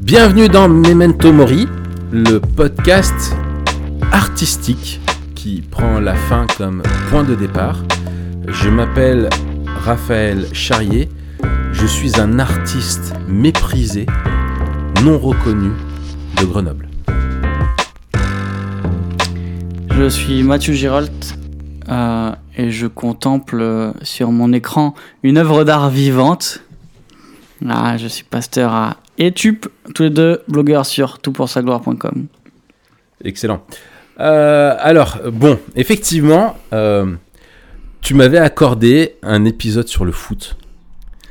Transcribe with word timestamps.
Bienvenue 0.00 0.48
dans 0.48 0.68
Memento 0.68 1.32
Mori, 1.32 1.66
le 2.12 2.38
podcast 2.38 3.34
artistique 4.12 5.00
qui 5.34 5.62
prend 5.62 5.98
la 5.98 6.14
fin 6.14 6.46
comme 6.56 6.82
point 7.10 7.24
de 7.24 7.34
départ. 7.34 7.82
Je 8.46 8.68
m'appelle 8.68 9.28
Raphaël 9.66 10.46
Charrier, 10.52 11.08
je 11.72 11.86
suis 11.86 12.20
un 12.20 12.38
artiste 12.38 13.14
méprisé, 13.28 14.06
non 15.04 15.18
reconnu 15.18 15.70
de 16.40 16.44
Grenoble. 16.44 16.88
Je 19.90 20.08
suis 20.08 20.42
Mathieu 20.42 20.74
Girault 20.74 21.34
euh, 21.88 22.32
et 22.56 22.70
je 22.70 22.86
contemple 22.86 23.92
sur 24.02 24.30
mon 24.30 24.52
écran 24.52 24.94
une 25.22 25.38
œuvre 25.38 25.64
d'art 25.64 25.90
vivante. 25.90 26.60
Ah, 27.68 27.96
je 27.96 28.06
suis 28.06 28.24
pasteur 28.24 28.72
à 28.72 28.96
Etup, 29.18 29.66
tous 29.94 30.02
les 30.04 30.10
deux 30.10 30.42
blogueurs 30.48 30.84
sur 30.86 31.18
toutpoursagloire.com. 31.20 32.26
Excellent. 33.24 33.62
Euh, 34.20 34.74
alors, 34.78 35.18
bon, 35.32 35.58
effectivement, 35.74 36.56
euh, 36.72 37.14
tu 38.02 38.14
m'avais 38.14 38.38
accordé 38.38 39.16
un 39.22 39.44
épisode 39.44 39.88
sur 39.88 40.04
le 40.04 40.12
foot. 40.12 40.56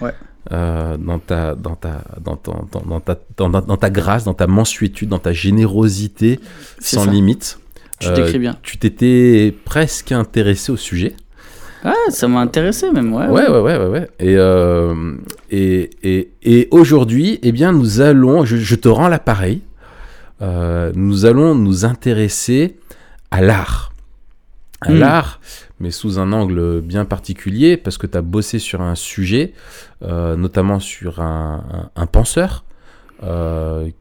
Ouais. 0.01 0.13
Euh, 0.51 0.97
dans, 0.97 1.19
ta, 1.19 1.55
dans, 1.55 1.75
ta, 1.75 2.01
dans, 2.21 2.35
ton- 2.35 2.67
dans, 2.71 2.81
dans 2.81 2.99
ta, 2.99 3.17
dans, 3.37 3.77
ta 3.77 3.89
grâce, 3.89 4.23
dans 4.25 4.33
ta 4.33 4.47
mansuétude, 4.47 5.09
dans 5.09 5.19
ta 5.19 5.33
générosité 5.33 6.39
sans 6.79 7.05
ça. 7.05 7.11
limite. 7.11 7.59
Tu 7.99 8.11
décris 8.11 8.39
bien. 8.39 8.57
Tu 8.61 8.77
t'étais 8.77 9.55
presque 9.63 10.11
intéressé 10.11 10.71
au 10.71 10.77
sujet. 10.77 11.15
Ah, 11.87 11.93
ça 12.09 12.27
m'a 12.27 12.39
intéressé 12.39 12.89
même, 12.91 13.13
ouais. 13.13 13.27
Ouais, 13.27 13.47
ouais, 13.47 13.59
ouais, 13.59 13.77
ouais. 13.77 13.87
ouais. 13.87 14.09
Et, 14.19 14.35
euh, 14.37 15.13
et, 15.51 15.91
et, 16.03 16.31
et 16.41 16.67
aujourd'hui, 16.71 17.39
eh 17.43 17.51
bien, 17.51 17.71
nous 17.71 18.01
allons, 18.01 18.43
je, 18.43 18.57
je 18.57 18.75
te 18.75 18.87
rends 18.87 19.07
l'appareil, 19.07 19.61
euh, 20.41 20.91
nous 20.95 21.25
allons 21.25 21.53
nous 21.53 21.85
intéresser 21.85 22.77
à 23.29 23.41
l'art. 23.41 23.91
À 24.81 24.91
Mm. 24.91 24.99
l'art, 24.99 25.39
mais 25.79 25.89
sous 25.91 26.19
un 26.19 26.31
angle 26.31 26.81
bien 26.81 27.05
particulier, 27.05 27.77
parce 27.77 27.97
que 27.97 28.07
tu 28.07 28.17
as 28.17 28.21
bossé 28.21 28.59
sur 28.59 28.81
un 28.81 28.95
sujet, 28.95 29.53
euh, 30.03 30.35
notamment 30.35 30.79
sur 30.79 31.21
un, 31.21 31.63
un- 31.95 32.01
un 32.01 32.05
penseur. 32.07 32.63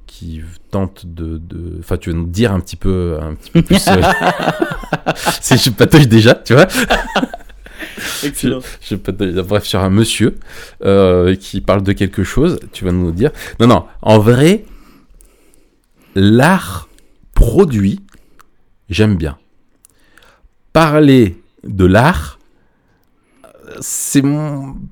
qui 0.08 0.42
tente 0.72 1.06
de, 1.06 1.40
enfin 1.78 1.96
tu 1.96 2.10
veux 2.10 2.16
nous 2.16 2.26
dire 2.26 2.52
un 2.52 2.58
petit 2.60 2.74
peu 2.76 3.16
un 3.22 3.34
petit 3.34 3.50
peu 3.52 3.62
plus 3.62 3.78
c'est 5.40 5.56
je 5.56 5.70
déjà 6.06 6.34
tu 6.34 6.52
vois 6.54 6.66
Excellent. 8.24 8.60
je 8.80 8.94
peux 8.96 9.12
te- 9.12 9.40
bref, 9.42 9.64
sur 9.64 9.80
un 9.80 9.90
monsieur 9.90 10.36
euh, 10.84 11.34
qui 11.36 11.60
parle 11.60 11.82
de 11.82 11.92
quelque 11.92 12.22
chose, 12.24 12.58
tu 12.72 12.84
vas 12.84 12.92
nous 12.92 13.12
dire. 13.12 13.30
Non, 13.60 13.66
non, 13.66 13.84
en 14.02 14.18
vrai, 14.18 14.64
l'art 16.14 16.88
produit, 17.34 18.00
j'aime 18.88 19.16
bien. 19.16 19.38
Parler 20.72 21.36
de 21.64 21.84
l'art, 21.84 22.38
c'est 23.80 24.22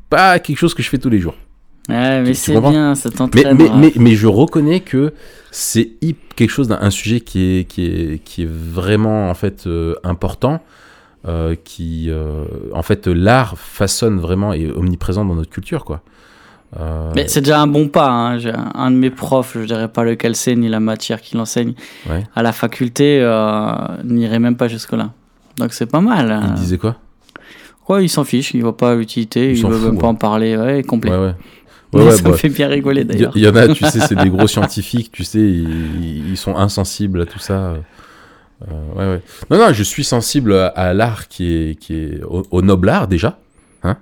pas 0.09 0.39
quelque 0.39 0.59
chose 0.59 0.75
que 0.75 0.83
je 0.83 0.89
fais 0.89 0.99
tous 0.99 1.11
les 1.11 1.19
jours. 1.19 1.35
Ouais, 1.89 2.23
mais 2.23 2.35
c'est 2.35 2.59
bien, 2.61 2.95
ça 2.95 3.09
Mais, 3.11 3.17
t'entraîne. 3.17 3.57
mais, 3.57 3.67
Raph. 3.69 3.77
mais, 3.81 3.93
mais 3.97 4.15
je 4.15 4.29
reconnais 4.29 4.81
que 4.81 5.13
c'est 5.51 5.91
quelque 6.37 6.51
chose 6.51 6.69
d'un 6.69 6.79
un 6.81 6.91
sujet 6.91 7.21
qui 7.21 7.59
est, 7.59 7.65
qui 7.65 7.85
est, 7.87 8.19
qui 8.25 8.43
est 8.45 8.49
vraiment 8.51 9.29
en 9.29 9.35
fait 9.35 9.67
euh, 9.67 9.97
important. 10.05 10.63
Euh, 11.29 11.55
qui 11.63 12.11
euh, 12.11 12.45
en 12.73 12.83
fait 12.83 13.07
l'art 13.07 13.57
façonne 13.57 14.19
vraiment 14.19 14.53
et 14.53 14.63
est 14.63 14.71
omniprésent 14.73 15.25
dans 15.25 15.37
notre 15.37 15.51
culture 15.51 15.85
quoi. 15.85 16.01
Euh, 16.81 17.13
Mais 17.15 17.29
c'est 17.29 17.43
déjà 17.43 17.61
un 17.61 17.69
bon 17.69 17.87
pas. 17.89 18.11
Hein. 18.11 18.39
Un 18.75 18.91
de 18.91 18.97
mes 18.97 19.11
profs, 19.11 19.57
je 19.61 19.65
dirais 19.67 19.87
pas 19.89 20.03
lequel 20.05 20.35
c'est, 20.35 20.57
ni 20.57 20.69
la 20.69 20.81
matière 20.81 21.21
qu'il 21.21 21.39
enseigne 21.39 21.75
Ouais. 22.11 22.25
à 22.35 22.43
la 22.43 22.53
faculté, 22.53 23.21
n'irait 24.05 24.41
même 24.41 24.57
pas 24.57 24.67
jusque-là. 24.69 25.11
Donc 25.59 25.75
c'est 25.75 25.87
pas 25.87 26.01
mal. 26.01 26.27
il 26.27 26.33
hein. 26.33 26.55
disait 26.57 26.79
quoi? 26.79 26.97
Ouais, 27.89 28.05
il 28.05 28.09
s'en 28.09 28.25
fiche, 28.25 28.55
il 28.55 28.63
voit 28.63 28.77
pas 28.77 28.95
l'utilité, 28.95 29.51
Il 29.51 29.59
il 29.59 29.67
veut 29.67 29.77
fout, 29.77 29.91
même 29.93 29.99
pas 29.99 30.07
en 30.09 30.15
parler, 30.15 30.57
ouais, 30.57 30.83
complet. 30.83 31.11
Ouais 31.11 31.19
ouais. 31.19 31.35
Mais 31.93 32.01
Ouais, 32.01 32.07
ouais, 32.07 32.17
ça 32.17 32.23
bah, 32.23 32.31
me 32.31 32.37
fait 32.37 32.49
bien 32.49 32.69
rigoler 32.69 33.03
Il 33.03 33.05
y, 33.05 33.09
d'ailleurs. 33.13 33.33
il 33.37 33.43
y 33.43 33.49
en 33.49 33.55
a, 33.55 33.69
tu 33.69 33.85
sais, 33.85 34.01
c'est 34.01 34.15
des 34.17 34.31
gros 34.31 34.47
scientifiques, 34.49 35.13
tu 35.13 35.25
sais, 35.25 35.41
ils, 35.41 36.31
ils 36.31 36.37
sont 36.37 36.57
insensibles 36.57 37.21
à 37.21 37.27
tout 37.27 37.39
ça. 37.39 37.75
Euh, 38.71 38.93
ouais, 38.95 39.15
ouais. 39.17 39.23
Non, 39.51 39.59
non, 39.59 39.73
je 39.73 39.83
suis 39.83 40.05
sensible 40.05 40.55
à, 40.55 40.67
à 40.69 40.95
l'art 40.95 41.29
qui 41.29 41.53
est, 41.53 41.75
qui 41.79 41.95
est 41.97 42.23
au, 42.23 42.47
au 42.51 42.63
noble 42.63 42.89
art 42.89 43.09
déjà. 43.09 43.39
Hein 43.83 43.97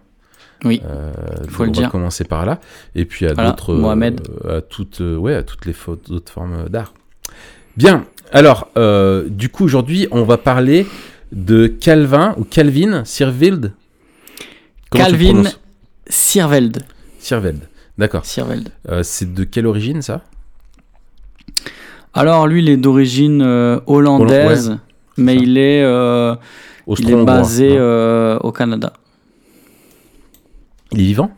Oui, 0.64 0.82
Euh, 0.84 1.12
faut 1.48 1.62
on 1.62 1.66
le 1.66 1.72
va 1.72 1.78
dire. 1.80 1.90
commencer 1.90 2.24
par 2.24 2.44
là. 2.44 2.60
Et 2.94 3.04
puis 3.04 3.26
à 3.26 3.32
Voilà, 3.34 3.50
d'autres. 3.50 3.74
Mohamed. 3.74 4.20
euh, 4.44 4.58
à 4.58 4.60
toutes, 4.60 5.00
euh, 5.00 5.16
ouais, 5.16 5.34
à 5.34 5.42
toutes 5.42 5.64
les 5.66 5.74
autres 5.88 6.32
formes 6.32 6.68
d'art. 6.68 6.92
Bien. 7.76 8.04
Alors, 8.32 8.68
euh, 8.76 9.28
du 9.28 9.48
coup, 9.48 9.64
aujourd'hui, 9.64 10.06
on 10.10 10.24
va 10.24 10.36
parler 10.36 10.86
de 11.32 11.66
Calvin 11.66 12.34
ou 12.36 12.44
Calvin 12.44 13.04
Sirveld. 13.04 13.72
Calvin 14.90 15.44
Sirveld. 16.08 16.82
Sirveld. 17.18 17.60
D'accord. 17.98 18.24
Sirveld. 18.24 18.68
C'est 19.02 19.32
de 19.32 19.44
quelle 19.44 19.66
origine 19.66 20.02
ça? 20.02 20.22
Alors 22.14 22.46
lui, 22.46 22.62
il 22.62 22.68
est 22.68 22.76
d'origine 22.76 23.42
euh, 23.42 23.80
hollandaise, 23.86 24.78
mais 25.16 25.36
ça. 25.36 25.42
il 25.42 25.58
est, 25.58 25.82
euh, 25.82 26.34
il 26.98 27.10
est 27.10 27.24
basé 27.24 27.68
euh, 27.72 28.38
au 28.40 28.50
Canada. 28.52 28.92
Il 30.92 31.00
est 31.00 31.04
vivant? 31.04 31.30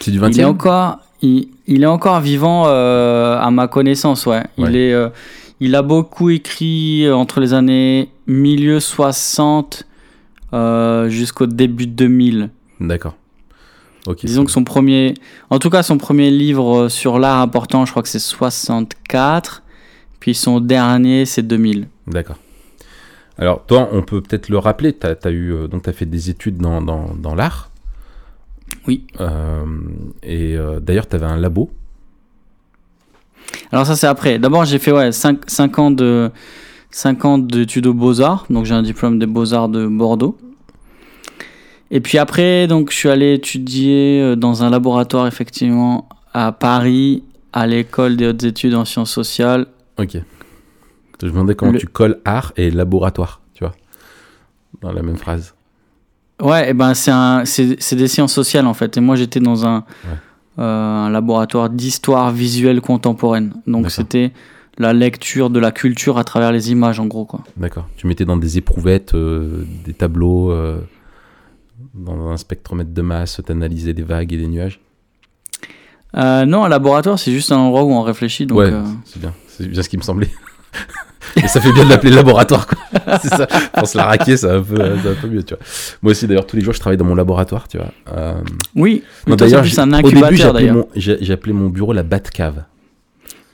C'est 0.00 0.10
du 0.10 0.18
20 0.18 0.30
Il 0.30 0.40
est 0.40 0.44
encore, 0.44 0.98
il, 1.22 1.48
il 1.66 1.82
est 1.84 1.86
encore 1.86 2.20
vivant 2.20 2.64
euh, 2.66 3.38
à 3.38 3.50
ma 3.50 3.68
connaissance, 3.68 4.26
ouais. 4.26 4.42
Il 4.58 4.74
est, 4.76 4.92
euh, 4.92 5.08
il 5.60 5.74
a 5.76 5.82
beaucoup 5.82 6.30
écrit 6.30 7.04
euh, 7.06 7.14
entre 7.14 7.40
les 7.40 7.54
années 7.54 8.08
milieu 8.26 8.80
60 8.80 9.86
euh, 10.52 11.08
jusqu'au 11.08 11.46
début 11.46 11.86
2000. 11.86 12.50
D'accord. 12.80 13.14
Ok. 14.06 14.24
Disons 14.24 14.44
que 14.44 14.50
son 14.50 14.64
premier, 14.64 15.14
en 15.50 15.58
tout 15.58 15.70
cas 15.70 15.82
son 15.82 15.96
premier 15.98 16.30
livre 16.30 16.76
euh, 16.82 16.88
sur 16.88 17.18
l'art 17.18 17.40
important, 17.40 17.86
je 17.86 17.92
crois 17.92 18.02
que 18.02 18.08
c'est 18.08 18.18
64. 18.18 19.62
Puis 20.24 20.34
son 20.34 20.58
dernier, 20.58 21.26
c'est 21.26 21.42
2000. 21.42 21.86
D'accord. 22.06 22.38
Alors, 23.36 23.62
toi, 23.66 23.90
on 23.92 24.00
peut 24.00 24.22
peut-être 24.22 24.48
le 24.48 24.56
rappeler, 24.56 24.94
tu 24.94 25.06
as, 25.06 25.30
eu, 25.30 25.52
euh, 25.52 25.68
donc, 25.68 25.86
as 25.86 25.92
fait 25.92 26.06
des 26.06 26.30
études 26.30 26.56
dans, 26.56 26.80
dans, 26.80 27.14
dans 27.14 27.34
l'art. 27.34 27.70
Oui. 28.88 29.06
Euh, 29.20 29.66
et 30.22 30.56
euh, 30.56 30.80
d'ailleurs, 30.80 31.06
tu 31.06 31.16
avais 31.16 31.26
un 31.26 31.36
labo. 31.36 31.70
Alors 33.70 33.84
ça 33.84 33.96
c'est 33.96 34.06
après. 34.06 34.38
D'abord 34.38 34.64
j'ai 34.64 34.78
fait 34.78 34.92
ouais 34.92 35.12
5, 35.12 35.78
ans 35.78 35.90
de 35.90 36.30
5 36.90 37.24
ans 37.26 37.36
d'études 37.36 37.86
aux 37.86 37.92
Beaux-Arts, 37.92 38.46
donc 38.48 38.64
j'ai 38.64 38.74
un 38.74 38.82
diplôme 38.82 39.18
des 39.18 39.26
Beaux-Arts 39.26 39.68
de 39.68 39.86
Bordeaux. 39.86 40.38
Et 41.90 42.00
puis 42.00 42.16
après 42.16 42.66
donc 42.66 42.90
je 42.90 42.96
suis 42.96 43.10
allé 43.10 43.34
étudier 43.34 44.36
dans 44.36 44.62
un 44.62 44.70
laboratoire 44.70 45.26
effectivement 45.26 46.08
à 46.32 46.50
Paris 46.52 47.24
à 47.52 47.66
l'école 47.66 48.16
des 48.16 48.26
hautes 48.28 48.42
études 48.42 48.74
en 48.74 48.86
sciences 48.86 49.12
sociales. 49.12 49.66
Ok. 49.98 50.18
Je 51.20 51.26
me 51.26 51.30
demandais 51.32 51.54
comment 51.54 51.72
Le- 51.72 51.78
tu 51.78 51.86
colles 51.86 52.18
art 52.24 52.52
et 52.56 52.70
laboratoire, 52.70 53.40
tu 53.54 53.64
vois, 53.64 53.74
dans 54.82 54.92
la 54.92 55.02
même 55.02 55.16
phrase. 55.16 55.54
Ouais, 56.42 56.70
et 56.70 56.74
ben 56.74 56.94
c'est 56.94 57.12
un 57.12 57.44
c'est 57.44 57.94
des 57.94 58.08
sciences 58.08 58.32
sociales 58.32 58.66
en 58.66 58.74
fait 58.74 58.96
et 58.96 59.00
moi 59.00 59.14
j'étais 59.14 59.38
dans 59.40 59.64
un 59.66 59.78
Ouais. 60.04 60.10
euh, 60.58 61.04
un 61.06 61.10
laboratoire 61.10 61.70
d'histoire 61.70 62.30
visuelle 62.32 62.80
contemporaine. 62.80 63.54
Donc 63.68 63.90
c'était 63.90 64.32
la 64.76 64.92
lecture 64.92 65.48
de 65.50 65.60
la 65.60 65.70
culture 65.70 66.18
à 66.18 66.24
travers 66.24 66.50
les 66.50 66.72
images 66.72 66.98
en 66.98 67.06
gros 67.06 67.24
quoi. 67.24 67.40
D'accord. 67.56 67.86
Tu 67.96 68.08
mettais 68.08 68.24
dans 68.24 68.36
des 68.36 68.58
éprouvettes, 68.58 69.14
euh, 69.14 69.64
des 69.84 69.94
tableaux, 69.94 70.50
euh, 70.50 70.80
dans 71.94 72.28
un 72.30 72.36
spectromètre 72.36 72.92
de 72.92 73.02
masse, 73.02 73.40
tu 73.46 73.52
analysais 73.52 73.94
des 73.94 74.02
vagues 74.02 74.32
et 74.32 74.36
des 74.36 74.48
nuages. 74.48 74.80
Non, 76.14 76.64
un 76.64 76.68
laboratoire, 76.68 77.18
c'est 77.18 77.32
juste 77.32 77.50
un 77.52 77.56
endroit 77.56 77.84
où 77.84 77.92
on 77.92 78.02
réfléchit. 78.02 78.46
Donc, 78.46 78.58
ouais, 78.58 78.72
c'est 79.04 79.20
bien. 79.20 79.32
C'est 79.56 79.66
bien 79.68 79.82
ce 79.82 79.88
qui 79.88 79.96
me 79.96 80.02
semblait. 80.02 80.30
Et 81.36 81.48
ça 81.48 81.60
fait 81.60 81.72
bien 81.72 81.84
de 81.84 81.88
l'appeler 81.90 82.12
laboratoire, 82.12 82.66
quoi. 82.66 82.78
c'est 83.22 83.28
ça. 83.28 83.46
Pour 83.46 83.88
se 83.88 83.96
la 83.96 84.04
raquer, 84.04 84.36
ça 84.36 84.58
va 84.58 84.84
un 84.84 84.94
va 84.94 85.10
un 85.10 85.14
peu 85.14 85.26
mieux, 85.26 85.42
tu 85.42 85.54
vois. 85.54 85.62
Moi 86.02 86.12
aussi, 86.12 86.26
d'ailleurs, 86.26 86.46
tous 86.46 86.56
les 86.56 86.62
jours, 86.62 86.74
je 86.74 86.80
travaille 86.80 86.96
dans 86.96 87.04
mon 87.04 87.14
laboratoire, 87.14 87.66
tu 87.66 87.78
vois. 87.78 87.88
Euh, 88.12 88.34
Oui, 88.76 89.02
non, 89.26 89.32
mais 89.32 89.36
toi, 89.48 89.64
c'est 89.64 89.78
un 89.80 89.92
au 89.92 90.02
début, 90.02 90.06
incubateur 90.08 90.36
j'ai 90.36 90.44
appelé 90.44 90.52
d'ailleurs. 90.60 90.74
mon, 90.76 90.88
j'ai, 90.94 91.18
j'ai 91.20 91.32
appelé 91.32 91.52
mon 91.52 91.68
bureau 91.70 91.92
la 91.92 92.02
Batcave. 92.02 92.64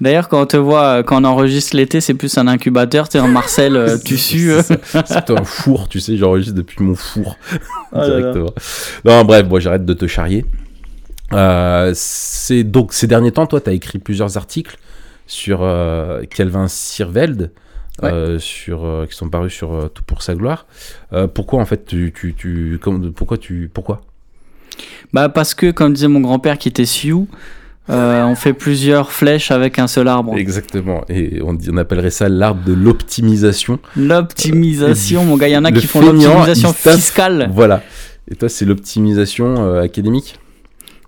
D'ailleurs, 0.01 0.29
quand 0.29 0.41
on 0.43 0.47
te 0.47 0.57
voit, 0.57 0.85
euh, 0.85 1.03
quand 1.03 1.21
on 1.23 1.25
enregistre 1.25 1.77
l'été, 1.77 2.01
c'est 2.01 2.15
plus 2.15 2.37
un 2.39 2.49
incubateur. 2.49 3.09
Tu 3.09 3.19
en 3.19 3.29
Marcel, 3.29 3.77
euh, 3.77 3.99
tu 4.03 4.17
sues. 4.17 4.51
euh. 4.53 4.63
C'est. 4.63 4.81
C'est 5.07 5.15
plutôt 5.25 5.37
un 5.39 5.45
four, 5.45 5.89
tu 5.89 6.01
sais, 6.01 6.17
j'enregistre 6.17 6.55
depuis 6.55 6.83
mon 6.83 6.95
four 6.95 7.37
là 7.93 8.09
là. 8.09 8.21
directement. 8.21 8.55
Non, 9.05 9.25
bref, 9.25 9.47
bon, 9.47 9.61
j'arrête 9.61 9.85
de 9.85 9.95
te 9.95 10.07
charrier. 10.07 10.45
Euh, 11.33 11.93
c'est 11.95 12.65
donc 12.65 12.93
ces 12.93 13.07
derniers 13.07 13.31
temps, 13.33 13.47
toi, 13.47 13.61
tu 13.61 13.71
as 13.71 13.73
écrit 13.75 13.99
plusieurs 13.99 14.37
articles 14.37 14.77
sur 15.31 15.63
euh, 15.63 16.23
Calvin 16.29 16.67
Sirveld, 16.67 17.53
euh, 18.03 18.39
sur, 18.39 18.85
euh, 18.85 19.07
qui 19.07 19.15
sont 19.15 19.29
parus 19.29 19.53
sur 19.53 19.91
Tout 19.95 20.03
pour 20.03 20.23
sa 20.23 20.35
gloire. 20.35 20.67
Pourquoi 21.35 21.61
en 21.61 21.65
fait 21.65 21.87
tu, 21.87 22.13
tu, 22.15 22.35
tu 22.35 22.79
comme- 22.83 23.13
pourquoi 23.13 23.39
tu 23.39 23.71
pourquoi? 23.73 24.03
Bah 25.13 25.29
parce 25.29 25.55
que, 25.55 25.71
comme 25.71 25.93
disait 25.93 26.09
mon 26.09 26.21
grand-père 26.21 26.59
qui 26.59 26.69
était 26.69 26.87
Sioux, 26.87 27.29
euh, 27.91 28.25
on 28.25 28.35
fait 28.35 28.53
plusieurs 28.53 29.13
flèches 29.13 29.51
avec 29.51 29.79
un 29.79 29.87
seul 29.87 30.09
arbre. 30.09 30.37
Exactement. 30.37 31.05
Et 31.09 31.41
on, 31.43 31.77
appellerait 31.77 32.11
ça 32.11 32.29
l'arbre 32.29 32.65
de 32.65 32.73
l'optimisation. 32.73 33.79
L'optimisation, 33.97 35.25
mon 35.25 35.37
gars, 35.37 35.49
il 35.49 35.53
y 35.53 35.57
en 35.57 35.65
a 35.65 35.73
qui 35.73 35.87
font 35.87 36.01
l'optimisation 36.01 36.73
fiscale. 36.73 37.51
Voilà. 37.53 37.83
Et 38.31 38.37
toi, 38.37 38.49
c'est 38.49 38.65
l'optimisation 38.65 39.57
euh, 39.59 39.83
académique? 39.83 40.39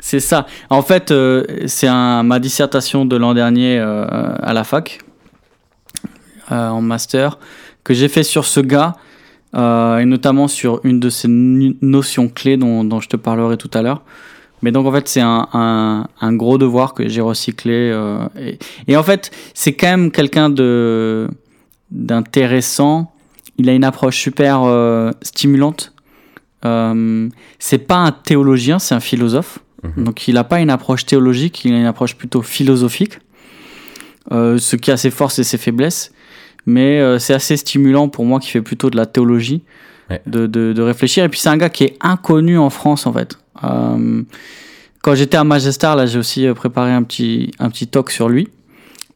C'est 0.03 0.19
ça. 0.19 0.47
En 0.69 0.83
fait, 0.83 1.13
euh, 1.13 1.45
c'est 1.67 1.89
ma 1.89 2.41
dissertation 2.41 3.05
de 3.07 3.15
l'an 3.15 3.35
dernier 3.35 3.79
euh, 3.79 4.05
à 4.09 4.53
la 4.53 4.65
fac, 4.65 4.99
euh, 6.51 6.69
en 6.69 6.83
master, 6.83 7.39
que 7.85 7.95
j'ai 7.95 8.09
fait 8.09 8.25
sur 8.25 8.45
ce 8.45 8.59
gars, 8.59 8.97
et 9.55 10.05
notamment 10.05 10.49
sur 10.49 10.81
une 10.83 10.99
de 10.99 11.09
ces 11.09 11.29
notions 11.29 12.29
clés 12.29 12.57
dont, 12.57 13.01
je 13.01 13.09
te 13.09 13.17
parlerai 13.17 13.57
tout 13.57 13.71
à 13.75 13.83
l'heure. 13.83 14.03
Mais 14.63 14.73
donc, 14.73 14.87
en 14.87 14.93
fait, 14.93 15.07
c'est 15.07 15.21
un, 15.23 16.07
gros 16.33 16.59
devoir 16.59 16.95
que 16.95 17.09
j'ai 17.09 17.21
recyclé. 17.21 17.97
et, 18.89 18.97
en 18.97 19.03
fait, 19.05 19.31
c'est 19.55 19.75
quand 19.75 19.87
même 19.87 20.11
quelqu'un 20.11 20.51
d'intéressant. 21.91 23.13
Il 23.59 23.69
a 23.69 23.73
une 23.73 23.85
approche 23.85 24.19
super 24.19 24.63
stimulante. 25.23 25.93
C'est 26.63 27.87
pas 27.87 27.99
un 27.99 28.11
théologien, 28.11 28.81
c'est 28.81 28.97
un 28.97 29.01
philosophe. 29.01 29.61
Mhm. 29.83 30.05
Donc 30.05 30.29
il 30.29 30.35
n'a 30.35 30.45
pas 30.45 30.61
une 30.61 30.71
approche 30.71 31.07
théologique, 31.07 31.65
il 31.65 31.75
a 31.75 31.79
une 31.79 31.87
approche 31.87 32.15
plutôt 32.17 32.43
philosophique, 32.43 33.19
euh, 34.31 34.59
ce 34.59 34.77
qui 34.77 34.91
a 34.91 34.97
ses 34.97 35.11
forces 35.11 35.39
et 35.39 35.45
ses 35.45 35.59
faiblesses. 35.59 36.13
Mais 36.67 37.01
euh, 37.01 37.19
c'est 37.19 37.35
assez 37.35 37.57
stimulant 37.57 38.09
pour 38.09 38.25
moi 38.25 38.39
qui 38.39 38.49
fait 38.51 38.63
plutôt 38.63 38.89
de 38.91 38.97
la 38.97 39.07
théologie, 39.07 39.63
Ouais. 40.11 40.21
de, 40.27 40.47
de, 40.47 40.73
de 40.73 40.83
réfléchir. 40.83 41.25
Et 41.25 41.29
puis 41.29 41.39
c'est 41.41 41.49
un 41.49 41.57
gars 41.57 41.71
qui 41.71 41.85
est 41.85 41.97
inconnu 42.01 42.59
en 42.59 42.71
France 42.71 43.07
en 43.07 43.13
fait. 43.13 43.39
Euh, 43.65 44.23
quand 45.01 45.15
j'étais 45.15 45.37
à 45.37 45.45
Magestar, 45.45 45.97
là 45.97 46.07
j'ai 46.07 46.19
aussi 46.19 46.47
préparé 46.55 46.93
un 46.93 47.03
petit, 47.03 47.51
un 47.59 47.71
petit 47.71 47.87
talk 47.89 48.11
sur 48.11 48.29
lui, 48.29 48.49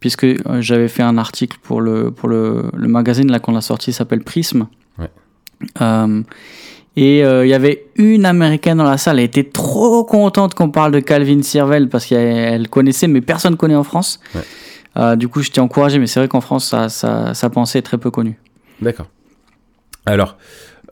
puisque 0.01 0.27
j'avais 0.61 0.89
fait 0.89 1.03
un 1.03 1.19
article 1.19 1.59
pour 1.63 1.81
le, 1.81 2.11
pour 2.11 2.29
le, 2.29 2.65
le 2.75 2.89
magazine 2.89 3.31
là 3.31 3.39
qu'on 3.41 3.55
a 3.57 3.61
sorti, 3.61 3.93
s'appelle 3.93 4.23
Prisme. 4.25 4.67
Ouais. 4.99 5.11
Et 6.97 7.23
euh, 7.23 7.45
il 7.45 7.51
y 7.51 7.55
avait 7.55 7.87
une 7.97 8.25
américaine 8.25 8.79
dans 8.79 8.85
la 8.85 8.97
salle, 8.97 9.19
elle 9.19 9.27
était 9.27 9.45
trop 9.45 10.03
contente 10.05 10.55
qu'on 10.55 10.71
parle 10.71 10.93
de 10.93 11.01
Calvin 11.01 11.43
Sirvel 11.43 11.91
parce 11.91 12.07
qu'elle 12.07 12.37
elle 12.37 12.69
connaissait, 12.69 13.07
mais 13.07 13.21
personne 13.21 13.53
ne 13.53 13.57
connaît 13.57 13.77
en 13.77 13.85
France. 13.85 14.19
Ouais. 14.35 14.41
Euh, 14.97 15.15
du 15.15 15.29
coup, 15.29 15.43
je 15.43 15.51
t'ai 15.51 15.61
encouragé, 15.61 15.99
mais 15.99 16.07
c'est 16.07 16.21
vrai 16.21 16.29
qu'en 16.29 16.41
France, 16.41 16.75
sa, 16.89 17.51
pensée 17.51 17.79
est 17.79 17.83
très 17.83 17.99
peu 17.99 18.11
connue. 18.11 18.39
D'accord. 18.81 19.09
Alors, 20.07 20.39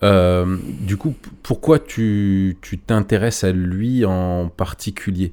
euh, 0.02 0.58
du 0.80 0.98
coup, 0.98 1.14
pourquoi 1.42 1.78
tu 1.78 2.58
tu 2.60 2.76
t'intéresses 2.78 3.42
à 3.42 3.52
lui 3.52 4.04
en 4.04 4.48
particulier? 4.54 5.32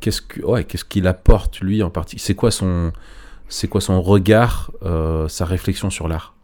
Qu'est-ce 0.00 0.20
ouais, 0.42 0.64
qu'il 0.64 1.06
apporte 1.06 1.60
lui 1.60 1.82
en 1.82 1.88
particulier 1.88 2.22
C'est 2.22 2.34
quoi 2.34 2.50
son 2.50 2.92
c'est 3.48 3.66
quoi 3.66 3.80
son 3.80 4.02
regard, 4.02 4.72
sa 5.28 5.46
réflexion 5.46 5.88
sur 5.88 6.06
l'art? 6.06 6.34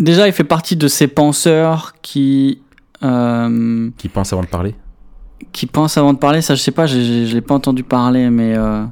Déjà, 0.00 0.26
il 0.26 0.32
fait 0.32 0.44
partie 0.44 0.76
de 0.76 0.88
ces 0.88 1.06
penseurs 1.06 1.94
qui, 2.02 2.60
euh, 3.04 3.88
Qui 3.98 4.08
pense 4.08 4.32
avant 4.32 4.42
de 4.42 4.48
parler 4.48 4.74
qui 5.52 5.66
pensent 5.66 5.96
avant 5.96 6.12
de 6.12 6.18
parler. 6.18 6.42
Ça, 6.42 6.54
je 6.54 6.60
sais 6.60 6.70
pas, 6.70 6.86
je 6.86 7.24
je 7.26 7.34
l'ai 7.34 7.40
pas 7.40 7.54
entendu 7.54 7.82
parler, 7.82 8.28
mais 8.30 8.54
euh, 8.56 8.84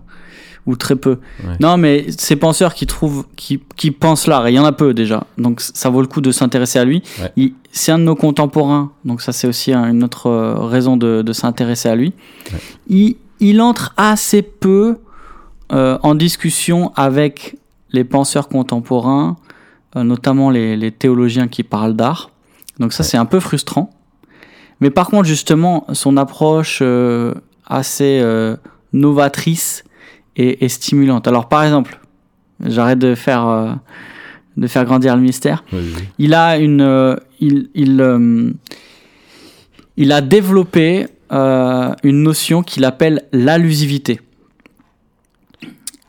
ou 0.66 0.76
très 0.76 0.96
peu. 0.96 1.18
Ouais. 1.44 1.54
Non, 1.60 1.76
mais 1.76 2.06
ces 2.16 2.36
penseurs 2.36 2.74
qui 2.74 2.86
trouvent, 2.86 3.26
qui, 3.36 3.60
qui 3.76 3.90
pensent 3.90 4.26
l'art, 4.26 4.46
et 4.46 4.52
il 4.52 4.56
y 4.56 4.58
en 4.58 4.64
a 4.64 4.72
peu 4.72 4.94
déjà. 4.94 5.24
Donc, 5.36 5.60
ça 5.60 5.88
vaut 5.90 6.00
le 6.00 6.06
coup 6.08 6.20
de 6.22 6.32
s'intéresser 6.32 6.78
à 6.78 6.84
lui. 6.84 7.02
Ouais. 7.20 7.52
C'est 7.70 7.92
un 7.92 7.98
de 7.98 8.04
nos 8.04 8.16
contemporains, 8.16 8.90
donc 9.04 9.20
ça, 9.20 9.32
c'est 9.32 9.46
aussi 9.46 9.72
un- 9.74 9.88
une 9.90 10.02
autre 10.02 10.26
euh, 10.28 10.54
raison 10.54 10.96
de, 10.96 11.20
de 11.22 11.32
s'intéresser 11.34 11.90
à 11.90 11.94
lui. 11.94 12.12
Ouais. 12.50 12.58
Il, 12.88 13.16
il 13.40 13.60
entre 13.60 13.92
assez 13.98 14.40
peu 14.42 14.96
euh, 15.72 15.98
en 16.02 16.14
discussion 16.14 16.92
avec 16.96 17.56
les 17.92 18.04
penseurs 18.04 18.48
contemporains, 18.48 19.36
notamment 19.94 20.50
les, 20.50 20.76
les 20.76 20.92
théologiens 20.92 21.48
qui 21.48 21.62
parlent 21.62 21.94
d'art. 21.94 22.30
Donc 22.78 22.92
ça, 22.92 23.02
Ouais. 23.02 23.08
c'est 23.08 23.16
un 23.16 23.24
peu 23.26 23.40
frustrant. 23.40 23.90
Mais 24.80 24.90
par 24.90 25.08
contre, 25.08 25.24
justement, 25.26 25.86
son 25.92 26.16
approche 26.16 26.78
euh, 26.82 27.34
assez 27.66 28.20
euh, 28.22 28.56
novatrice 28.92 29.82
et, 30.36 30.64
et 30.64 30.68
stimulante. 30.68 31.26
Alors, 31.26 31.48
par 31.48 31.64
exemple, 31.64 31.98
j'arrête 32.64 32.98
de 33.00 33.14
faire, 33.16 33.46
euh, 33.48 33.72
de 34.56 34.66
faire 34.68 34.84
grandir 34.84 35.16
le 35.16 35.22
mystère. 35.22 35.64
Il 36.18 36.34
a 36.34 36.58
une, 36.58 36.80
euh, 36.80 37.16
il, 37.40 37.70
il, 37.74 38.00
euh, 38.00 38.52
il 39.96 40.12
a 40.12 40.20
développé 40.20 41.08
euh, 41.32 41.92
une 42.04 42.22
notion 42.22 42.62
qu'il 42.62 42.84
appelle 42.84 43.24
l'allusivité. 43.32 44.20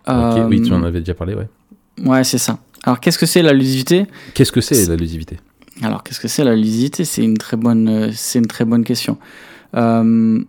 Euh, 0.07 0.47
oui, 0.47 0.61
tu 0.61 0.73
en 0.73 0.83
avais 0.83 0.99
déjà 0.99 1.13
parlé, 1.13 1.33
ouais. 1.35 1.47
Ouais, 2.05 2.23
c'est 2.23 2.37
ça. 2.37 2.59
Alors, 2.83 2.99
qu'est-ce 2.99 3.17
que 3.19 3.25
c'est 3.25 3.41
l'allusivité 3.41 4.05
Qu'est-ce 4.33 4.51
que 4.51 4.61
c'est 4.61 4.85
l'allusivité 4.87 5.37
Alors, 5.83 6.03
qu'est-ce 6.03 6.19
que 6.19 6.27
c'est 6.27 6.43
la 6.43 6.55
lusité 6.55 7.05
C'est 7.05 7.23
une 7.23 7.37
très 7.37 7.57
bonne, 7.57 7.87
euh, 7.89 8.09
c'est 8.13 8.39
une 8.39 8.47
très 8.47 8.65
bonne 8.65 8.83
question. 8.83 9.17
Euh, 9.75 10.39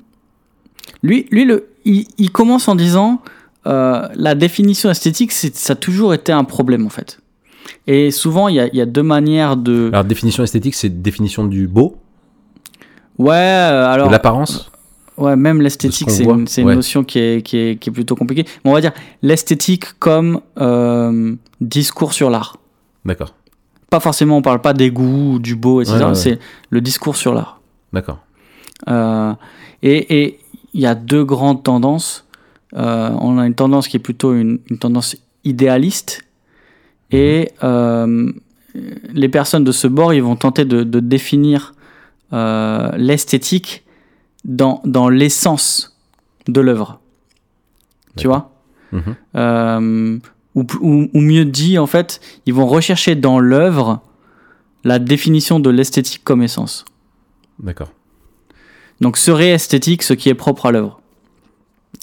lui, 1.02 1.26
lui, 1.30 1.44
le, 1.44 1.68
il, 1.84 2.06
il 2.18 2.30
commence 2.30 2.68
en 2.68 2.74
disant 2.74 3.20
euh, 3.66 4.08
la 4.14 4.34
définition 4.34 4.90
esthétique, 4.90 5.32
c'est, 5.32 5.54
ça 5.56 5.72
a 5.72 5.76
toujours 5.76 6.14
été 6.14 6.32
un 6.32 6.44
problème 6.44 6.86
en 6.86 6.90
fait. 6.90 7.18
Et 7.86 8.10
souvent, 8.10 8.48
il 8.48 8.56
y 8.56 8.60
a, 8.60 8.66
il 8.68 8.76
y 8.76 8.80
a 8.80 8.86
deux 8.86 9.02
manières 9.02 9.56
de. 9.56 9.90
Alors, 9.92 10.04
définition 10.04 10.42
esthétique, 10.42 10.74
c'est 10.74 11.02
définition 11.02 11.44
du 11.44 11.66
beau, 11.68 11.96
Ouais, 13.18 13.36
alors. 13.36 14.06
de 14.06 14.12
l'apparence. 14.12 14.70
Ouais, 15.20 15.36
même 15.36 15.60
l'esthétique, 15.60 16.10
c'est 16.10 16.24
une, 16.24 16.46
c'est 16.46 16.62
une 16.62 16.68
ouais. 16.68 16.74
notion 16.74 17.04
qui 17.04 17.18
est, 17.18 17.42
qui, 17.42 17.58
est, 17.58 17.76
qui 17.76 17.90
est 17.90 17.92
plutôt 17.92 18.16
compliquée. 18.16 18.46
Mais 18.64 18.70
on 18.70 18.74
va 18.74 18.80
dire 18.80 18.92
l'esthétique 19.22 19.98
comme 19.98 20.40
euh, 20.58 21.34
discours 21.60 22.14
sur 22.14 22.30
l'art. 22.30 22.56
D'accord, 23.04 23.34
Pas 23.90 24.00
forcément, 24.00 24.38
on 24.38 24.42
parle 24.42 24.60
pas 24.62 24.72
des 24.72 24.90
goûts, 24.90 25.38
du 25.38 25.56
beau, 25.56 25.82
etc. 25.82 25.96
Ouais, 25.96 26.02
ouais, 26.02 26.08
ouais. 26.10 26.14
C'est 26.14 26.38
le 26.70 26.80
discours 26.80 27.16
sur 27.16 27.34
l'art. 27.34 27.60
d'accord. 27.92 28.18
Euh, 28.88 29.34
et 29.82 30.20
et 30.22 30.38
il 30.72 30.80
y 30.80 30.86
a 30.86 30.94
deux 30.94 31.24
grandes 31.24 31.62
tendances. 31.62 32.26
Euh, 32.74 33.10
on 33.20 33.36
a 33.38 33.46
une 33.46 33.54
tendance 33.54 33.88
qui 33.88 33.96
est 33.98 34.00
plutôt 34.00 34.32
une, 34.34 34.58
une 34.70 34.78
tendance 34.78 35.16
idéaliste. 35.44 36.22
Et 37.10 37.50
euh, 37.62 38.32
les 39.12 39.28
personnes 39.28 39.64
de 39.64 39.72
ce 39.72 39.86
bord, 39.86 40.14
ils 40.14 40.22
vont 40.22 40.36
tenter 40.36 40.64
de, 40.64 40.82
de 40.82 41.00
définir 41.00 41.74
l'esthétique 42.32 43.82
dans, 44.44 44.80
dans 44.84 45.08
l'essence 45.08 45.96
de 46.48 46.60
l'œuvre. 46.60 47.00
Tu 48.16 48.26
vois 48.26 48.52
Mhm. 48.92 49.14
Euh, 49.36 50.18
ou, 50.56 50.66
ou, 50.80 51.08
ou 51.14 51.20
mieux 51.20 51.44
dit, 51.44 51.78
en 51.78 51.86
fait, 51.86 52.20
ils 52.46 52.52
vont 52.52 52.66
rechercher 52.66 53.14
dans 53.14 53.38
l'œuvre 53.38 54.00
la 54.82 54.98
définition 54.98 55.60
de 55.60 55.70
l'esthétique 55.70 56.24
comme 56.24 56.42
essence. 56.42 56.84
D'accord, 57.60 57.92
Donc 59.00 59.16
serait 59.16 59.50
esthétique 59.50 60.02
ce 60.02 60.12
qui 60.12 60.28
est 60.28 60.34
propre 60.34 60.66
à 60.66 60.72
l'œuvre. 60.72 61.00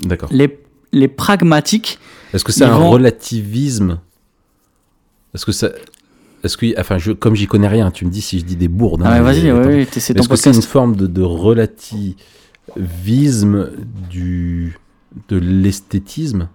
d'accord. 0.04 0.30
Les, 0.32 0.64
les 0.94 1.10
pragmatiques, 1.10 2.00
Est-ce 2.34 2.46
que 2.46 2.54
c'est 2.54 2.64
un 2.64 2.78
vont- 2.78 2.90
relativisme? 2.92 4.00
Est-ce 5.34 5.46
que 5.46 5.52
ça. 5.52 5.72
Est-ce 6.44 6.58
que, 6.58 6.80
enfin, 6.80 6.98
je, 6.98 7.12
comme 7.12 7.36
j'y 7.36 7.48
connais 7.48 7.68
rien, 7.68 7.92
tu 7.92 8.06
me 8.06 8.12
dis 8.12 8.22
si 8.22 8.40
je 8.40 8.46
dis 8.46 8.56
des 8.56 8.68
bourdes. 8.68 9.02
ah 9.04 9.12
hein, 9.12 9.18
ouais, 9.18 9.22
vas-y, 9.22 9.42
c'est 10.00 10.18
Est-ce 10.18 10.30
que 10.30 10.36
c'est 10.36 10.54
une 10.54 10.62
forme 10.62 10.96
de, 10.96 11.08
de 11.08 11.22
relativisme 11.22 13.70
du, 14.10 14.78
de 15.30 15.38
l'esthétisme? 15.38 16.50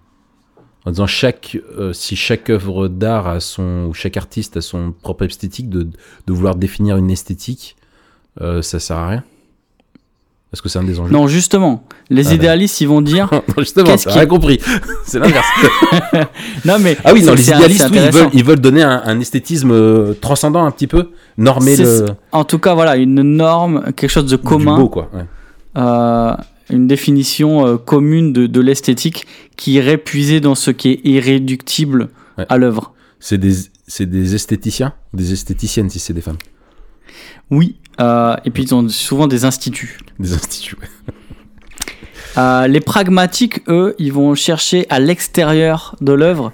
En 0.84 0.90
disant 0.90 1.06
chaque, 1.06 1.56
euh, 1.78 1.92
si 1.92 2.16
chaque 2.16 2.50
œuvre 2.50 2.88
d'art 2.88 3.28
a 3.28 3.38
son, 3.38 3.86
ou 3.88 3.94
chaque 3.94 4.16
artiste 4.16 4.56
a 4.56 4.60
son 4.60 4.92
propre 4.92 5.24
esthétique, 5.24 5.70
de, 5.70 5.84
de 5.84 6.32
vouloir 6.32 6.56
définir 6.56 6.96
une 6.96 7.10
esthétique, 7.10 7.76
euh, 8.40 8.62
ça 8.62 8.80
sert 8.80 8.96
à 8.96 9.08
rien? 9.08 9.24
Est-ce 10.52 10.60
que 10.60 10.68
c'est 10.68 10.78
un 10.78 10.84
des 10.84 11.00
enjeux 11.00 11.10
Non, 11.10 11.26
justement, 11.28 11.84
les 12.10 12.28
Ah, 12.28 12.34
idéalistes, 12.34 12.80
ils 12.82 12.88
vont 12.88 13.00
dire. 13.00 13.28
Non, 13.32 13.42
justement, 13.58 13.86
Qu'est-ce 13.86 14.04
t'as 14.04 14.10
qui- 14.12 14.18
rien 14.18 14.26
compris. 14.28 14.60
C'est 15.06 15.18
l'inverse. 15.18 15.46
Non, 16.64 16.76
mais. 16.78 16.96
Ah 17.04 17.12
oui, 17.14 17.22
non, 17.22 17.34
les 17.34 17.48
idéalistes, 17.48 17.86
oui, 17.90 17.98
ils 18.04 18.10
veulent, 18.10 18.28
ils 18.34 18.44
veulent 18.44 18.60
donner 18.60 18.82
un, 18.82 19.02
un 19.04 19.18
esthétisme 19.20 19.70
euh, 19.70 20.12
transcendant 20.20 20.64
un 20.64 20.70
petit 20.70 20.86
peu, 20.86 21.10
normer 21.38 21.76
le 21.76 22.06
En 22.32 22.44
tout 22.44 22.58
cas, 22.58 22.74
voilà, 22.74 22.96
une 22.96 23.22
norme, 23.22 23.92
quelque 23.96 24.10
chose 24.10 24.26
de 24.26 24.36
du 24.36 24.42
commun, 24.42 24.76
beau, 24.76 24.88
quoi. 24.90 25.10
ouais. 25.14 25.24
euh, 25.78 26.34
une 26.70 26.86
définition 26.86 27.66
euh, 27.66 27.76
commune 27.78 28.32
de, 28.32 28.46
de 28.46 28.60
l'esthétique 28.60 29.26
qui 29.56 29.72
irait 29.72 29.96
puiser 29.98 30.40
dans 30.40 30.54
ce 30.54 30.70
qui 30.70 30.90
est 30.90 31.00
irréductible 31.04 32.08
Ouais. 32.38 32.46
à 32.48 32.56
l'œuvre. 32.56 32.94
C'est 33.20 33.36
des, 33.38 33.52
c'est 33.86 34.06
des 34.06 34.34
esthéticiens, 34.34 34.92
des 35.12 35.32
esthéticiennes 35.34 35.90
si 35.90 35.98
c'est 35.98 36.14
des 36.14 36.22
femmes, 36.22 36.38
Oui, 37.50 37.76
euh, 38.00 38.36
et 38.44 38.50
puis 38.50 38.64
ils 38.64 38.74
ont 38.74 38.88
souvent 38.88 39.26
des 39.26 39.44
instituts. 39.44 39.98
des 40.18 40.32
instituts. 40.34 40.76
ouais. 40.80 40.88
Euh, 42.38 42.66
les 42.66 42.80
pragmatiques, 42.80 43.60
eux, 43.68 43.94
ils 43.98 44.12
vont 44.12 44.34
chercher 44.34 44.86
à 44.88 44.98
l'extérieur 45.00 45.96
de 46.00 46.12
l'œuvre. 46.12 46.52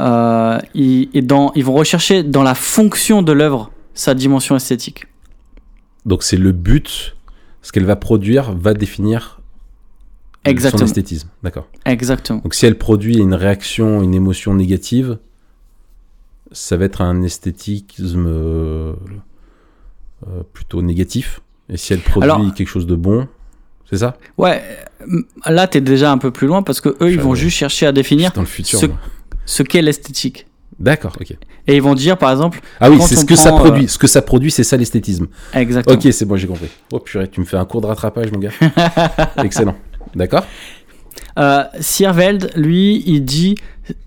euh, 0.00 0.58
ils, 0.74 1.08
et 1.14 1.22
dans, 1.22 1.52
ils 1.54 1.64
vont 1.64 1.74
rechercher 1.74 2.22
dans 2.22 2.42
la 2.42 2.54
fonction 2.54 3.22
de 3.22 3.32
l'œuvre 3.32 3.70
sa 3.94 4.14
dimension 4.14 4.56
esthétique. 4.56 5.04
Donc 6.06 6.22
c'est 6.22 6.36
le 6.36 6.52
but, 6.52 7.16
ce 7.62 7.72
qu'elle 7.72 7.84
va 7.84 7.96
produire 7.96 8.52
va 8.54 8.72
définir 8.74 9.40
son 10.44 10.50
Exactement. 10.50 10.84
esthétisme. 10.84 11.28
D'accord. 11.42 11.66
Exactement. 11.84 12.40
Donc 12.40 12.54
si 12.54 12.64
elle 12.66 12.78
produit 12.78 13.16
une 13.18 13.34
réaction, 13.34 14.02
une 14.02 14.14
émotion 14.14 14.54
négative, 14.54 15.18
ça 16.52 16.76
va 16.76 16.84
être 16.84 17.00
un 17.02 17.22
esthétisme 17.22 18.28
euh, 20.26 20.42
plutôt 20.52 20.82
négatif. 20.82 21.40
Et 21.68 21.76
si 21.76 21.92
elle 21.92 22.00
produit 22.00 22.30
Alors- 22.30 22.54
quelque 22.54 22.68
chose 22.68 22.86
de 22.86 22.94
bon, 22.94 23.26
c'est 23.90 23.98
ça? 23.98 24.16
Ouais, 24.38 24.62
là, 25.46 25.66
tu 25.66 25.78
es 25.78 25.80
déjà 25.80 26.12
un 26.12 26.18
peu 26.18 26.30
plus 26.30 26.46
loin 26.46 26.62
parce 26.62 26.80
que 26.80 26.90
eux, 27.00 27.10
ils 27.12 27.20
vont 27.20 27.34
juste 27.34 27.56
chercher 27.56 27.86
à 27.86 27.92
définir 27.92 28.32
Dans 28.32 28.40
le 28.42 28.46
futur. 28.46 28.78
ce- 28.78 28.86
ce 29.44 29.62
qu'est 29.62 29.82
l'esthétique. 29.82 30.46
D'accord, 30.78 31.16
ok. 31.20 31.36
Et 31.68 31.74
ils 31.76 31.82
vont 31.82 31.94
dire, 31.94 32.18
par 32.18 32.30
exemple, 32.30 32.60
Ah 32.80 32.90
oui, 32.90 33.00
c'est 33.00 33.16
ce 33.16 33.24
que 33.24 33.34
ça 33.34 33.50
prend, 33.50 33.60
euh, 33.60 33.68
produit. 33.70 33.88
Ce 33.88 33.98
que 33.98 34.06
ça 34.06 34.22
produit, 34.22 34.50
c'est 34.50 34.62
ça 34.64 34.76
l'esthétisme. 34.76 35.26
exactement. 35.54 35.96
Ok, 35.96 36.12
c'est 36.12 36.24
bon, 36.24 36.36
j'ai 36.36 36.46
compris. 36.46 36.68
Oh 36.92 36.98
purée, 37.00 37.28
tu 37.28 37.40
me 37.40 37.46
fais 37.46 37.56
un 37.56 37.64
cours 37.64 37.80
de 37.80 37.86
rattrapage, 37.86 38.30
mon 38.30 38.38
gars. 38.38 38.50
Excellent. 39.42 39.74
D'accord? 40.14 40.44
Euh, 41.38 41.64
Sierveld, 41.80 42.52
lui, 42.56 43.02
il 43.06 43.24
dit 43.24 43.56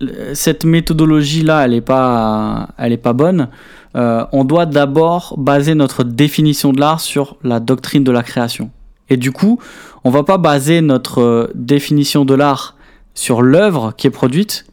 euh, 0.02 0.34
cette 0.34 0.64
méthodologie-là, 0.64 1.64
elle 1.64 1.72
n'est 1.72 1.80
pas, 1.80 2.68
elle 2.78 2.92
est 2.92 2.96
pas 2.96 3.12
bonne. 3.12 3.48
Euh, 3.96 4.24
on 4.32 4.44
doit 4.44 4.66
d'abord 4.66 5.34
baser 5.36 5.74
notre 5.74 6.04
définition 6.04 6.72
de 6.72 6.80
l'art 6.80 7.00
sur 7.00 7.36
la 7.42 7.58
doctrine 7.60 8.04
de 8.04 8.12
la 8.12 8.22
création. 8.22 8.70
Et 9.08 9.16
du 9.16 9.32
coup, 9.32 9.58
on 10.04 10.10
va 10.10 10.22
pas 10.22 10.38
baser 10.38 10.80
notre 10.80 11.20
euh, 11.20 11.50
définition 11.54 12.24
de 12.24 12.34
l'art 12.34 12.76
sur 13.14 13.42
l'œuvre 13.42 13.92
qui 13.96 14.06
est 14.06 14.10
produite, 14.10 14.64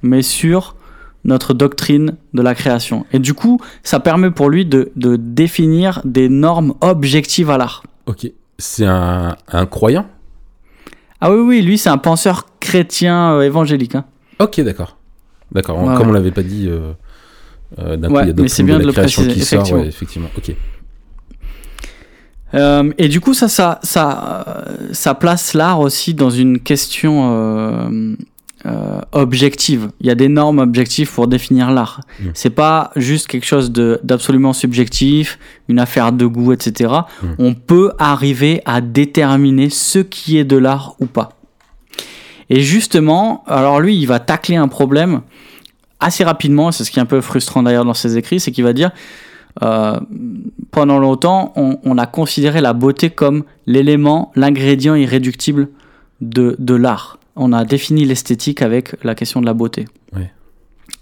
mais 0.00 0.22
sur 0.22 0.74
notre 1.24 1.52
doctrine 1.54 2.16
de 2.32 2.42
la 2.42 2.54
création. 2.54 3.04
Et 3.12 3.18
du 3.18 3.34
coup, 3.34 3.60
ça 3.82 4.00
permet 4.00 4.30
pour 4.30 4.48
lui 4.48 4.64
de, 4.64 4.90
de 4.96 5.16
définir 5.16 6.00
des 6.04 6.28
normes 6.28 6.74
objectives 6.80 7.50
à 7.50 7.58
l'art. 7.58 7.82
Ok. 8.06 8.26
C'est 8.58 8.86
un, 8.86 9.36
un 9.48 9.66
croyant? 9.66 10.06
Ah 11.20 11.30
oui, 11.30 11.40
oui, 11.40 11.62
lui, 11.62 11.78
c'est 11.78 11.90
un 11.90 11.98
penseur 11.98 12.46
chrétien 12.58 13.34
euh, 13.34 13.42
évangélique. 13.42 13.94
hein. 13.94 14.04
Ok, 14.40 14.60
d'accord. 14.62 14.96
D'accord. 15.52 15.78
Ouais, 15.78 15.94
Comme 15.94 16.06
ouais. 16.06 16.08
on 16.08 16.12
l'avait 16.12 16.30
pas 16.32 16.42
dit, 16.42 16.66
euh, 16.68 16.92
euh, 17.78 17.96
d'un 17.96 18.08
coup, 18.08 18.14
Ouais, 18.14 18.22
il 18.22 18.22
y 18.22 18.22
a 18.22 18.26
mais 18.26 18.32
d'autres 18.34 18.48
c'est 18.50 18.62
bien 18.62 18.76
de 18.76 18.80
la 18.80 18.86
le 18.86 18.92
création 18.92 19.22
préciser, 19.22 19.40
qui 19.40 19.46
sort. 19.46 19.60
effectivement. 19.60 19.80
ouais, 19.82 19.88
effectivement. 19.88 20.28
Ok. 20.36 20.54
Euh, 22.54 22.92
et 22.98 23.08
du 23.08 23.20
coup, 23.20 23.34
ça, 23.34 23.48
ça, 23.48 23.80
ça, 23.82 24.44
euh, 24.46 24.88
ça 24.92 25.14
place 25.14 25.54
l'art 25.54 25.80
aussi 25.80 26.12
dans 26.12 26.30
une 26.30 26.60
question 26.60 27.30
euh, 27.32 28.14
euh, 28.66 29.00
objective. 29.12 29.90
Il 30.00 30.06
y 30.06 30.10
a 30.10 30.14
des 30.14 30.28
normes 30.28 30.58
objectives 30.58 31.10
pour 31.10 31.28
définir 31.28 31.70
l'art. 31.70 32.00
Mm. 32.20 32.28
C'est 32.34 32.50
pas 32.50 32.90
juste 32.94 33.26
quelque 33.26 33.46
chose 33.46 33.72
d'absolument 33.72 34.52
subjectif, 34.52 35.38
une 35.68 35.78
affaire 35.78 36.12
de 36.12 36.26
goût, 36.26 36.52
etc. 36.52 36.92
Mm. 37.22 37.26
On 37.38 37.54
peut 37.54 37.92
arriver 37.98 38.60
à 38.66 38.82
déterminer 38.82 39.70
ce 39.70 40.00
qui 40.00 40.36
est 40.36 40.44
de 40.44 40.56
l'art 40.58 40.94
ou 41.00 41.06
pas. 41.06 41.30
Et 42.50 42.60
justement, 42.60 43.44
alors 43.46 43.80
lui, 43.80 43.96
il 43.96 44.06
va 44.06 44.18
tacler 44.20 44.56
un 44.56 44.68
problème 44.68 45.22
assez 46.02 46.24
rapidement. 46.24 46.72
C'est 46.72 46.84
ce 46.84 46.90
qui 46.90 46.98
est 46.98 47.02
un 47.02 47.06
peu 47.06 47.20
frustrant 47.20 47.62
d'ailleurs 47.62 47.84
dans 47.84 47.94
ses 47.94 48.18
écrits, 48.18 48.40
c'est 48.40 48.52
qu'il 48.52 48.64
va 48.64 48.72
dire 48.72 48.90
euh, 49.62 50.00
pendant 50.70 50.98
longtemps, 50.98 51.52
on, 51.56 51.78
on 51.84 51.98
a 51.98 52.06
considéré 52.06 52.60
la 52.60 52.72
beauté 52.72 53.10
comme 53.10 53.44
l'élément, 53.66 54.32
l'ingrédient 54.34 54.94
irréductible 54.94 55.68
de, 56.20 56.56
de 56.58 56.74
l'art. 56.74 57.18
On 57.36 57.52
a 57.52 57.64
défini 57.64 58.04
l'esthétique 58.04 58.62
avec 58.62 58.96
la 59.04 59.14
question 59.14 59.40
de 59.40 59.46
la 59.46 59.54
beauté. 59.54 59.86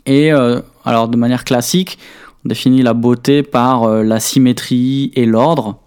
Et 0.06 0.32
euh, 0.32 0.60
alors, 0.84 1.08
de 1.08 1.16
manière 1.16 1.44
classique, 1.44 1.98
on 2.44 2.48
définit 2.48 2.82
la 2.82 2.94
beauté 2.94 3.42
par 3.42 3.84
euh, 3.84 4.02
la 4.02 4.18
symétrie 4.18 5.12
et 5.14 5.26
l'ordre. 5.26 5.78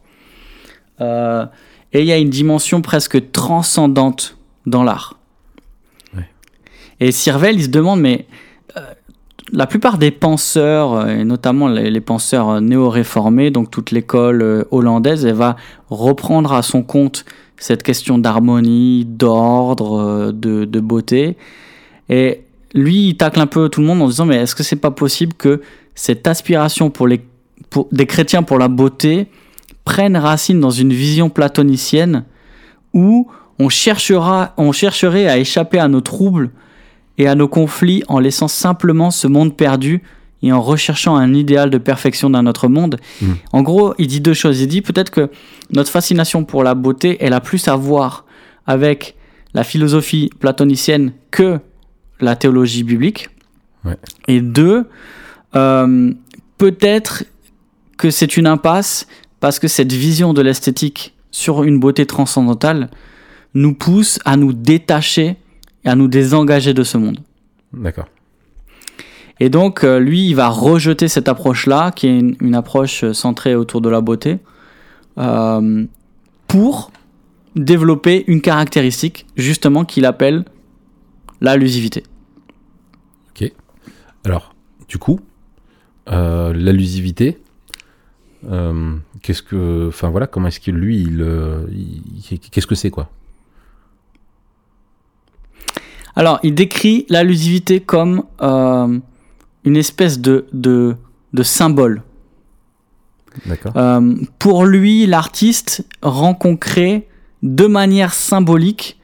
Et 1.00 2.00
il 2.00 2.05
y 2.05 2.13
a 2.13 2.17
une 2.17 2.29
dimension 2.29 2.82
presque 2.82 3.32
transcendante 3.34 4.38
dans 4.65 4.84
l'art. 4.84 5.17
Et 7.01 7.12
Sirvel, 7.12 7.58
il 7.58 7.63
se 7.63 7.67
demande, 7.67 8.00
mais 8.00 8.25
la 9.51 9.67
plupart 9.67 9.97
des 9.97 10.12
penseurs, 10.12 10.93
euh, 10.93 11.07
et 11.07 11.23
notamment 11.23 11.67
les, 11.67 12.01
penseurs 12.01 12.50
euh, 12.50 12.59
néo-réformés, 12.62 13.51
donc 13.51 13.69
toute 13.71 13.91
l'école 13.91 14.41
euh, 14.41 14.63
hollandaise, 14.71 15.25
va 15.25 15.57
reprendre 15.89 16.53
à 16.53 16.62
son 16.62 16.83
compte 16.83 17.25
cette 17.57 17.83
question 17.83 18.17
d'harmonie, 18.17 19.05
d'ordre, 19.05 20.31
de, 20.31 20.79
beauté. 20.79 21.38
Et 22.09 22.41
lui, 22.73 23.09
il 23.09 23.17
tacle 23.17 23.39
un 23.39 23.47
peu 23.47 23.69
tout 23.69 23.81
le 23.81 23.88
monde 23.88 24.01
en 24.01 24.07
disant, 24.07 24.25
mais 24.25 24.38
est-ce 24.38 24.55
que 24.55 24.63
c'est 24.63 24.75
pas 24.75 24.91
possible 24.91 25.33
que 25.33 25.62
cette 25.95 26.27
aspiration 26.27 26.91
des 27.91 28.05
chrétiens 28.05 28.43
pour 28.43 28.57
la 28.57 28.67
beauté 28.67 29.27
prenne 29.85 30.17
racine 30.17 30.59
dans 30.59 30.71
une 30.71 30.91
vision 30.91 31.29
platonicienne 31.29 32.25
où 32.93 33.29
on, 33.59 33.69
cherchera, 33.69 34.53
on 34.57 34.71
chercherait 34.71 35.27
à 35.27 35.38
échapper 35.38 35.79
à 35.79 35.88
nos 35.88 36.01
troubles 36.01 36.50
et 37.17 37.27
à 37.27 37.36
nos 37.36 37.48
conflits 37.48 38.03
en 38.08 38.20
laissant 38.20 38.48
simplement 38.48 39.12
ce 39.12 39.27
monde 39.27 39.55
perdu 39.55 40.01
et 40.41 40.51
en 40.51 40.62
recherchant 40.62 41.15
un 41.15 41.34
idéal 41.34 41.70
de 41.70 41.77
perfection 41.77 42.29
dans 42.29 42.43
notre 42.43 42.67
monde. 42.67 43.00
Mhm. 43.22 43.36
En 43.53 43.62
gros, 43.62 43.93
il 43.98 44.08
dit 44.08 44.20
deux 44.20 44.34
choses. 44.34 44.60
Il 44.60 44.67
dit 44.67 44.82
peut-être 44.82 45.10
que 45.10 45.29
notre 45.72 45.89
fascination 45.89 46.43
pour 46.43 46.63
la 46.63 46.75
beauté, 46.75 47.17
elle 47.22 47.34
a 47.34 47.39
plus 47.39 47.67
à 47.67 47.75
voir 47.75 48.25
avec 48.67 49.15
la 49.53 49.63
philosophie 49.63 50.29
platonicienne 50.39 51.13
que 51.32 51.60
la 52.20 52.36
théologie 52.36 52.84
biblique. 52.84 53.29
Ouais. 53.86 53.98
Et 54.27 54.41
deux, 54.41 54.86
euh, 55.55 56.13
peut-être 56.58 57.24
que 57.98 58.10
c'est 58.10 58.36
une 58.36 58.48
impasse 58.48 59.08
parce 59.39 59.60
que 59.60 59.67
cette 59.67 59.93
vision 59.93 60.34
de 60.34 60.41
l'esthétique 60.41 61.13
sur 61.32 61.63
une 61.63 61.79
beauté 61.79 62.05
transcendantale 62.05 62.89
nous 63.53 63.74
pousse 63.74 64.20
à 64.25 64.36
nous 64.36 64.53
détacher 64.53 65.38
et 65.86 65.90
à 65.90 65.96
nous 65.96 66.08
désengager 66.08 66.74
de 66.74 66.84
ce 66.84 66.98
monde. 66.98 67.20
D'accord. 67.74 68.08
Et 69.40 69.50
donc, 69.50 69.84
euh, 69.84 70.00
lui, 70.00 70.28
il 70.28 70.36
va 70.36 70.48
rejeter 70.50 71.08
cette 71.08 71.28
approche-là, 71.28 71.92
qui 71.92 72.08
est 72.08 72.18
une, 72.20 72.36
une 72.40 72.56
approche 72.56 73.04
euh, 73.04 73.13
centrée 73.13 73.56
autour 73.56 73.82
de 73.82 73.90
la 73.90 74.00
beauté, 74.02 74.38
euh, 75.18 75.86
pour 76.48 76.92
développer 77.56 78.24
une 78.28 78.42
caractéristique, 78.42 79.25
justement, 79.36 79.86
qu'il 79.86 80.06
appelle 80.06 80.46
l'allusivité. 81.42 82.04
Alors, 84.25 84.56
du 84.88 84.98
coup, 84.98 85.20
euh, 86.10 86.54
l'allusivité, 86.54 87.40
euh, 88.50 88.96
qu'est-ce 89.22 89.44
que, 89.44 89.90
enfin 89.90 90.10
voilà, 90.10 90.28
comment 90.28 90.48
est-ce 90.48 90.62
que 90.62 90.72
lui, 90.72 91.02
il, 91.02 91.25
il- 92.32 92.40
qu'est-ce 92.40 92.68
que 92.68 92.75
c'est 92.75 92.90
quoi? 92.90 93.10
Alors, 96.15 96.39
il 96.43 96.53
décrit 96.53 97.05
l'allusivité 97.10 97.79
comme 97.79 98.24
euh, 98.41 99.00
une 99.63 99.77
espèce 99.77 100.20
de, 100.20 100.46
de, 100.53 100.96
de 101.34 101.43
symbole. 101.43 102.03
Euh, 103.75 104.15
pour 104.38 104.65
lui, 104.65 105.08
l'artiste 105.08 105.88
rend 106.03 106.36
concret 106.36 107.08
de 107.41 107.65
manière 107.65 108.13
symbolique 108.13 109.00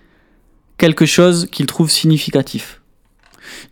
quelque 0.78 1.06
chose 1.06 1.48
qu'il 1.52 1.66
trouve 1.66 1.90
significatif. 1.90 2.82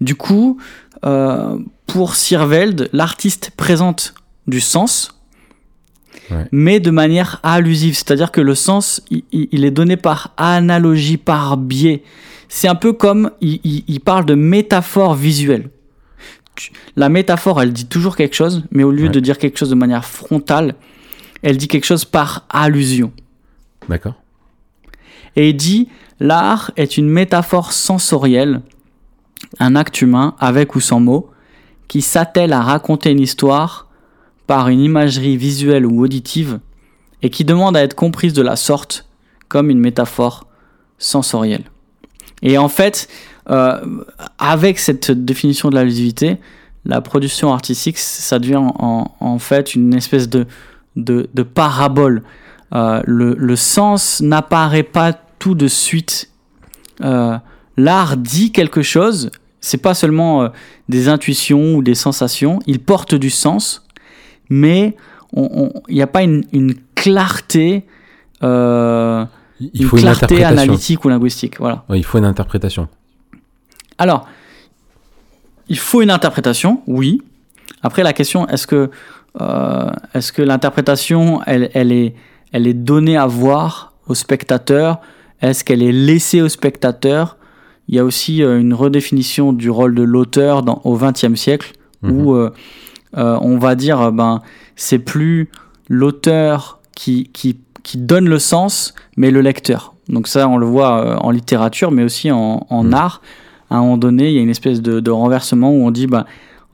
Du 0.02 0.16
coup, 0.16 0.60
euh, 1.06 1.60
pour 1.86 2.16
Sirveld, 2.16 2.90
l'artiste 2.92 3.52
présente 3.56 4.14
du 4.48 4.60
sens, 4.60 5.14
Ouais. 6.32 6.46
mais 6.52 6.80
de 6.82 6.90
manière 6.92 7.40
allusive, 7.44 7.94
c'est-à-dire 7.94 8.32
que 8.34 8.42
le 8.42 8.54
sens, 8.56 9.02
il 9.32 9.64
est 9.64 9.72
donné 9.72 9.96
par 9.96 10.34
analogie, 10.36 11.16
par 11.16 11.56
biais. 11.56 12.04
C'est 12.50 12.68
un 12.68 12.76
peu 12.76 12.94
comme 12.94 13.32
il, 13.42 13.60
il- 13.64 13.84
il 13.88 14.00
parle 14.00 14.26
de 14.26 14.36
métaphore 14.36 15.16
visuelle. 15.16 15.70
La 16.96 17.10
métaphore, 17.10 17.62
elle 17.62 17.72
dit 17.74 17.86
toujours 17.88 18.16
quelque 18.16 18.34
chose, 18.36 18.64
mais 18.72 18.84
au 18.84 18.92
lieu 18.92 19.04
Ouais. 19.06 19.10
de 19.10 19.20
dire 19.20 19.38
quelque 19.38 19.58
chose 19.60 19.70
de 19.70 19.76
manière 19.76 20.06
frontale, 20.06 20.76
elle 21.44 21.58
dit 21.58 21.68
quelque 21.68 21.86
chose 21.86 22.06
par 22.06 22.46
allusion. 22.50 23.12
D'accord. 23.88 24.16
Et 25.36 25.50
il 25.50 25.56
dit 25.58 25.88
l'art 26.20 26.72
est 26.78 26.98
une 26.98 27.10
métaphore 27.10 27.74
sensorielle, 27.74 28.62
un 29.60 29.76
acte 29.76 30.02
humain 30.02 30.36
avec 30.40 30.76
ou 30.76 30.80
sans 30.80 31.00
mots, 31.00 31.30
qui 31.88 32.02
s'attelle 32.02 32.54
à 32.54 32.62
raconter 32.62 33.12
une 33.12 33.20
histoire 33.20 33.88
par 34.48 34.68
une 34.70 34.80
imagerie 34.82 35.38
visuelle 35.38 35.86
ou 35.86 36.02
auditive 36.04 36.60
et 37.22 37.30
qui 37.30 37.46
demande 37.46 37.78
à 37.78 37.84
être 37.84 37.94
comprise 37.96 38.34
de 38.34 38.42
la 38.42 38.56
sorte 38.56 39.08
comme 39.48 39.70
une 39.70 39.80
métaphore 39.80 40.48
sensorielle. 40.98 41.66
Et 42.42 42.58
en 42.58 42.70
fait, 42.70 43.08
euh, 43.50 43.80
avec 44.38 44.80
cette 44.80 45.12
définition 45.12 45.70
de 45.70 45.76
l'allusivité, 45.76 46.38
la 46.86 47.02
production 47.02 47.54
artistique, 47.54 47.98
ça 47.98 48.40
devient 48.40 48.62
en, 48.62 49.40
fait 49.40 49.76
une 49.76 49.94
espèce 49.94 50.30
de, 50.30 50.46
de, 50.96 51.44
parabole. 51.44 52.24
Euh, 52.74 53.02
le, 53.06 53.56
sens 53.56 54.22
n'apparaît 54.22 54.84
pas 54.84 55.14
tout 55.40 55.56
de 55.56 55.68
suite. 55.68 56.30
Euh, 57.02 57.38
L'art 57.76 58.18
dit 58.18 58.52
quelque 58.52 58.82
chose, 58.82 59.32
c'est 59.62 59.78
pas 59.78 59.94
seulement 59.94 60.50
des 60.90 61.10
intuitions 61.10 61.76
ou 61.76 61.84
des 61.84 61.94
sensations, 61.94 62.60
il 62.66 62.80
porte 62.80 63.14
du 63.14 63.30
sens, 63.30 63.86
mais 64.50 64.96
il 65.34 65.72
n'y 65.90 66.02
a 66.02 66.08
pas 66.08 66.24
une, 66.24 66.44
une 66.54 66.74
clarté, 66.96 67.86
Il 69.60 69.82
une 69.82 69.88
faut 69.88 69.98
une 69.98 70.04
clarté 70.04 70.26
interprétation. 70.26 70.64
analytique 70.64 71.06
ou 71.06 71.10
linguistique. 71.10 71.60
Voilà. 71.60 71.84
Ouais, 71.90 72.00
il 72.00 72.04
faut 72.04 72.18
une 72.18 72.26
interprétation. 72.26 72.88
Alors, 73.98 74.28
il 75.70 75.78
faut 75.78 76.02
une 76.02 76.12
interprétation, 76.12 76.82
oui. 76.88 77.22
Après, 77.82 78.04
la 78.04 78.14
question, 78.14 78.48
est-ce 78.48 78.68
que, 78.68 78.90
euh, 79.42 79.92
est-ce 80.14 80.32
que 80.32 80.42
l'interprétation, 80.42 81.42
elle, 81.46 81.70
elle, 81.74 81.92
est, 81.92 82.16
elle 82.52 82.68
est 82.68 82.74
donnée 82.74 83.18
à 83.18 83.26
voir 83.28 83.94
au 84.08 84.14
spectateur? 84.14 85.00
Est-ce 85.42 85.64
qu'elle 85.64 85.84
est 85.84 85.92
laissée 85.92 86.42
au 86.42 86.50
spectateur? 86.50 87.38
Il 87.88 87.96
y 87.96 88.00
a 88.00 88.04
aussi 88.04 88.44
euh, 88.44 88.60
une 88.60 88.74
redéfinition 88.74 89.54
du 89.54 89.70
rôle 89.70 89.96
de 89.96 90.04
l'auteur 90.04 90.64
au 90.86 90.98
XXe 90.98 91.36
siècle, 91.36 91.74
où 92.04 92.34
euh, 92.34 92.52
euh, 93.18 93.38
on 93.42 93.58
va 93.58 93.76
dire, 93.76 94.12
ben, 94.12 94.42
c'est 94.76 95.00
plus 95.00 95.50
l'auteur 95.90 96.80
qui, 96.96 97.30
qui, 97.32 97.58
qui 97.88 97.98
donne 97.98 98.28
le 98.28 98.38
sens, 98.40 98.94
mais 99.16 99.32
le 99.32 99.40
lecteur. 99.42 99.94
Donc 100.10 100.28
ça, 100.28 100.48
on 100.50 100.58
le 100.58 100.66
voit 100.66 100.92
euh, 101.06 101.16
en 101.18 101.32
littérature, 101.32 101.90
mais 101.92 102.04
aussi 102.04 102.30
en, 102.32 102.66
en 102.70 102.84
Mhm. 102.84 102.94
art. 102.94 103.22
À 103.70 103.78
un 103.78 103.82
moment 103.82 103.98
donné, 103.98 104.28
il 104.30 104.34
y 104.36 104.40
a 104.40 104.42
une 104.42 104.50
espèce 104.50 104.82
de, 104.82 105.00
de 105.00 105.12
renversement 105.12 105.72
où 105.72 105.86
on 105.86 105.92
dit, 105.92 106.06
ben, 106.08 106.26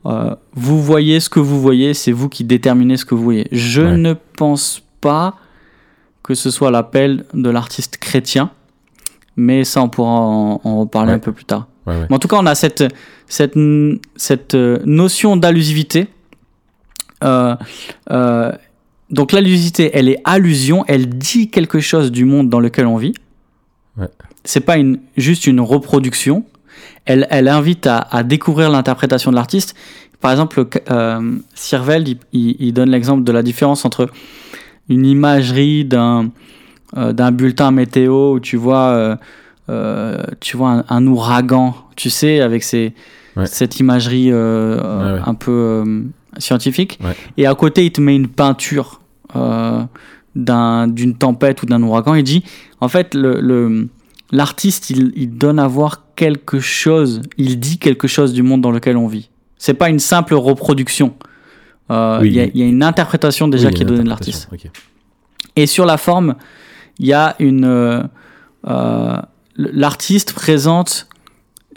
euh, 0.06 0.34
vous 0.54 0.82
voyez 0.82 1.20
ce 1.20 1.28
que 1.30 1.40
vous 1.40 1.60
voyez, 1.60 1.94
c'est 1.94 2.12
vous 2.12 2.28
qui 2.28 2.42
déterminez 2.44 2.96
ce 2.96 3.04
que 3.04 3.14
vous 3.14 3.22
voyez. 3.22 3.46
Je 3.52 3.82
Ouais. 3.82 3.96
ne 3.96 4.14
pense 4.36 4.82
pas 5.00 5.34
que 6.24 6.34
ce 6.34 6.50
soit 6.50 6.70
l'appel 6.72 7.24
de 7.32 7.48
l'artiste 7.50 7.96
chrétien, 7.98 8.50
mais 9.36 9.62
ça, 9.64 9.82
on 9.82 9.88
pourra 9.88 10.10
en, 10.10 10.60
en 10.64 10.80
reparler 10.80 11.10
Ouais. 11.10 11.16
un 11.16 11.20
peu 11.20 11.32
plus 11.32 11.44
tard. 11.44 11.66
Ouais. 11.86 12.06
Mais 12.10 12.16
en 12.16 12.18
tout 12.18 12.28
cas, 12.28 12.38
on 12.40 12.46
a 12.46 12.54
cette, 12.56 12.84
cette, 13.28 13.54
cette 14.16 14.54
euh, 14.54 14.78
notion 14.84 15.36
d'allusivité. 15.36 16.08
Euh, 17.22 17.54
euh, 18.10 18.52
donc 19.14 19.32
l'allusivité, 19.32 19.90
elle 19.94 20.08
est 20.08 20.20
allusion, 20.24 20.84
elle 20.88 21.08
dit 21.08 21.48
quelque 21.50 21.80
chose 21.80 22.10
du 22.12 22.24
monde 22.24 22.48
dans 22.50 22.60
lequel 22.60 22.86
on 22.86 22.96
vit. 22.96 23.14
Ouais. 23.96 24.08
C'est 24.44 24.60
pas 24.60 24.76
une, 24.76 24.98
juste 25.16 25.46
une 25.46 25.60
reproduction. 25.60 26.44
Elle, 27.06 27.26
elle 27.30 27.48
invite 27.48 27.86
à, 27.86 27.98
à 27.98 28.22
découvrir 28.22 28.70
l'interprétation 28.70 29.30
de 29.30 29.36
l'artiste. 29.36 29.74
Par 30.20 30.30
exemple, 30.32 30.66
euh, 30.90 31.36
Sirveld, 31.54 32.08
il, 32.08 32.18
il- 32.32 32.56
il 32.58 32.72
donne 32.72 32.90
l'exemple 32.90 33.24
de 33.24 33.32
la 33.32 33.42
différence 33.42 33.84
entre 33.84 34.08
une 34.88 35.06
imagerie 35.06 35.84
d'un 35.84 36.30
euh, 36.96 37.12
d'un 37.12 37.32
bulletin 37.32 37.70
météo 37.72 38.34
où 38.34 38.40
tu 38.40 38.56
vois, 38.56 38.88
euh, 38.90 39.16
euh, 39.68 40.22
tu 40.40 40.56
vois 40.56 40.70
un, 40.70 40.84
un 40.88 41.06
ouragan, 41.06 41.74
tu 41.96 42.08
sais, 42.10 42.40
avec 42.40 42.62
ces, 42.62 42.94
Ouais. 43.36 43.46
cette 43.46 43.80
imagerie 43.80 44.32
Ouais, 44.32 45.18
un 45.26 45.34
peu 45.34 45.82
scientifique. 46.38 46.98
Et 47.36 47.46
à 47.46 47.54
côté, 47.56 47.84
il 47.84 47.90
te 47.92 48.00
met 48.00 48.14
une 48.14 48.28
peinture 48.28 49.00
d'un- 50.34 50.88
d'une 50.88 51.14
tempête 51.16 51.62
ou 51.62 51.66
d'un 51.66 51.82
ouragan. 51.82 52.14
Il 52.14 52.24
dit, 52.24 52.44
en 52.80 52.88
fait, 52.88 53.14
le- 53.14 53.40
le, 53.40 53.88
l'artiste, 54.32 54.90
il, 54.90 55.12
il 55.16 55.36
donne 55.36 55.58
à 55.58 55.66
voir 55.68 56.02
quelque 56.16 56.60
chose, 56.60 57.20
il 57.38 57.58
dit 57.60 57.78
quelque 57.78 58.08
chose 58.08 58.32
du 58.32 58.42
monde 58.42 58.60
dans 58.60 58.70
lequel 58.70 58.96
on 58.96 59.06
vit. 59.06 59.30
C'est 59.58 59.74
pas 59.74 59.88
une 59.88 59.98
simple 60.00 60.34
reproduction. 60.34 61.14
Euh, 61.90 62.20
Oui, 62.20 62.28
il 62.28 62.34
y, 62.34 62.40
a- 62.40 62.46
y 62.46 62.60
une 62.68 62.82
interprétation 62.82 63.48
déjà 63.48 63.68
Oui, 63.68 63.74
qui 63.74 63.82
est 63.82 63.86
donnée 63.86 64.02
de 64.04 64.08
l'artiste. 64.08 64.48
Et 65.56 65.66
sur 65.66 65.86
la 65.86 65.96
forme, 65.96 66.34
il 66.98 67.06
y 67.06 67.12
a 67.12 67.36
une. 67.38 67.64
euh, 67.64 68.02
euh, 68.66 69.16
L'artiste 69.56 70.32
présente 70.32 71.06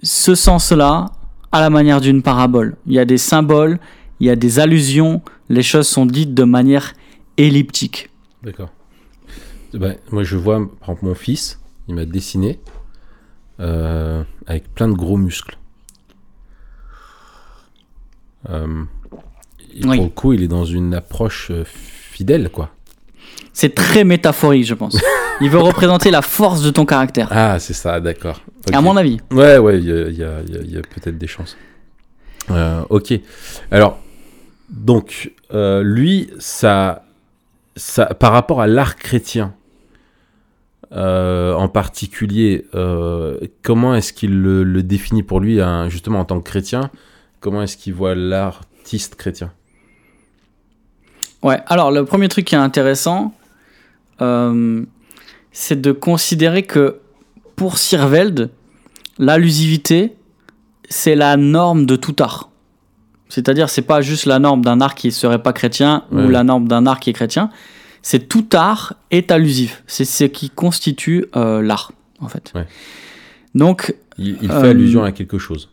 ce 0.02 0.34
sens-là 0.34 1.06
à 1.52 1.62
la 1.62 1.70
manière 1.70 2.02
d'une 2.02 2.24
parabole. 2.24 2.76
Il 2.88 2.94
y 2.94 3.00
a 3.00 3.06
des 3.06 3.20
symboles, 3.20 3.80
il 4.20 4.26
y 4.26 4.30
a 4.32 4.36
des 4.36 4.58
allusions, 4.60 5.22
les 5.50 5.62
choses 5.62 5.88
sont 5.88 6.08
dites 6.08 6.34
de 6.34 6.44
manière 6.44 6.94
elliptique. 7.38 8.10
D'accord. 8.44 8.70
Ben, 9.74 9.96
moi, 10.12 10.24
je 10.24 10.38
vois, 10.38 10.58
par 10.80 10.90
exemple, 10.90 11.06
mon 11.06 11.16
fils, 11.16 11.60
il 11.88 11.96
m'a 11.96 12.06
dessiné 12.06 12.60
euh, 13.60 14.24
avec 14.46 14.74
plein 14.74 14.88
de 14.88 14.94
gros 14.94 15.18
muscles. 15.18 15.58
Euh, 18.50 18.84
et 19.74 19.86
Oui. 19.86 19.98
Pour 19.98 20.06
le 20.06 20.12
coup, 20.12 20.34
il 20.34 20.44
est 20.44 20.48
dans 20.48 20.66
une 20.66 20.94
approche 20.94 21.52
euh, 21.52 21.64
fidèle, 21.66 22.50
quoi. 22.50 22.70
C'est 23.54 23.74
très 23.76 24.04
métaphorique, 24.04 24.66
je 24.66 24.74
pense. 24.74 24.98
Il 25.42 25.52
veut 25.52 25.60
représenter 25.60 26.10
la 26.10 26.24
force 26.24 26.64
de 26.64 26.72
ton 26.72 26.86
caractère, 26.86 27.28
Ah, 27.30 27.60
c'est 27.60 27.74
ça, 27.74 28.00
d'accord. 28.00 28.42
Ok. 28.68 28.74
à 28.74 28.82
mon 28.82 28.98
avis. 28.98 29.20
Ouais, 29.30 29.60
ouais, 29.60 29.78
il 29.78 29.86
y 29.86 29.92
a, 29.92 30.10
y 30.10 30.24
a- 30.24 30.42
y 30.64 30.78
a- 30.78 30.82
peut-être 30.82 31.16
des 31.20 31.28
chances. 31.28 31.56
Euh, 32.50 32.82
ok. 32.90 33.14
Alors, 33.70 34.00
donc, 34.68 35.32
euh, 35.54 35.84
lui, 35.84 36.32
ça, 36.40 37.06
par 38.20 38.32
rapport 38.32 38.62
à 38.62 38.68
l'art 38.68 38.96
chrétien, 38.96 39.54
euh, 40.92 41.54
en 41.54 41.68
particulier, 41.68 42.66
euh, 42.76 43.40
comment 43.62 43.96
est-ce 43.96 44.14
qu'il 44.14 44.42
le, 44.42 44.64
le 44.64 44.84
définit 44.84 45.24
pour 45.24 45.40
lui, 45.40 45.62
hein, 45.62 45.90
justement 45.90 46.20
en 46.20 46.26
tant 46.26 46.40
que 46.40 46.50
chrétien? 46.50 46.90
Comment 47.40 47.62
est-ce 47.62 47.78
qu'il 47.78 47.94
voit 47.94 48.16
l'artiste 48.16 49.16
chrétien? 49.16 49.52
Ouais, 51.44 51.60
alors 51.68 51.92
le 51.92 52.04
premier 52.06 52.30
truc 52.30 52.46
qui 52.46 52.56
est 52.56 52.58
intéressant, 52.58 53.34
euh, 54.22 54.84
c'est 55.52 55.80
de 55.80 55.92
considérer 55.92 56.64
que 56.64 57.00
pour 57.56 57.78
Sirveld, 57.78 58.50
l'allusivité, 59.20 60.16
c'est 60.90 61.16
la 61.16 61.38
norme 61.38 61.86
de 61.86 61.96
tout 61.96 62.16
art. 62.20 62.50
C'est-à-dire, 63.30 63.70
c'est 63.70 63.82
pas 63.82 64.02
juste 64.02 64.26
la 64.26 64.40
norme 64.40 64.64
d'un 64.64 64.80
art 64.82 64.96
qui 64.96 65.12
serait 65.12 65.42
pas 65.42 65.54
chrétien 65.54 66.04
Ouais. 66.12 66.24
ou 66.24 66.30
la 66.30 66.44
norme 66.44 66.68
d'un 66.68 66.86
art 66.86 67.00
qui 67.00 67.10
est 67.10 67.14
chrétien. 67.14 67.50
C'est 68.02 68.28
tout 68.30 68.46
art 68.54 68.94
est 69.12 69.32
allusif. 69.32 69.84
C'est 69.88 70.06
ce 70.06 70.24
qui 70.24 70.50
constitue 70.50 71.26
euh, 71.36 71.62
l'art, 71.62 71.92
en 72.22 72.28
fait. 72.30 72.52
Ouais. 72.56 72.66
Donc, 73.56 73.96
Il, 74.18 74.38
il 74.42 74.48
fait 74.50 74.54
Euh, 74.56 74.70
allusion 74.72 75.04
à 75.04 75.12
quelque 75.12 75.38
chose. 75.38 75.70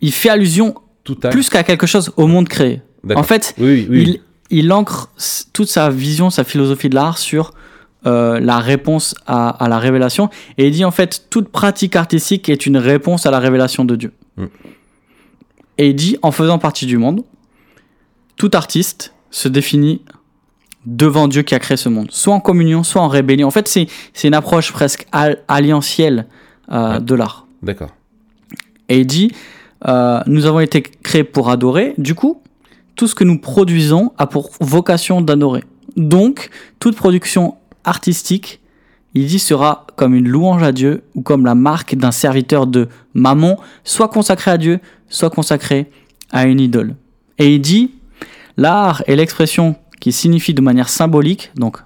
il 0.00 0.12
fait 0.12 0.28
allusion 0.30 0.74
Tout 1.04 1.16
plus 1.16 1.48
qu'à 1.50 1.62
quelque 1.64 1.86
chose 1.86 2.12
au 2.16 2.26
monde 2.26 2.48
créé. 2.48 2.82
En 3.14 3.22
fait, 3.22 3.54
Oui, 3.58 3.86
oui, 3.88 4.04
oui. 4.06 4.20
il, 4.50 4.58
il 4.64 4.72
ancre 4.72 5.10
toute 5.52 5.68
sa 5.68 5.90
vision, 5.90 6.30
sa 6.30 6.42
philosophie 6.44 6.88
de 6.88 6.94
l'art 6.94 7.18
sur 7.18 7.52
euh, 8.06 8.40
la 8.40 8.58
réponse 8.58 9.14
à, 9.26 9.48
à 9.50 9.68
la 9.68 9.78
révélation. 9.78 10.28
Et 10.58 10.66
il 10.66 10.72
dit 10.72 10.84
en 10.84 10.90
fait, 10.90 11.26
toute 11.30 11.48
pratique 11.48 11.94
artistique 11.96 12.48
est 12.48 12.66
une 12.66 12.76
réponse 12.78 13.26
à 13.26 13.30
la 13.30 13.38
révélation 13.38 13.84
de 13.84 13.96
Dieu. 13.96 14.12
Mm. 14.36 14.44
Et 15.78 15.88
il 15.90 15.94
dit, 15.94 16.16
en 16.22 16.30
faisant 16.30 16.58
partie 16.58 16.86
du 16.86 16.96
monde, 16.98 17.22
tout 18.36 18.50
artiste 18.54 19.14
se 19.30 19.48
définit 19.48 20.02
devant 20.86 21.26
Dieu 21.28 21.42
qui 21.42 21.54
a 21.54 21.58
créé 21.58 21.76
ce 21.76 21.88
monde, 21.88 22.08
soit 22.10 22.34
en 22.34 22.40
communion, 22.40 22.82
soit 22.84 23.02
en 23.02 23.08
rébellion. 23.08 23.48
En 23.48 23.50
fait, 23.50 23.66
c'est 23.68 23.86
c'est 24.14 24.28
une 24.28 24.34
approche 24.34 24.72
presque 24.72 25.06
al- 25.12 25.42
alliantielle 25.48 26.26
euh, 26.70 26.94
Ouais. 26.94 27.00
de 27.00 27.14
l'art. 27.14 27.46
D'accord. 27.62 27.90
Et 28.88 29.00
il 29.00 29.06
dit, 29.06 29.32
euh, 29.88 30.20
nous 30.26 30.46
avons 30.46 30.60
été 30.60 30.82
créés 30.82 31.24
pour 31.24 31.50
adorer, 31.50 31.94
du 31.98 32.14
coup, 32.14 32.40
tout 32.94 33.06
ce 33.08 33.14
que 33.14 33.24
nous 33.24 33.38
produisons 33.38 34.12
a 34.16 34.26
pour 34.26 34.50
vocation 34.60 35.20
d'adorer. 35.20 35.64
Donc, 35.96 36.50
toute 36.78 36.94
production 36.96 37.56
artistique, 37.84 38.60
il 39.14 39.26
dit, 39.26 39.38
sera 39.38 39.86
comme 39.96 40.14
une 40.14 40.28
louange 40.28 40.62
à 40.62 40.72
Dieu 40.72 41.02
ou 41.14 41.22
comme 41.22 41.44
la 41.46 41.54
marque 41.54 41.94
d'un 41.96 42.12
serviteur 42.12 42.66
de 42.66 42.88
mammon, 43.14 43.56
soit 43.82 44.08
consacré 44.08 44.50
à 44.52 44.58
Dieu, 44.58 44.78
soit 45.08 45.30
consacré 45.30 45.90
à 46.30 46.46
une 46.46 46.60
idole. 46.60 46.96
Et 47.38 47.54
il 47.54 47.60
dit, 47.60 47.92
l'art 48.56 49.02
est 49.06 49.16
l'expression 49.16 49.76
qui 50.00 50.12
signifie 50.12 50.54
de 50.54 50.62
manière 50.62 50.88
symbolique, 50.88 51.50
donc 51.56 51.78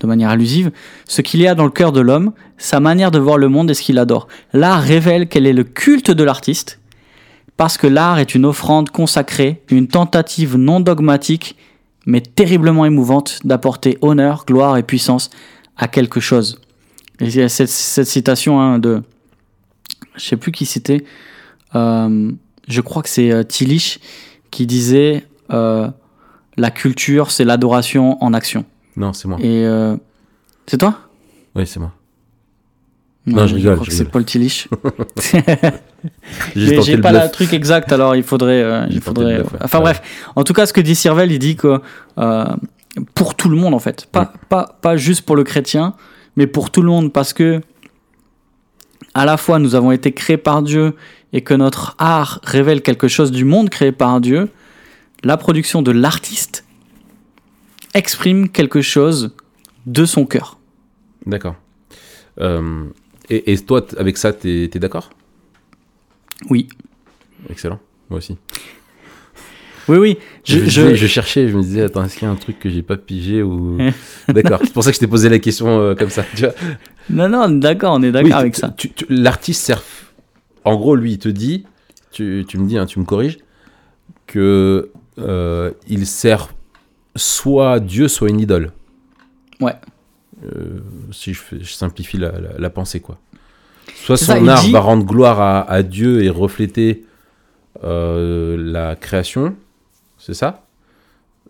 de 0.00 0.06
manière 0.06 0.30
allusive, 0.30 0.70
ce 1.06 1.22
qu'il 1.22 1.40
y 1.40 1.48
a 1.48 1.54
dans 1.54 1.64
le 1.64 1.70
cœur 1.70 1.92
de 1.92 2.00
l'homme, 2.00 2.32
sa 2.56 2.80
manière 2.80 3.10
de 3.10 3.18
voir 3.18 3.36
le 3.36 3.48
monde 3.48 3.70
et 3.70 3.74
ce 3.74 3.82
qu'il 3.82 3.98
adore. 3.98 4.28
L'art 4.52 4.80
révèle 4.80 5.28
quel 5.28 5.46
est 5.46 5.52
le 5.52 5.64
culte 5.64 6.10
de 6.10 6.24
l'artiste, 6.24 6.78
parce 7.56 7.76
que 7.76 7.86
l'art 7.86 8.18
est 8.18 8.34
une 8.34 8.44
offrande 8.44 8.90
consacrée, 8.90 9.62
une 9.70 9.88
tentative 9.88 10.56
non 10.56 10.78
dogmatique, 10.78 11.56
mais 12.06 12.20
terriblement 12.20 12.86
émouvante 12.86 13.40
d'apporter 13.44 13.98
honneur, 14.00 14.44
gloire 14.46 14.76
et 14.76 14.82
puissance 14.82 15.30
à 15.76 15.88
quelque 15.88 16.20
chose. 16.20 16.60
Il 17.20 17.34
y 17.34 17.42
a 17.42 17.48
cette, 17.48 17.68
cette 17.68 18.06
citation 18.06 18.60
hein, 18.60 18.78
de, 18.78 19.02
je 20.14 20.24
sais 20.24 20.36
plus 20.36 20.52
qui 20.52 20.66
c'était, 20.66 21.04
euh, 21.74 22.30
je 22.68 22.80
crois 22.80 23.02
que 23.02 23.08
c'est 23.08 23.30
euh, 23.32 23.42
Tillich 23.42 23.98
qui 24.50 24.66
disait 24.66 25.24
euh, 25.52 25.88
la 26.56 26.70
culture 26.70 27.30
c'est 27.30 27.44
l'adoration 27.44 28.22
en 28.22 28.32
action. 28.34 28.64
Non, 28.96 29.12
c'est 29.12 29.28
moi. 29.28 29.38
Et 29.40 29.64
euh, 29.64 29.96
c'est 30.66 30.78
toi? 30.78 30.98
Oui, 31.54 31.66
c'est 31.66 31.80
moi. 31.80 31.92
Non, 33.26 33.46
je 33.46 33.56
rigole, 33.56 33.74
crois 33.74 33.84
je 33.84 33.90
que 33.90 33.94
c'est 33.94 34.02
rigole. 34.04 34.12
Paul 34.12 34.24
Tillich. 34.24 34.68
J'ai 36.56 36.98
pas 36.98 37.12
le 37.12 37.30
truc 37.30 37.52
exact, 37.52 37.92
alors 37.92 38.16
il 38.16 38.22
faudrait. 38.22 38.62
euh, 38.62 38.86
il 38.90 39.00
faudrait 39.00 39.38
le 39.38 39.42
bluff, 39.42 39.52
ouais. 39.52 39.58
Enfin 39.62 39.78
Ouais. 39.78 39.84
bref, 39.84 40.30
en 40.36 40.44
tout 40.44 40.52
cas, 40.52 40.66
ce 40.66 40.72
que 40.72 40.80
dit 40.80 40.94
Sirvel, 40.94 41.30
il 41.32 41.38
dit 41.38 41.56
que 41.56 41.80
pour 43.14 43.34
tout 43.34 43.48
le 43.48 43.56
monde, 43.56 43.74
en 43.74 43.78
fait, 43.78 44.06
pas, 44.10 44.32
pas, 44.48 44.78
pas 44.80 44.96
juste 44.96 45.22
pour 45.22 45.36
le 45.36 45.44
chrétien, 45.44 45.94
mais 46.36 46.46
pour 46.46 46.70
tout 46.70 46.82
le 46.82 46.88
monde, 46.88 47.12
parce 47.12 47.32
que 47.32 47.60
à 49.14 49.24
la 49.24 49.36
fois 49.36 49.58
nous 49.58 49.74
avons 49.74 49.90
été 49.92 50.12
créés 50.12 50.36
par 50.36 50.62
Dieu 50.62 50.94
et 51.32 51.42
que 51.42 51.54
notre 51.54 51.94
art 51.98 52.40
révèle 52.44 52.82
quelque 52.82 53.08
chose 53.08 53.30
du 53.32 53.44
monde 53.44 53.70
créé 53.70 53.92
par 53.92 54.20
Dieu, 54.20 54.48
la 55.24 55.36
production 55.36 55.82
de 55.82 55.90
l'artiste 55.90 56.64
exprime 57.94 58.48
quelque 58.48 58.80
chose 58.82 59.34
de 59.86 60.04
son 60.04 60.24
cœur. 60.26 60.58
D'accord. 61.26 61.56
Euh, 62.40 62.84
et, 63.28 63.52
et 63.52 63.58
toi, 63.58 63.84
avec 63.98 64.16
ça, 64.16 64.32
t'es 64.32 64.64
es, 64.64 64.78
d'accord? 64.78 65.10
Oui. 66.50 66.68
Excellent. 67.50 67.80
Moi 68.10 68.18
aussi. 68.18 68.36
Oui, 69.88 69.96
oui. 69.98 70.18
Je, 70.44 70.60
Je, 70.60 70.64
je, 70.68 70.94
je- 70.94 71.06
cherchais, 71.06 71.48
je 71.48 71.56
me 71.56 71.62
disais, 71.62 71.82
attends, 71.82 72.04
est-ce 72.04 72.14
qu'il 72.18 72.26
y 72.26 72.28
a 72.28 72.32
un 72.32 72.36
truc 72.36 72.58
que 72.58 72.68
j'ai 72.68 72.82
pas 72.82 72.96
pigé 72.96 73.42
ou. 73.42 73.78
D'accord. 74.28 74.60
C'est 74.62 74.72
pour 74.72 74.84
ça 74.84 74.90
que 74.90 74.94
je 74.94 75.00
t'ai 75.00 75.06
posé 75.06 75.28
la 75.30 75.38
question 75.38 75.80
euh, 75.80 75.94
comme 75.94 76.10
ça. 76.10 76.24
Tu 76.36 76.42
vois 76.42 76.52
Non, 77.10 77.28
non, 77.28 77.48
d'accord, 77.48 77.94
on 77.94 78.02
est 78.02 78.12
d'accord 78.12 78.26
Oui, 78.28 78.32
avec 78.34 78.54
ça. 78.54 78.74
L'artiste 79.08 79.62
sert. 79.64 79.82
En 80.64 80.76
gros, 80.76 80.94
lui, 80.96 81.12
il 81.12 81.18
te 81.18 81.28
dit, 81.28 81.64
tu, 82.10 82.44
tu 82.48 82.58
me 82.58 82.66
dis, 82.66 82.78
hein, 82.78 82.86
tu 82.86 82.98
me 82.98 83.04
corriges, 83.04 83.38
que 84.26 84.90
euh, 85.18 85.72
il 85.88 86.06
sert 86.06 86.48
soit 87.16 87.80
Dieu, 87.80 88.08
soit 88.08 88.28
une 88.30 88.40
idole. 88.40 88.72
Ouais. 89.60 89.74
Euh, 90.44 90.78
si 91.10 91.34
je, 91.34 91.40
fais- 91.40 91.58
je 91.60 91.72
simplifie 91.72 92.16
la, 92.18 92.32
la- 92.32 92.58
la 92.58 92.70
pensée, 92.70 93.00
quoi. 93.00 93.18
Soit 93.94 94.16
son 94.16 94.44
ça, 94.44 94.52
art 94.52 94.62
dit- 94.62 94.70
va 94.72 94.80
rendre 94.80 95.04
gloire 95.04 95.40
à, 95.40 95.68
à 95.70 95.82
Dieu 95.82 96.22
et 96.22 96.30
refléter 96.30 97.04
euh, 97.84 98.56
la 98.58 98.94
création, 98.96 99.56
c'est 100.18 100.34
ça? 100.34 100.64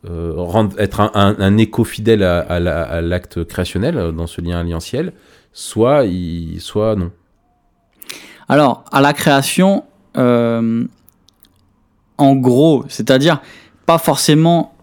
Euh, 0.09 0.33
rendre, 0.37 0.79
Être 0.79 1.01
un, 1.01 1.11
un- 1.15 1.37
un 1.39 1.57
écho 1.59 1.85
fidèle 1.85 2.23
à, 2.23 2.39
à 2.41 2.61
la- 2.61 2.83
à 2.83 3.01
l'acte 3.01 3.45
créationnel, 3.45 4.13
dans 4.17 4.27
ce 4.27 4.41
lien 4.41 4.61
alliantiel, 4.61 5.13
soit, 5.53 6.05
il, 6.05 6.61
soit 6.61 6.95
non. 6.95 7.11
Alors, 8.49 8.85
à 8.93 9.01
la 9.01 9.13
création, 9.13 9.85
euh, 10.17 10.85
en 12.17 12.35
gros, 12.35 12.85
c'est-à-dire 12.89 13.41
pas 13.87 13.99
forcément. 13.99 14.75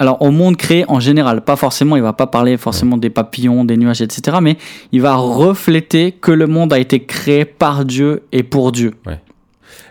Alors, 0.00 0.22
au 0.22 0.30
monde 0.30 0.56
créé 0.56 0.84
en 0.88 1.00
général, 1.00 1.42
pas 1.42 1.56
forcément, 1.56 1.96
il 1.96 2.02
va 2.02 2.12
pas 2.12 2.28
parler 2.28 2.56
forcément 2.56 2.96
des 2.96 3.10
papillons, 3.10 3.64
des 3.64 3.76
nuages, 3.76 4.00
etc. 4.00 4.38
Mais 4.40 4.56
il 4.92 5.00
va 5.00 5.16
refléter 5.16 6.12
que 6.12 6.30
le 6.30 6.46
monde 6.46 6.72
a 6.72 6.78
été 6.78 7.04
créé 7.04 7.44
par 7.44 7.84
Dieu 7.84 8.22
et 8.30 8.44
pour 8.44 8.70
Dieu. 8.70 8.94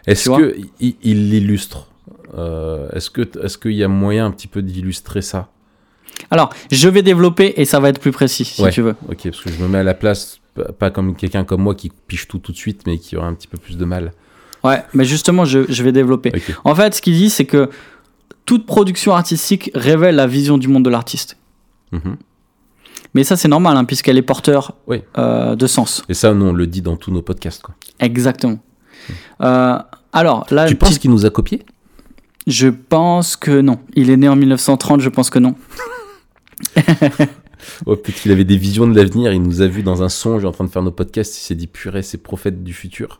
Est-ce 0.05 0.23
Tu 0.23 0.29
vois 0.29 0.37
que 0.39 0.55
il 0.79 0.95
il 1.03 1.29
l'illustre 1.29 1.87
Euh, 2.37 2.87
Est-ce 2.93 3.09
que 3.09 3.21
est-ce 3.43 3.57
qu'il 3.57 3.73
y 3.73 3.83
a 3.83 3.89
moyen 3.89 4.25
un 4.27 4.31
petit 4.31 4.47
peu 4.47 4.61
d'illustrer 4.61 5.21
ça? 5.21 5.47
Alors, 6.31 6.49
je 6.71 6.87
vais 6.87 7.03
développer 7.03 7.53
et 7.57 7.65
ça 7.65 7.79
va 7.81 7.89
être 7.89 7.99
plus 7.99 8.11
précis 8.13 8.45
si 8.45 8.61
Ouais. 8.63 8.71
tu 8.71 8.81
veux. 8.81 8.95
Ok, 9.09 9.19
parce 9.23 9.41
que 9.41 9.49
je 9.51 9.61
me 9.61 9.67
mets 9.67 9.79
à 9.79 9.83
la 9.83 9.93
place, 9.93 10.39
pas- 10.63 10.89
comme 10.91 11.15
quelqu'un 11.15 11.43
comme 11.43 11.61
moi 11.61 11.75
qui 11.75 11.91
piche 12.07 12.27
tout 12.27 12.39
tout 12.39 12.51
de 12.51 12.57
suite, 12.57 12.81
mais 12.85 12.97
qui 12.97 13.15
aurait 13.17 13.27
un 13.27 13.33
petit 13.33 13.47
peu 13.47 13.57
plus 13.57 13.77
de 13.77 13.85
mal. 13.85 14.11
Ouais, 14.63 14.83
mais 14.93 15.05
justement, 15.05 15.45
je, 15.45 15.59
je 15.71 15.83
vais 15.83 15.91
développer. 15.91 16.31
En 16.63 16.73
fait, 16.75 16.95
ce 16.95 17.01
qu'il 17.01 17.13
dit, 17.13 17.29
c'est 17.29 17.45
que 17.45 17.69
toute 18.45 18.65
production 18.65 19.13
artistique 19.13 19.69
révèle 19.75 20.15
la 20.15 20.27
vision 20.27 20.57
du 20.57 20.67
monde 20.67 20.83
de 20.83 20.89
l'artiste. 20.89 21.37
Mhm. 21.91 22.17
Mais 23.13 23.23
ça, 23.23 23.35
c'est 23.37 23.47
normal, 23.47 23.77
hein, 23.77 23.85
puisqu'elle 23.85 24.17
est 24.17 24.21
porteur 24.21 24.73
Oui. 24.87 25.01
euh, 25.17 25.55
de 25.55 25.67
sens. 25.67 26.03
Et 26.09 26.13
ça, 26.13 26.33
nous, 26.33 26.45
on 26.45 26.53
le 26.53 26.67
dit 26.67 26.81
dans 26.81 26.97
tous 26.97 27.11
nos 27.11 27.21
podcasts. 27.21 27.61
Quoi. 27.61 27.75
Exactement. 27.99 28.59
Euh, 29.41 29.77
alors, 30.13 30.45
là, 30.51 30.67
tu 30.67 30.75
penses 30.75 30.97
qu'il 30.99 31.11
nous 31.11 31.25
a 31.25 31.29
copié 31.29 31.63
je 32.45 32.69
pense 32.69 33.35
que 33.35 33.59
non. 33.59 33.79
Il 33.93 34.09
est 34.09 34.15
né 34.15 34.29
en 34.29 34.37
1930, 34.37 35.01
je 35.01 35.09
pense 35.09 35.29
que 35.29 35.37
non. 35.37 35.55
Ouais, 37.85 37.95
Peut-être 37.95 38.21
qu'il 38.21 38.31
avait 38.31 38.43
des 38.43 38.57
visions 38.57 38.87
de 38.87 38.95
l'avenir, 38.95 39.31
il 39.33 39.41
nous 39.41 39.61
a 39.61 39.67
vus 39.67 39.83
dans 39.83 40.03
un 40.03 40.09
songe 40.09 40.45
en 40.45 40.51
train 40.51 40.63
de 40.65 40.69
faire 40.69 40.83
nos 40.83 40.91
podcasts, 40.91 41.37
il 41.37 41.41
s'est 41.41 41.55
dit 41.55 41.67
purée, 41.67 42.01
ces 42.03 42.17
prophètes 42.17 42.63
du 42.63 42.73
futur. 42.73 43.19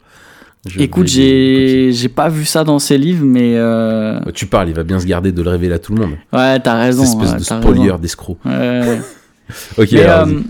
Je 0.68 0.80
Écoute, 0.82 1.08
j'ai 1.08 1.92
j'ai 1.94 2.10
pas 2.10 2.28
vu 2.30 2.44
ça 2.44 2.64
dans 2.64 2.80
ses 2.80 2.98
livres, 2.98 3.24
mais 3.26 3.54
euh. 3.56 4.20
Bah, 4.20 4.32
Tu 4.34 4.48
parles, 4.48 4.68
il 4.70 4.74
va 4.76 4.84
bien 4.84 5.00
se 5.00 5.06
garder 5.06 5.32
de 5.32 5.42
le 5.42 5.50
révéler 5.50 5.74
à 5.76 5.80
tout 5.80 5.94
le 5.94 6.02
monde. 6.02 6.16
ouais, 6.34 6.60
t'as 6.60 6.76
raison. 6.78 7.06
Cette 7.06 7.22
espèce 7.24 7.52
ouais, 7.52 7.60
de 7.74 7.80
raison. 7.82 7.98
d'escroc. 7.98 8.38
Ouais. 8.46 9.00
Ok, 9.78 9.90
Mais, 9.94 10.04
alors, 10.04 10.28
euh, 10.28 10.42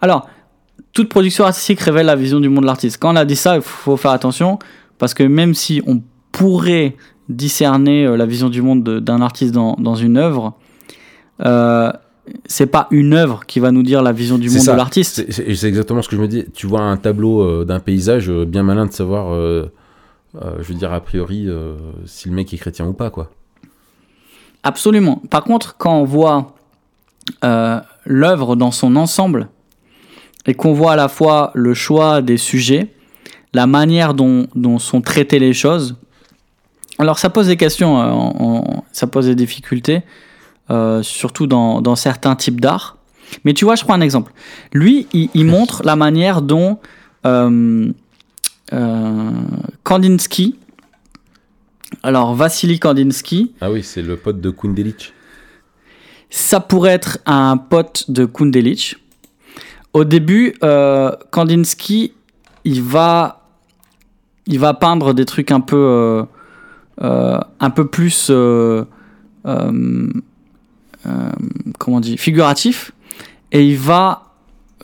alors, 0.00 0.28
toute 0.94 1.10
production 1.10 1.44
artistique 1.44 1.80
révèle 1.80 2.06
la 2.06 2.16
vision 2.16 2.40
du 2.40 2.48
monde 2.48 2.62
de 2.62 2.66
l'artiste. 2.66 2.96
Quand 2.98 3.12
on 3.12 3.16
a 3.16 3.26
dit 3.26 3.36
ça, 3.36 3.56
il 3.56 3.62
faut 3.62 3.98
faire 3.98 4.12
attention 4.12 4.58
parce 4.98 5.12
que 5.12 5.22
même 5.22 5.52
si 5.54 5.82
on 5.86 6.00
pourrait 6.32 6.96
discerner 7.28 8.06
euh, 8.06 8.16
la 8.16 8.24
vision 8.24 8.48
du 8.48 8.62
monde 8.62 8.82
de- 8.84 9.00
d'un 9.00 9.20
artiste 9.20 9.52
dans, 9.52 9.74
dans 9.78 9.96
une 9.96 10.16
œuvre, 10.16 10.54
euh, 11.44 11.90
c'est 12.46 12.66
pas 12.66 12.88
une 12.90 13.12
œuvre 13.14 13.44
qui 13.46 13.60
va 13.60 13.70
nous 13.70 13.82
dire 13.82 14.02
la 14.02 14.12
vision 14.12 14.38
du 14.38 14.48
monde 14.48 14.60
ça. 14.60 14.72
de 14.72 14.76
l'artiste. 14.76 15.24
C'est- 15.30 15.64
exactement 15.64 16.02
ce 16.02 16.08
que 16.08 16.16
je 16.16 16.20
me 16.20 16.28
dis. 16.28 16.44
Tu 16.54 16.66
vois 16.66 16.80
un 16.80 16.96
tableau 16.96 17.42
euh, 17.42 17.64
d'un 17.64 17.80
paysage, 17.80 18.30
euh, 18.30 18.44
bien 18.44 18.62
malin 18.62 18.86
de 18.86 18.92
savoir, 18.92 19.32
euh, 19.32 19.70
je 20.34 20.64
veux 20.64 20.74
dire, 20.74 20.92
a 20.92 21.00
priori, 21.00 21.48
si 22.06 22.28
le 22.28 22.34
mec 22.34 22.52
est 22.52 22.56
chrétien 22.56 22.86
ou 22.86 22.92
pas, 22.92 23.10
quoi. 23.10 23.30
Absolument. 24.62 25.22
Par 25.30 25.44
contre, 25.44 25.76
quand 25.76 25.96
on 25.96 26.04
voit 26.04 26.54
l'œuvre 28.06 28.56
dans 28.56 28.70
son 28.70 28.96
ensemble 28.96 29.48
et 30.46 30.54
qu'on 30.54 30.72
voit 30.72 30.92
à 30.92 30.96
la 30.96 31.08
fois 31.08 31.52
le 31.54 31.72
choix 31.72 32.20
des 32.20 32.36
sujets, 32.36 32.88
la 33.52 33.66
manière 33.66 34.14
dont, 34.14 34.48
dont 34.56 34.78
sont 34.78 35.00
traitées 35.00 35.38
les 35.38 35.52
choses, 35.52 35.94
alors 36.98 37.18
ça 37.18 37.30
pose 37.30 37.46
des 37.46 37.56
questions, 37.56 38.74
ça 38.90 39.06
pose 39.06 39.26
des 39.26 39.36
difficultés, 39.36 40.02
euh, 40.70 41.02
surtout 41.02 41.46
dans, 41.46 41.80
dans 41.80 41.96
certains 41.96 42.36
types 42.36 42.60
d'art. 42.60 42.96
Mais 43.44 43.52
tu 43.54 43.64
vois, 43.64 43.74
je 43.74 43.84
prends 43.84 43.94
un 43.94 44.00
exemple. 44.00 44.32
Lui, 44.72 45.06
il, 45.12 45.28
il 45.34 45.44
montre 45.46 45.82
la 45.84 45.96
manière 45.96 46.40
dont 46.42 46.78
euh, 47.26 47.90
euh, 48.72 49.30
Kandinsky, 49.82 50.56
alors 52.02 52.34
Vassili 52.34 52.78
Kandinsky, 52.78 53.52
Ah 53.60 53.70
oui, 53.70 53.82
c'est 53.82 54.02
le 54.02 54.16
pote 54.16 54.40
de 54.40 54.50
Kundelic. 54.50 55.12
ça 56.30 56.60
pourrait 56.60 56.92
être 56.92 57.18
un 57.26 57.56
pote 57.56 58.10
de 58.10 58.24
Kundelic. 58.24 58.96
Au 59.92 60.04
début, 60.04 60.54
Kandinsky, 61.30 62.12
il 62.64 62.82
va, 62.82 63.42
il 64.46 64.58
va 64.58 64.74
peindre 64.74 65.14
des 65.14 65.24
trucs 65.24 65.52
un 65.52 65.60
peu, 65.60 66.24
un 67.00 67.70
peu 67.70 67.86
plus, 67.86 68.28
euh, 68.30 68.84
comment 71.78 71.98
on 71.98 72.00
dit, 72.00 72.16
figuratif, 72.16 72.92
et 73.52 73.64
il 73.64 73.76
va 73.78 74.32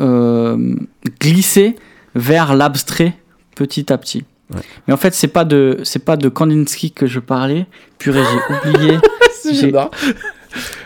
euh, 0.01 0.75
glisser 1.21 1.77
vers 2.15 2.55
l'abstrait 2.55 3.15
petit 3.57 3.93
à 3.93 3.99
petit. 3.99 4.25
Ouais. 4.55 4.61
Mais 4.89 4.95
en 4.95 4.97
fait, 4.97 5.15
c'est 5.15 5.29
pas 5.29 5.45
de, 5.45 5.79
c'est 5.85 6.05
pas 6.05 6.17
de 6.17 6.29
Kandinsky 6.29 6.91
que 6.91 7.07
je 7.07 7.21
parlais. 7.21 7.67
Purée, 7.99 8.23
j'ai 8.25 8.71
oublié, 8.71 8.99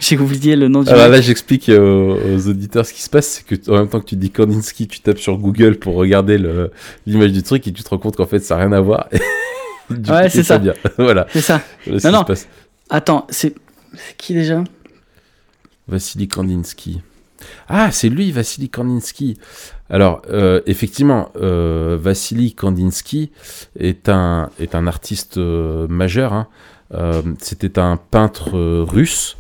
J'ai- 0.01 0.19
oublié 0.19 0.57
le 0.57 0.69
nom 0.69 0.83
du. 0.83 0.91
Alors 0.91 1.05
mec. 1.05 1.13
là, 1.13 1.21
j'explique 1.23 1.71
euh, 1.71 2.37
aux 2.37 2.49
auditeurs 2.49 2.85
ce 2.85 2.93
qui 2.93 3.01
se 3.03 3.09
passe, 3.09 3.27
c'est 3.29 3.47
que 3.47 3.71
en 3.71 3.77
même 3.77 3.89
temps 3.89 4.01
que 4.01 4.05
tu 4.05 4.17
dis 4.17 4.31
Kandinsky, 4.31 4.87
tu 4.87 5.01
tapes 5.01 5.19
sur 5.19 5.39
Google 5.39 5.77
pour 5.77 5.95
regarder 5.95 6.39
l'image 7.07 7.33
du 7.33 7.43
truc 7.43 7.67
et 7.67 7.73
tu 7.73 7.83
te 7.83 7.89
rends 7.89 7.97
compte 7.99 8.17
qu'en 8.17 8.27
fait, 8.27 8.41
ça 8.41 8.57
n'a 8.57 8.63
rien 8.65 8.73
à 8.73 8.81
voir. 8.81 9.09
Du 9.91 10.11
Ouais, 10.11 10.23
coup, 10.25 10.29
c'est 10.31 10.43
ça. 10.43 10.57
Bien. 10.59 10.73
voilà. 10.99 11.27
C'est 11.31 11.43
ça. 11.43 11.61
Voilà 11.87 12.01
ce 12.01 12.09
Non, 12.09 12.13
qui 12.13 12.17
non. 12.17 12.21
se 12.23 12.27
passe. 12.27 12.49
Attends, 12.89 13.27
c'est 13.29 13.55
qui 14.17 14.33
déjà? 14.33 14.65
Vassili 15.89 16.29
Kandinsky. 16.29 17.03
Ah, 17.69 17.91
c'est 17.91 18.09
lui, 18.09 18.33
Vassili 18.33 18.71
Kandinsky. 18.71 19.39
Alors, 19.91 20.23
euh, 20.31 20.61
effectivement, 20.67 21.31
euh, 21.37 21.99
Vassili 22.01 22.55
Kandinsky 22.55 23.31
est 23.79 24.09
un, 24.09 24.49
artiste 24.87 25.39
euh, 25.39 25.87
majeur. 25.89 26.33
hein. 26.33 26.49
Euh, 26.93 27.23
C'était 27.39 27.79
un 27.79 27.97
peintre 27.97 28.59
russe 28.83 29.37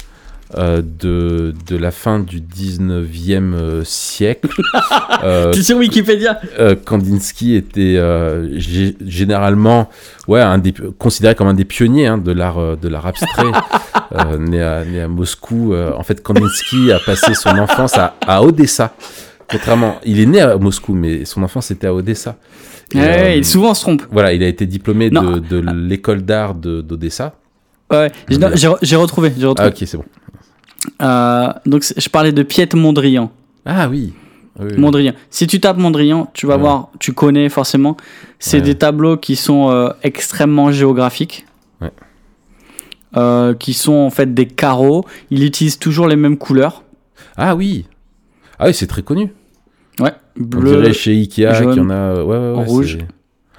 euh, 0.56 0.82
de, 0.82 1.54
de 1.66 1.76
la 1.76 1.90
fin 1.90 2.20
du 2.20 2.40
19e 2.40 3.54
euh, 3.54 3.82
siècle. 3.84 4.48
Euh, 5.22 5.52
Tu 5.52 5.60
es 5.60 5.62
sur 5.62 5.78
Wikipédia 5.78 6.38
euh, 6.58 6.74
Kandinsky 6.76 7.54
était 7.54 7.94
gé- 8.58 8.94
généralement 9.06 9.88
ouais, 10.28 10.40
un 10.42 10.58
des, 10.58 10.74
considéré 10.98 11.34
comme 11.34 11.46
un 11.48 11.54
des 11.54 11.64
pionniers 11.64 12.06
hein, 12.06 12.18
de 12.18 12.30
l'art 12.32 12.76
de 12.76 12.88
l'art 12.88 13.06
abstrait, 13.06 13.44
né, 14.38 14.60
à, 14.60 14.84
né 14.84 15.00
à 15.00 15.08
Moscou. 15.08 15.74
En 15.74 16.02
fait, 16.02 16.22
Kandinsky 16.22 16.92
a 16.92 16.98
passé 16.98 17.32
son 17.34 17.50
enfance 17.58 17.96
à, 17.96 18.16
à 18.26 18.42
Odessa. 18.42 18.94
Contrairement, 19.50 19.98
il 20.04 20.20
est 20.20 20.26
né 20.26 20.40
à 20.40 20.58
Moscou, 20.58 20.92
mais 20.94 21.24
son 21.24 21.42
enfance 21.42 21.70
était 21.70 21.86
à 21.86 21.94
Odessa. 21.94 22.36
Et, 22.94 22.98
Ouais, 22.98 23.38
il 23.38 23.44
souvent 23.46 23.70
on 23.70 23.74
se 23.74 23.80
trompe. 23.82 24.02
voilà, 24.10 24.32
il 24.34 24.42
a 24.42 24.48
été 24.48 24.66
diplômé 24.66 25.08
Non. 25.10 25.32
de, 25.32 25.38
de 25.38 25.58
l'école 25.72 26.22
d'art 26.22 26.54
de- 26.54 26.82
d'Odessa. 26.82 27.34
Ouais, 27.90 28.10
j'ai 28.82 28.96
retrouvé. 28.96 29.32
Ah 29.40 29.46
retrouvé. 29.48 29.68
ok, 29.70 29.76
c'est 29.86 29.96
bon. 29.96 30.04
Euh, 31.02 31.48
donc 31.66 31.84
je 31.96 32.08
parlais 32.08 32.32
de 32.32 32.42
Piet 32.42 32.68
Mondrian. 32.74 33.30
Ah 33.64 33.88
oui. 33.88 34.12
Oui, 34.60 34.66
oui. 34.70 34.78
Mondrian. 34.78 35.12
Si 35.30 35.46
tu 35.46 35.58
tapes 35.60 35.78
Mondrian, 35.78 36.30
tu 36.34 36.46
vas 36.46 36.54
Ouais. 36.54 36.60
voir, 36.60 36.88
tu 37.00 37.12
connais 37.12 37.48
forcément. 37.48 37.96
C'est 38.38 38.58
Ouais. 38.58 38.62
des 38.62 38.74
tableaux 38.76 39.16
qui 39.16 39.34
sont 39.36 39.70
euh, 39.70 39.88
extrêmement 40.02 40.70
géographiques. 40.70 41.46
Ouais. 41.80 41.90
Euh, 43.16 43.54
qui 43.54 43.74
sont 43.74 43.92
en 43.94 44.10
fait 44.10 44.32
des 44.34 44.46
carreaux. 44.46 45.04
Il 45.30 45.42
utilise 45.44 45.78
toujours 45.78 46.06
les 46.08 46.16
mêmes 46.16 46.36
couleurs. 46.38 46.82
Ah 47.36 47.54
oui. 47.56 47.86
Ah 48.58 48.66
oui, 48.66 48.74
c'est 48.74 48.86
très 48.86 49.02
connu. 49.02 49.32
Ouais. 50.00 50.12
On 50.38 50.60
dirait 50.62 50.92
chez 50.92 51.12
Ikea 51.12 51.52
jaune, 51.54 51.78
en 51.80 51.90
a. 51.90 52.14
rouge. 52.64 52.98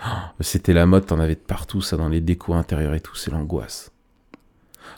Oh, 0.05 0.09
C'était 0.41 0.73
la 0.73 0.85
mode, 0.85 1.05
t'en 1.05 1.19
avais 1.19 1.35
de 1.35 1.39
partout, 1.39 1.81
ça, 1.81 1.97
dans 1.97 2.09
les 2.09 2.21
décos 2.21 2.53
intérieurs 2.53 2.93
et 2.93 2.99
tout, 2.99 3.15
c'est 3.15 3.31
l'angoisse. 3.31 3.91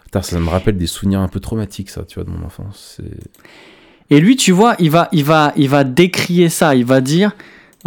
Putain, 0.07 0.21
ça 0.21 0.39
me 0.39 0.47
rappelle 0.47 0.77
des 0.77 0.87
souvenirs 0.87 1.19
un 1.19 1.27
peu 1.27 1.41
traumatiques, 1.41 1.89
ça, 1.89 2.03
tu 2.05 2.15
vois, 2.15 2.23
de 2.23 2.29
mon 2.29 2.45
enfance. 2.45 3.01
Et 4.09 4.21
lui, 4.21 4.37
tu 4.37 4.53
vois, 4.53 4.77
il 4.79 4.89
va, 4.89 5.09
il 5.11 5.25
va, 5.25 5.51
il 5.57 5.67
va 5.67 5.83
décrier 5.83 6.47
ça. 6.47 6.75
Il 6.75 6.85
va 6.85 7.01
dire, 7.01 7.35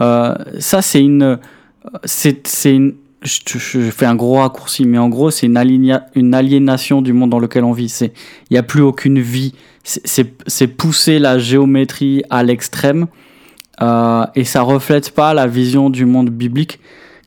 euh, 0.01 0.35
ça, 0.59 0.83
c'est 0.83 1.03
une, 1.03 1.39
c'est. 2.05 2.53
Je, 3.23 3.91
fais 3.91 4.05
un 4.05 4.15
gros 4.15 4.37
raccourci, 4.37 4.85
mais 4.85 4.99
en 4.99 5.09
gros, 5.09 5.31
c'est 5.31 5.47
une, 5.47 5.57
aliénation 6.35 7.01
du 7.01 7.15
monde 7.15 7.31
dans 7.31 7.39
lequel 7.39 7.65
on 7.65 7.73
vit. 7.73 7.89
C'est, 7.89 8.13
il 8.51 8.53
n'y 8.53 8.59
a 8.59 8.63
plus 8.63 8.83
aucune 8.83 9.19
vie. 9.19 9.55
C'est 9.83 10.67
pousser 10.67 11.19
la 11.19 11.39
géométrie 11.39 12.23
à 12.29 12.43
l'extrême, 12.43 13.07
euh, 13.81 14.27
et 14.35 14.45
ça 14.45 14.61
reflète 14.61 15.13
pas 15.13 15.33
la 15.33 15.47
vision 15.47 15.89
du 15.89 16.05
monde 16.05 16.29
biblique, 16.29 16.81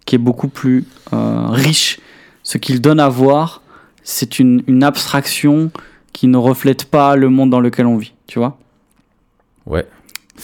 qui 0.05 0.15
est 0.15 0.19
beaucoup 0.19 0.49
plus 0.49 0.85
euh, 1.13 1.47
riche. 1.47 1.99
Ce 2.43 2.59
qu'il 2.59 2.79
donne 2.79 2.99
à 2.99 3.09
voir, 3.09 3.62
c'est 4.03 4.39
une, 4.39 4.63
une 4.67 4.83
abstraction 4.83 5.71
qui 6.11 6.27
ne 6.27 6.37
reflète 6.37 6.85
pas 6.85 7.15
le 7.15 7.29
monde 7.29 7.49
dans 7.49 7.59
lequel 7.59 7.85
on 7.87 7.97
vit. 7.97 8.13
Tu 8.27 8.39
vois. 8.39 8.57
Ouais. 9.65 9.87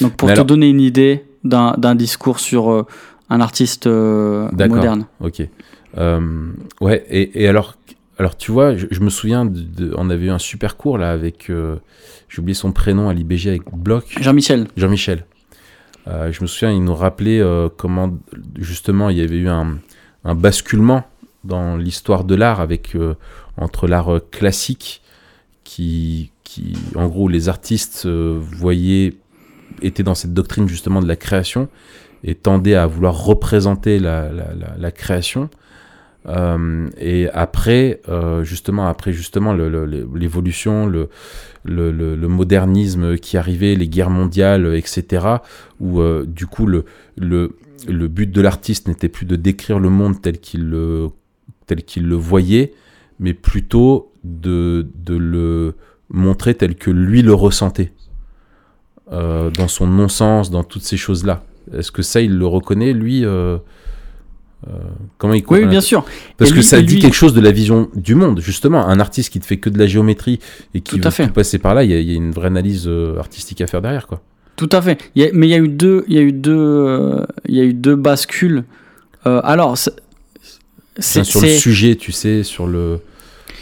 Donc 0.02 0.14
pour 0.16 0.28
Mais 0.28 0.34
te 0.34 0.40
alors- 0.40 0.46
donner 0.48 0.70
une 0.70 0.82
idée 0.82 1.26
d'un 1.44 1.74
d'un 1.78 1.96
discours 1.96 2.40
sur 2.40 2.72
euh, 2.72 2.86
un 3.30 3.42
artiste 3.42 3.88
euh, 3.88 4.50
D'accord. 4.52 4.78
moderne. 4.78 5.06
Ok. 5.20 5.42
Euh, 5.98 6.52
ouais, 6.82 7.04
et, 7.10 7.44
et 7.44 7.48
alors, 7.48 7.76
alors, 8.18 8.36
tu 8.38 8.52
vois, 8.52 8.76
je, 8.76 8.86
je 8.92 9.00
me 9.02 9.10
souviens, 9.10 9.46
de, 9.46 9.60
de- 9.62 9.94
on 9.98 10.10
avait 10.10 10.26
eu 10.28 10.30
un 10.30 10.38
super 10.40 10.78
cours 10.78 10.98
là 10.98 11.12
avec, 11.12 11.50
euh, 11.50 11.78
j'ai 12.28 12.40
oublié 12.42 12.54
son 12.54 12.72
prénom 12.72 13.10
à 13.10 13.14
l'IBG 13.14 13.48
avec 13.48 13.62
Bloch. 13.74 14.16
Jean-Michel. 14.20 14.68
Jean-Michel. 14.78 15.26
Je 16.08 16.42
me 16.42 16.48
souviens, 16.48 16.72
il 16.74 16.84
nous 16.84 16.96
rappelait 16.96 17.40
comment, 17.78 18.18
justement, 18.58 19.10
il 19.12 19.18
y 19.20 19.22
avait 19.22 19.38
eu 19.38 19.48
un, 19.48 19.78
un 20.26 20.34
basculement 20.34 21.04
dans 21.44 21.78
l'histoire 21.78 22.24
de 22.24 22.34
l'art 22.34 22.62
avec 22.62 22.98
entre 23.60 23.88
l'art 23.88 24.16
euh, 24.16 24.20
classique, 24.32 25.02
qui, 25.64 26.32
qui, 26.44 26.74
en 26.96 27.08
gros, 27.08 27.28
les 27.28 27.50
artistes 27.50 28.04
euh, 28.06 28.40
voyaient, 28.42 29.14
étaient 29.82 30.04
dans 30.04 30.16
cette 30.16 30.34
doctrine 30.34 30.68
justement 30.68 31.02
de 31.02 31.08
la 31.08 31.16
création 31.16 31.70
et 32.24 32.36
tendaient 32.36 32.76
à 32.76 32.88
vouloir 32.88 33.24
représenter 33.24 34.00
la, 34.00 34.30
la, 34.78 34.92
création. 34.92 35.50
Euh, 36.26 36.90
et 36.98 37.30
après, 37.30 38.02
justement, 38.42 38.88
après 38.88 39.14
justement 39.14 39.54
l'évolution, 39.54 40.86
le, 40.86 41.08
le, 41.64 42.28
modernisme 42.28 43.18
qui 43.18 43.38
arrivait, 43.38 43.76
les 43.76 43.88
guerres 43.88 44.10
mondiales, 44.10 44.76
etc., 44.76 45.28
où 45.80 46.02
du 46.26 46.46
coup 46.46 46.66
le, 46.66 46.84
le, 47.16 47.56
le 47.88 48.08
but 48.10 48.30
de 48.30 48.42
l'artiste 48.42 48.90
n'était 48.90 49.08
plus 49.08 49.26
de 49.26 49.38
décrire 49.38 49.80
le 49.80 49.90
monde 49.90 50.22
tel 50.22 50.40
qu'il 50.40 50.70
le, 50.70 51.08
tel 51.68 51.84
qu'il 51.84 52.06
le 52.06 52.16
voyait, 52.16 52.74
mais 53.20 53.34
plutôt 53.34 54.12
de, 54.24 54.88
de 55.06 55.16
le 55.16 55.76
montrer 56.10 56.56
tel 56.56 56.76
que 56.76 56.90
lui 56.92 57.22
le 57.22 57.34
ressentait, 57.34 57.92
euh, 59.12 59.50
dans 59.52 59.68
son 59.68 59.88
non-sens, 59.88 60.52
dans 60.52 60.64
toutes 60.64 60.84
ces 60.84 60.98
choses-là. 60.98 61.44
Est-ce 61.74 61.92
que 61.92 62.02
ça, 62.02 62.22
il 62.22 62.38
le 62.38 62.46
reconnaît, 62.48 62.94
lui 62.94 63.26
euh, 63.26 63.58
euh, 64.68 64.72
Comment 65.18 65.34
il 65.34 65.44
Oui, 65.50 65.66
bien 65.66 65.82
sûr. 65.82 66.04
parce 66.38 66.50
Et 66.50 66.54
que 66.54 66.58
lui- 66.60 66.64
ça 66.64 66.82
dit 66.82 66.96
lui- 66.96 67.02
quelque 67.02 67.16
chose 67.16 67.34
de 67.34 67.42
la 67.42 67.52
vision 67.52 67.90
du 67.96 68.16
monde, 68.16 68.40
justement. 68.42 68.86
Un 68.88 69.00
artiste 69.00 69.32
qui 69.32 69.40
ne 69.40 69.44
fait 69.44 69.58
que 69.58 69.70
de 69.70 69.78
la 69.78 69.88
géométrie 69.88 70.40
et 70.74 70.82
qui 70.82 71.00
Tout 71.00 71.10
tout 71.10 71.34
passer 71.34 71.60
par 71.60 71.74
là, 71.76 71.84
il 71.84 71.92
y, 71.92 71.94
a- 71.94 72.00
il 72.00 72.10
y 72.10 72.14
a 72.14 72.16
une 72.16 72.32
vraie 72.32 72.48
analyse 72.48 72.90
artistique 73.18 73.62
à 73.62 73.68
faire 73.68 73.82
derrière, 73.82 74.08
quoi. 74.08 74.22
Tout 74.56 74.70
à 74.74 74.82
fait. 74.82 75.00
Il 75.16 75.22
y 75.24 75.26
a- 75.26 75.30
mais 75.34 75.48
il 75.48 75.52
y 75.52 75.54
a 75.54 75.60
eu 75.60 75.70
deux, 75.70 76.04
il 76.08 76.16
y 76.16 76.18
a 76.18 76.22
eu 76.22 76.34
deux, 76.34 77.22
il 77.48 77.56
y 77.56 77.60
a 77.62 77.64
eu 77.64 77.74
deux 77.74 77.96
bascules. 77.96 78.64
Alors, 79.26 79.78
c'est, 80.98 81.24
sur 81.24 81.42
le 81.42 81.48
sujet, 81.50 81.96
tu 81.96 82.12
sais, 82.12 82.44
sur 82.44 82.68
le. 82.68 83.00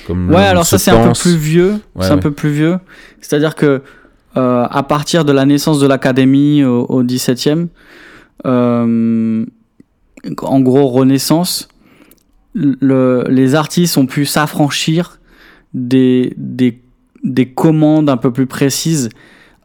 Comme 0.07 0.29
ouais, 0.29 0.37
alors 0.45 0.65
ça 0.65 0.77
c'est 0.77 0.89
un 0.91 1.07
peu 1.07 1.13
plus 1.13 1.35
vieux. 1.35 1.71
Ouais, 1.95 2.05
c'est 2.05 2.11
un 2.11 2.15
ouais. 2.15 2.21
peu 2.21 2.31
plus 2.31 2.49
vieux. 2.51 2.77
C'est-à-dire 3.21 3.53
que 3.55 3.81
euh, 4.37 4.65
à 4.69 4.83
partir 4.83 5.25
de 5.25 5.31
la 5.33 5.45
naissance 5.45 5.79
de 5.79 5.87
l'académie 5.87 6.63
au, 6.63 6.85
au 6.85 7.03
17e, 7.03 7.67
euh, 8.45 9.45
en 10.41 10.59
gros 10.61 10.87
Renaissance, 10.87 11.67
le- 12.53 13.25
les 13.29 13.55
artistes 13.55 13.97
ont 13.97 14.05
pu 14.05 14.25
s'affranchir 14.25 15.19
des, 15.73 16.33
des, 16.37 16.79
des 17.23 17.47
commandes 17.49 18.09
un 18.09 18.17
peu 18.17 18.31
plus 18.31 18.47
précises 18.47 19.09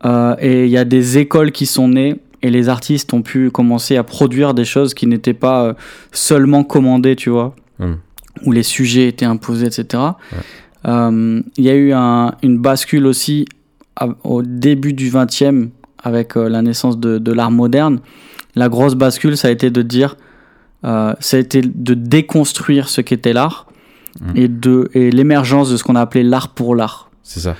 euh, 0.04 0.34
et 0.40 0.64
il 0.64 0.70
y 0.70 0.76
a 0.78 0.84
des 0.84 1.18
écoles 1.18 1.52
qui 1.52 1.66
sont 1.66 1.88
nées 1.88 2.16
et 2.42 2.50
les 2.50 2.68
artistes 2.68 3.14
ont 3.14 3.22
pu 3.22 3.50
commencer 3.50 3.96
à 3.96 4.02
produire 4.02 4.52
des 4.52 4.64
choses 4.64 4.94
qui 4.94 5.06
n'étaient 5.06 5.32
pas 5.34 5.64
euh, 5.64 5.72
seulement 6.12 6.64
commandées, 6.64 7.16
tu 7.16 7.30
vois, 7.30 7.54
Hmm. 7.78 7.94
Où 8.44 8.52
les 8.52 8.62
sujets 8.62 9.08
étaient 9.08 9.24
imposés, 9.26 9.66
etc. 9.66 10.02
Ouais. 10.32 10.38
Euh, 10.86 11.40
Il 11.56 11.64
y 11.64 11.70
a 11.70 11.74
eu 11.74 11.92
un- 11.92 12.34
une 12.42 12.58
bascule 12.58 13.06
aussi 13.06 13.44
à- 13.96 14.08
au 14.24 14.42
début 14.42 14.92
du 14.94 15.10
20e 15.10 15.70
avec 16.02 16.36
euh, 16.36 16.48
la 16.48 16.62
naissance 16.62 16.98
de, 16.98 17.18
de 17.18 17.32
l'art 17.32 17.50
moderne. 17.52 18.00
La 18.56 18.68
grosse 18.68 18.94
bascule, 18.94 19.36
ça 19.36 19.48
a 19.48 19.50
été 19.50 19.70
de 19.70 19.82
dire, 19.82 20.16
euh, 20.84 21.14
ça 21.20 21.36
a 21.36 21.40
été 21.40 21.60
de 21.62 21.94
déconstruire 21.94 22.88
ce 22.88 23.00
qu'était 23.00 23.32
l'art 23.32 23.66
Mhm. 24.20 24.32
et, 24.36 24.48
de, 24.48 24.90
et 24.94 25.10
l'émergence 25.10 25.70
de 25.70 25.76
ce 25.76 25.84
qu'on 25.84 25.94
a 25.96 26.00
appelé 26.00 26.22
l'art 26.24 26.48
pour 26.48 26.74
l'art 26.74 27.10
C'est 27.22 27.40
ça. 27.40 27.54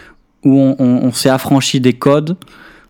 où 0.44 0.58
on, 0.58 0.74
on- 0.78 1.04
on 1.04 1.12
s'est 1.12 1.30
affranchi 1.30 1.80
des 1.80 1.92
codes 1.94 2.36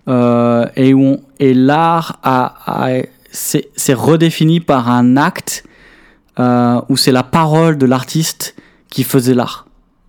et 0.09 0.95
où 0.95 1.03
on- 1.05 1.21
et 1.39 1.55
l'art 1.55 2.19
a, 2.23 2.55
a- 2.67 3.03
c'est 3.31 3.69
c'est 3.77 3.95
redéfini 3.95 4.61
par 4.61 4.91
un 4.91 5.17
acte 5.17 5.65
euh, 6.39 6.81
où 6.89 6.97
c'est 6.97 7.13
la 7.13 7.23
parole 7.23 7.77
de 7.79 7.87
l'artiste 7.87 8.55
qui 8.89 9.05
faisait 9.05 9.35
l'art. 9.35 9.67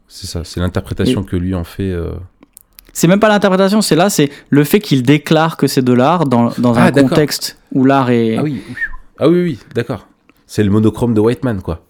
C'est 0.07 0.27
ça. 0.27 0.43
C'est 0.43 0.59
l'interprétation 0.59 1.23
que 1.23 1.35
lui 1.35 1.55
en 1.55 1.63
fait. 1.63 1.89
euh. 1.91 2.11
C'est 2.93 3.07
même 3.07 3.19
pas 3.19 3.29
l'interprétation, 3.29 3.81
c'est 3.81 3.95
là, 3.95 4.09
c'est 4.11 4.29
le 4.49 4.63
fait 4.63 4.79
qu'il 4.79 5.01
déclare 5.01 5.57
que 5.57 5.65
c'est 5.65 5.81
de 5.81 5.93
l'art 5.93 6.25
dans, 6.25 6.51
dans 6.59 6.75
Ah, 6.75 6.83
un 6.85 6.91
contexte 6.91 7.57
où 7.71 7.85
l'art 7.85 8.11
est. 8.11 8.37
Ah 8.37 8.43
oui. 8.43 8.61
Ah 9.19 9.29
oui, 9.29 9.41
oui, 9.43 9.59
d'accord. 9.73 10.07
C'est 10.45 10.63
le 10.63 10.69
monochrome 10.69 11.13
de 11.15 11.19
Whiteman, 11.19 11.61
quoi. 11.61 11.83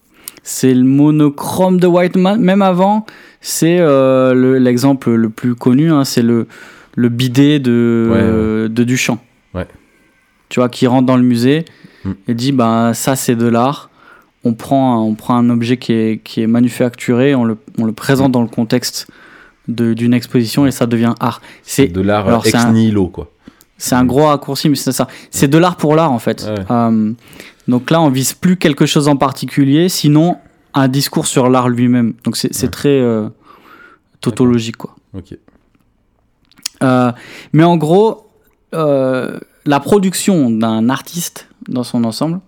C'est 0.43 0.74
le 0.74 0.84
monochrome 0.84 1.80
de 1.80 1.88
Whiteman. 1.88 2.39
Même 2.39 2.62
avant, 2.62 3.06
c'est 3.41 3.80
euh, 3.80 4.34
le- 4.34 4.58
l'exemple 4.60 5.12
le 5.12 5.30
plus 5.30 5.56
connu, 5.56 5.91
hein, 5.91 6.06
c'est 6.06 6.22
le, 6.22 6.48
le 6.96 7.10
bidet 7.10 7.60
de, 7.60 8.08
Ouais, 8.12 8.17
euh, 8.22 8.67
de 8.69 8.84
Duchamp. 8.86 9.19
Ouais. 9.54 9.67
Tu 10.50 10.60
vois, 10.62 10.69
qui 10.69 10.88
rentre 10.88 11.06
dans 11.06 11.17
le 11.17 11.24
musée 11.24 11.65
Mm. 12.06 12.12
et 12.28 12.34
dit 12.34 12.52
bah, 12.52 12.91
ça 12.93 13.15
c'est 13.15 13.36
de 13.36 13.48
l'art. 13.48 13.89
On 14.44 14.54
prend, 14.54 14.96
un- 14.96 15.02
on 15.02 15.16
prend 15.16 15.36
un 15.36 15.50
objet 15.50 15.78
qui 15.78 15.94
est, 15.94 16.18
qui 16.24 16.42
est 16.42 16.48
manufacturé, 16.48 17.34
on 17.36 17.44
le, 17.46 17.58
on 17.78 17.86
le 17.86 17.94
présente 17.94 18.32
dans 18.32 18.42
le 18.42 18.48
contexte 18.50 19.08
de- 19.68 19.94
d'une 19.94 20.14
exposition 20.14 20.66
et 20.66 20.72
ça 20.72 20.86
devient 20.86 21.14
art. 21.20 21.42
C'est 21.64 21.88
de 21.88 22.02
l'art 22.02 22.28
alors, 22.28 22.46
ex 22.46 22.52
c'est 22.58 22.58
un- 22.66 22.72
nihilo, 22.74 23.08
quoi. 23.08 23.32
c'est 23.78 23.96
un 23.96 24.04
gros 24.06 24.26
raccourci, 24.26 24.68
mais 24.70 24.76
c'est 24.76 24.92
ça. 24.92 25.08
C'est 25.32 25.48
de 25.48 25.58
l'art 25.58 25.78
pour 25.78 25.96
l'art, 25.96 26.12
en 26.12 26.20
fait. 26.20 26.44
Ouais. 26.46 26.66
Euh, 26.72 27.14
donc 27.70 27.90
là, 27.90 28.02
on 28.02 28.10
vise 28.10 28.34
plus 28.34 28.58
quelque 28.58 28.86
chose 28.86 29.08
en 29.08 29.16
particulier, 29.16 29.88
sinon 29.88 30.38
un 30.74 30.88
discours 30.90 31.28
sur 31.28 31.50
l'art 31.50 31.70
lui-même. 31.70 32.14
Donc 32.26 32.36
c'est 32.36 32.54
c'est 32.54 32.66
Ouais. 32.66 32.72
très 32.72 32.90
euh, 33.00 33.30
tautologique, 34.20 34.76
quoi. 34.78 34.96
Ok. 35.18 35.38
Euh, 36.82 37.12
mais 37.54 37.64
en 37.64 37.78
gros, 37.78 38.28
la 38.74 39.80
production 39.80 40.50
d'un 40.50 40.90
artiste 40.90 41.48
dans 41.70 41.84
son 41.84 42.04
ensemble 42.04 42.42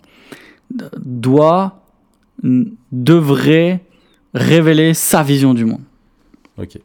doit, 0.98 1.85
devrait 2.91 3.82
révéler 4.34 4.93
sa 4.93 5.24
vision 5.24 5.54
du 5.54 5.65
monde. 5.65 5.82
Ok. 6.58 6.78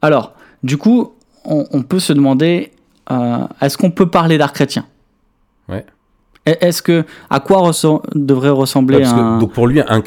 Alors, 0.00 0.34
du 0.62 0.76
coup, 0.76 1.12
on, 1.44 1.66
on 1.72 1.82
peut 1.82 1.98
se 2.00 2.12
demander, 2.12 2.72
euh, 3.10 3.46
est-ce 3.60 3.76
qu'on 3.76 3.90
peut 3.90 4.08
parler 4.10 4.38
d'art 4.38 4.52
chrétien? 4.52 4.86
Ouais. 5.68 5.84
E- 6.48 6.56
Est-ce 6.60 6.82
que, 6.82 7.04
à 7.30 7.40
quoi 7.40 7.70
devrait 8.14 8.50
ressembler 8.50 8.96
Ouais, 8.96 9.02
parce 9.02 9.14
que- 9.14 9.18
un... 9.20 9.38
donc 9.38 9.52
pour 9.52 9.66
lui, 9.66 9.80
un- 9.80 10.02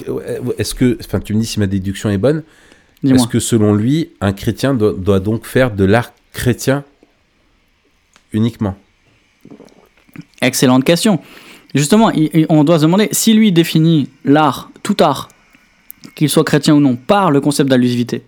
est-ce 0.57 0.75
que, 0.75 0.97
enfin, 0.99 1.19
tu 1.19 1.33
me 1.33 1.39
dis 1.39 1.45
si 1.45 1.59
ma 1.59 1.67
déduction 1.67 2.09
est 2.09 2.17
bonne, 2.17 2.43
est-ce 3.05 3.27
que 3.27 3.39
selon 3.39 3.73
lui, 3.75 4.09
un 4.19 4.33
chrétien 4.33 4.73
doit, 4.73 4.93
doit 4.93 5.19
donc 5.19 5.45
faire 5.45 5.71
de 5.71 5.85
l'art 5.85 6.11
chrétien 6.33 6.83
uniquement? 8.33 8.75
Excellente 10.41 10.83
question. 10.83 11.19
Justement, 11.75 12.11
on 12.49 12.63
doit 12.63 12.79
se 12.79 12.83
demander, 12.83 13.09
si 13.11 13.33
lui 13.33 13.51
définit 13.51 14.09
l'art, 14.23 14.71
tout 14.81 14.97
art, 15.01 15.29
qu'il 16.15 16.29
soit 16.29 16.43
chrétien 16.43 16.73
ou 16.73 16.79
non, 16.79 16.95
par 16.95 17.29
le 17.31 17.41
concept 17.41 17.69
d'allusivité, 17.69 18.23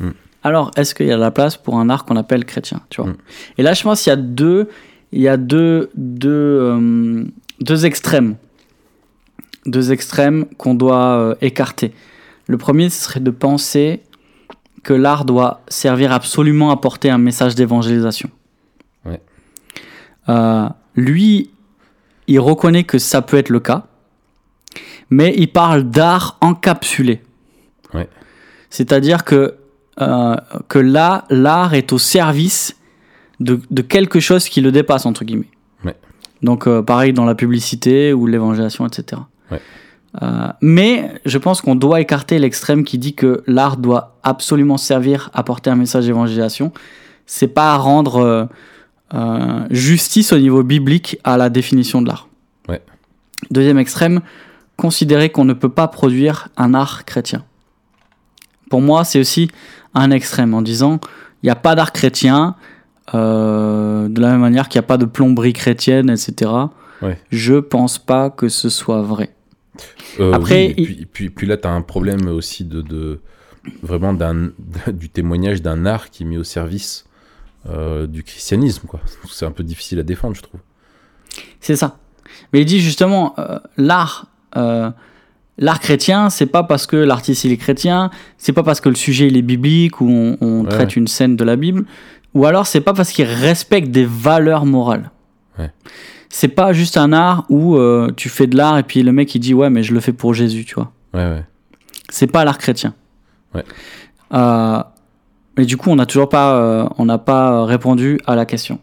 Hmm. 0.00 0.10
alors 0.44 0.70
est-ce 0.76 0.94
qu'il 0.94 1.06
y 1.06 1.12
a 1.12 1.16
de 1.16 1.20
la 1.20 1.32
place 1.32 1.56
pour 1.56 1.76
un 1.78 1.90
art 1.90 2.04
qu'on 2.04 2.16
appelle 2.16 2.44
chrétien 2.44 2.80
tu 2.88 3.02
vois? 3.02 3.10
Hmm. 3.10 3.16
Et 3.58 3.62
là, 3.62 3.72
je 3.72 3.82
pense 3.82 4.02
qu'il 4.02 4.10
y 4.10 4.12
a 4.12 4.16
deux, 4.16 4.68
il 5.10 5.20
y 5.20 5.28
a 5.28 5.36
deux, 5.36 5.90
deux, 5.96 6.30
euh, 6.30 7.24
deux 7.60 7.84
extrêmes. 7.86 8.36
Deux 9.66 9.90
extrêmes 9.92 10.46
qu'on 10.56 10.74
doit 10.74 11.18
euh, 11.18 11.34
écarter. 11.40 11.92
Le 12.46 12.56
premier, 12.58 12.88
ce 12.90 13.02
serait 13.04 13.20
de 13.20 13.30
penser 13.30 14.00
que 14.84 14.94
l'art 14.94 15.24
doit 15.24 15.62
servir 15.68 16.12
absolument 16.12 16.70
à 16.70 16.76
porter 16.76 17.10
un 17.10 17.18
message 17.18 17.54
d'évangélisation. 17.54 18.30
Ouais. 19.04 19.20
Euh, 20.28 20.68
lui, 20.94 21.50
il 22.28 22.38
reconnaît 22.38 22.84
que 22.84 22.98
ça 22.98 23.22
peut 23.22 23.38
être 23.38 23.48
le 23.48 23.58
cas, 23.58 23.86
mais 25.10 25.34
il 25.36 25.50
parle 25.50 25.84
d'art 25.84 26.36
encapsulé. 26.40 27.22
Ouais. 27.94 28.08
C'est-à-dire 28.70 29.24
que, 29.24 29.54
euh, 30.00 30.36
que 30.68 30.78
là, 30.78 31.24
l'art 31.30 31.74
est 31.74 31.92
au 31.92 31.98
service 31.98 32.76
de, 33.40 33.60
de 33.70 33.82
quelque 33.82 34.20
chose 34.20 34.48
qui 34.48 34.60
le 34.60 34.70
dépasse, 34.70 35.06
entre 35.06 35.24
guillemets. 35.24 35.50
Ouais. 35.84 35.96
Donc, 36.42 36.66
euh, 36.66 36.82
pareil 36.82 37.14
dans 37.14 37.24
la 37.24 37.34
publicité 37.34 38.12
ou 38.12 38.26
l'évangélisation, 38.26 38.86
etc. 38.86 39.22
Ouais. 39.50 39.62
Euh, 40.22 40.48
mais 40.60 41.14
je 41.24 41.38
pense 41.38 41.62
qu'on 41.62 41.76
doit 41.76 42.00
écarter 42.00 42.38
l'extrême 42.38 42.84
qui 42.84 42.98
dit 42.98 43.14
que 43.14 43.42
l'art 43.46 43.78
doit 43.78 44.16
absolument 44.22 44.76
servir 44.76 45.30
à 45.32 45.42
porter 45.42 45.70
un 45.70 45.76
message 45.76 46.06
d'évangélisation. 46.06 46.72
C'est 47.24 47.48
pas 47.48 47.72
à 47.72 47.76
rendre 47.76 48.48
euh, 49.14 49.66
justice 49.70 50.32
au 50.32 50.38
niveau 50.38 50.62
biblique 50.62 51.18
à 51.24 51.36
la 51.36 51.48
définition 51.48 52.02
de 52.02 52.08
l'art. 52.08 52.28
Ouais. 52.68 52.82
Deuxième 53.50 53.78
extrême, 53.78 54.20
considérer 54.76 55.30
qu'on 55.30 55.44
ne 55.44 55.54
peut 55.54 55.68
pas 55.68 55.88
produire 55.88 56.48
un 56.56 56.74
art 56.74 57.04
chrétien. 57.04 57.44
Pour 58.70 58.80
moi, 58.82 59.04
c'est 59.04 59.18
aussi 59.18 59.50
un 59.94 60.10
extrême 60.10 60.54
en 60.54 60.62
disant 60.62 61.00
il 61.42 61.46
n'y 61.46 61.50
a 61.50 61.56
pas 61.56 61.74
d'art 61.74 61.92
chrétien, 61.92 62.56
euh, 63.14 64.08
de 64.08 64.20
la 64.20 64.32
même 64.32 64.40
manière 64.40 64.68
qu'il 64.68 64.78
n'y 64.78 64.84
a 64.84 64.88
pas 64.88 64.98
de 64.98 65.06
plomberie 65.06 65.52
chrétienne, 65.52 66.10
etc. 66.10 66.50
Ouais. 67.00 67.18
Je 67.30 67.54
pense 67.54 67.98
pas 67.98 68.28
que 68.28 68.48
ce 68.48 68.68
soit 68.68 69.02
vrai. 69.02 69.34
Euh, 70.20 70.32
Après, 70.32 70.74
oui, 70.76 70.84
puis, 70.84 71.06
puis, 71.06 71.30
puis 71.30 71.46
là, 71.46 71.56
tu 71.56 71.68
as 71.68 71.72
un 71.72 71.82
problème 71.82 72.26
aussi 72.28 72.64
de, 72.64 72.82
de 72.82 73.20
vraiment 73.82 74.14
du 74.92 75.08
témoignage 75.08 75.62
d'un 75.62 75.86
art 75.86 76.10
qui 76.10 76.24
est 76.24 76.26
mis 76.26 76.36
au 76.36 76.44
service 76.44 77.04
euh, 77.68 78.06
du 78.06 78.22
christianisme. 78.22 78.86
quoi. 78.86 79.00
C'est 79.28 79.46
un 79.46 79.50
peu 79.50 79.62
difficile 79.62 79.98
à 79.98 80.02
défendre, 80.02 80.34
je 80.36 80.42
trouve. 80.42 80.60
C'est 81.60 81.76
ça. 81.76 81.98
Mais 82.52 82.60
il 82.60 82.64
dit 82.64 82.80
justement, 82.80 83.34
euh, 83.38 83.58
l'art, 83.76 84.26
euh, 84.56 84.90
l'art 85.58 85.80
chrétien, 85.80 86.30
c'est 86.30 86.46
pas 86.46 86.62
parce 86.62 86.86
que 86.86 86.96
l'artiste 86.96 87.44
il 87.44 87.52
est 87.52 87.56
chrétien, 87.56 88.10
c'est 88.38 88.52
pas 88.52 88.62
parce 88.62 88.80
que 88.80 88.88
le 88.88 88.94
sujet 88.94 89.26
il 89.28 89.36
est 89.36 89.42
biblique 89.42 90.00
ou 90.00 90.08
on, 90.10 90.36
on 90.40 90.62
Ouais. 90.64 90.68
traite 90.70 90.96
une 90.96 91.06
scène 91.08 91.36
de 91.36 91.44
la 91.44 91.56
Bible, 91.56 91.84
ou 92.34 92.46
alors 92.46 92.66
c'est 92.66 92.80
pas 92.80 92.92
parce 92.94 93.10
qu'il 93.12 93.24
respecte 93.26 93.88
des 93.90 94.04
valeurs 94.06 94.66
morales. 94.66 95.10
Ouais. 95.58 95.70
C'est 96.30 96.48
pas 96.48 96.72
juste 96.72 96.96
un 96.96 97.12
art 97.12 97.44
où 97.48 97.76
euh, 97.76 98.10
tu 98.16 98.28
fais 98.28 98.46
de 98.46 98.56
l'art 98.56 98.78
et 98.78 98.82
puis 98.82 99.02
le 99.02 99.12
mec 99.12 99.34
il 99.34 99.40
dit 99.40 99.54
ouais 99.54 99.70
mais 99.70 99.82
je 99.82 99.92
le 99.94 100.00
fais 100.00 100.12
pour 100.12 100.34
Jésus, 100.34 100.64
tu 100.64 100.74
vois. 100.74 100.92
Ouais, 101.14 101.24
ouais. 101.26 101.44
C'est 102.10 102.26
pas 102.26 102.44
l'art 102.44 102.58
chrétien. 102.58 102.94
Ouais. 103.54 103.64
Mais 105.58 105.66
du 105.66 105.76
coup 105.76 105.90
on 105.90 105.96
n'a 105.96 106.06
toujours 106.06 106.28
pas, 106.28 106.54
euh, 106.54 106.88
on 106.96 107.04
n'a 107.04 107.18
pas 107.18 107.64
répondu 107.66 108.18
à 108.26 108.36
la 108.36 108.46
question. 108.46 108.78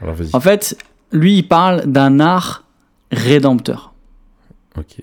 Alors 0.00 0.14
vas-y. 0.14 0.30
En 0.32 0.40
fait, 0.40 0.76
lui, 1.12 1.38
il 1.38 1.48
parle 1.48 1.86
d'un 1.86 2.20
art 2.20 2.64
rédempteur. 3.10 3.92
Ok. 4.76 5.02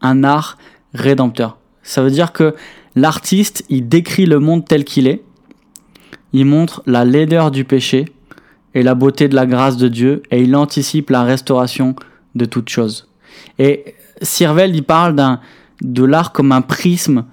Un 0.00 0.24
art 0.24 0.58
rédempteur. 0.94 1.58
Ça 1.82 2.02
veut 2.02 2.10
dire 2.10 2.32
que 2.32 2.54
l'artiste, 2.94 3.64
il 3.68 3.88
décrit 3.88 4.26
le 4.26 4.40
monde 4.40 4.64
tel 4.64 4.84
qu'il 4.84 5.06
est. 5.06 5.22
Il 6.32 6.44
montre 6.44 6.82
la 6.86 7.04
laideur 7.04 7.50
du 7.50 7.64
péché 7.64 8.06
et 8.74 8.82
la 8.82 8.94
beauté 8.94 9.28
de 9.28 9.34
la 9.34 9.46
grâce 9.46 9.76
de 9.76 9.88
Dieu 9.88 10.22
et 10.30 10.42
il 10.42 10.54
anticipe 10.54 11.10
la 11.10 11.22
restauration 11.22 11.96
de 12.34 12.44
toute 12.44 12.68
chose. 12.68 13.08
Et 13.58 13.94
Sirvel, 14.20 14.74
il 14.76 14.84
parle 14.84 15.14
d'un, 15.14 15.40
de 15.80 16.04
l'art 16.04 16.32
comme 16.32 16.52
un 16.52 16.60
prisme 16.60 17.24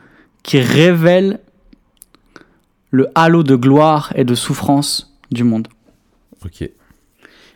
qui 0.43 0.59
révèle 0.59 1.39
le 2.95 3.08
halo 3.15 3.43
de 3.43 3.55
gloire 3.55 4.12
et 4.15 4.23
de 4.23 4.36
souffrance 4.36 5.13
du 5.31 5.43
monde. 5.43 5.67
Ok. 6.45 6.69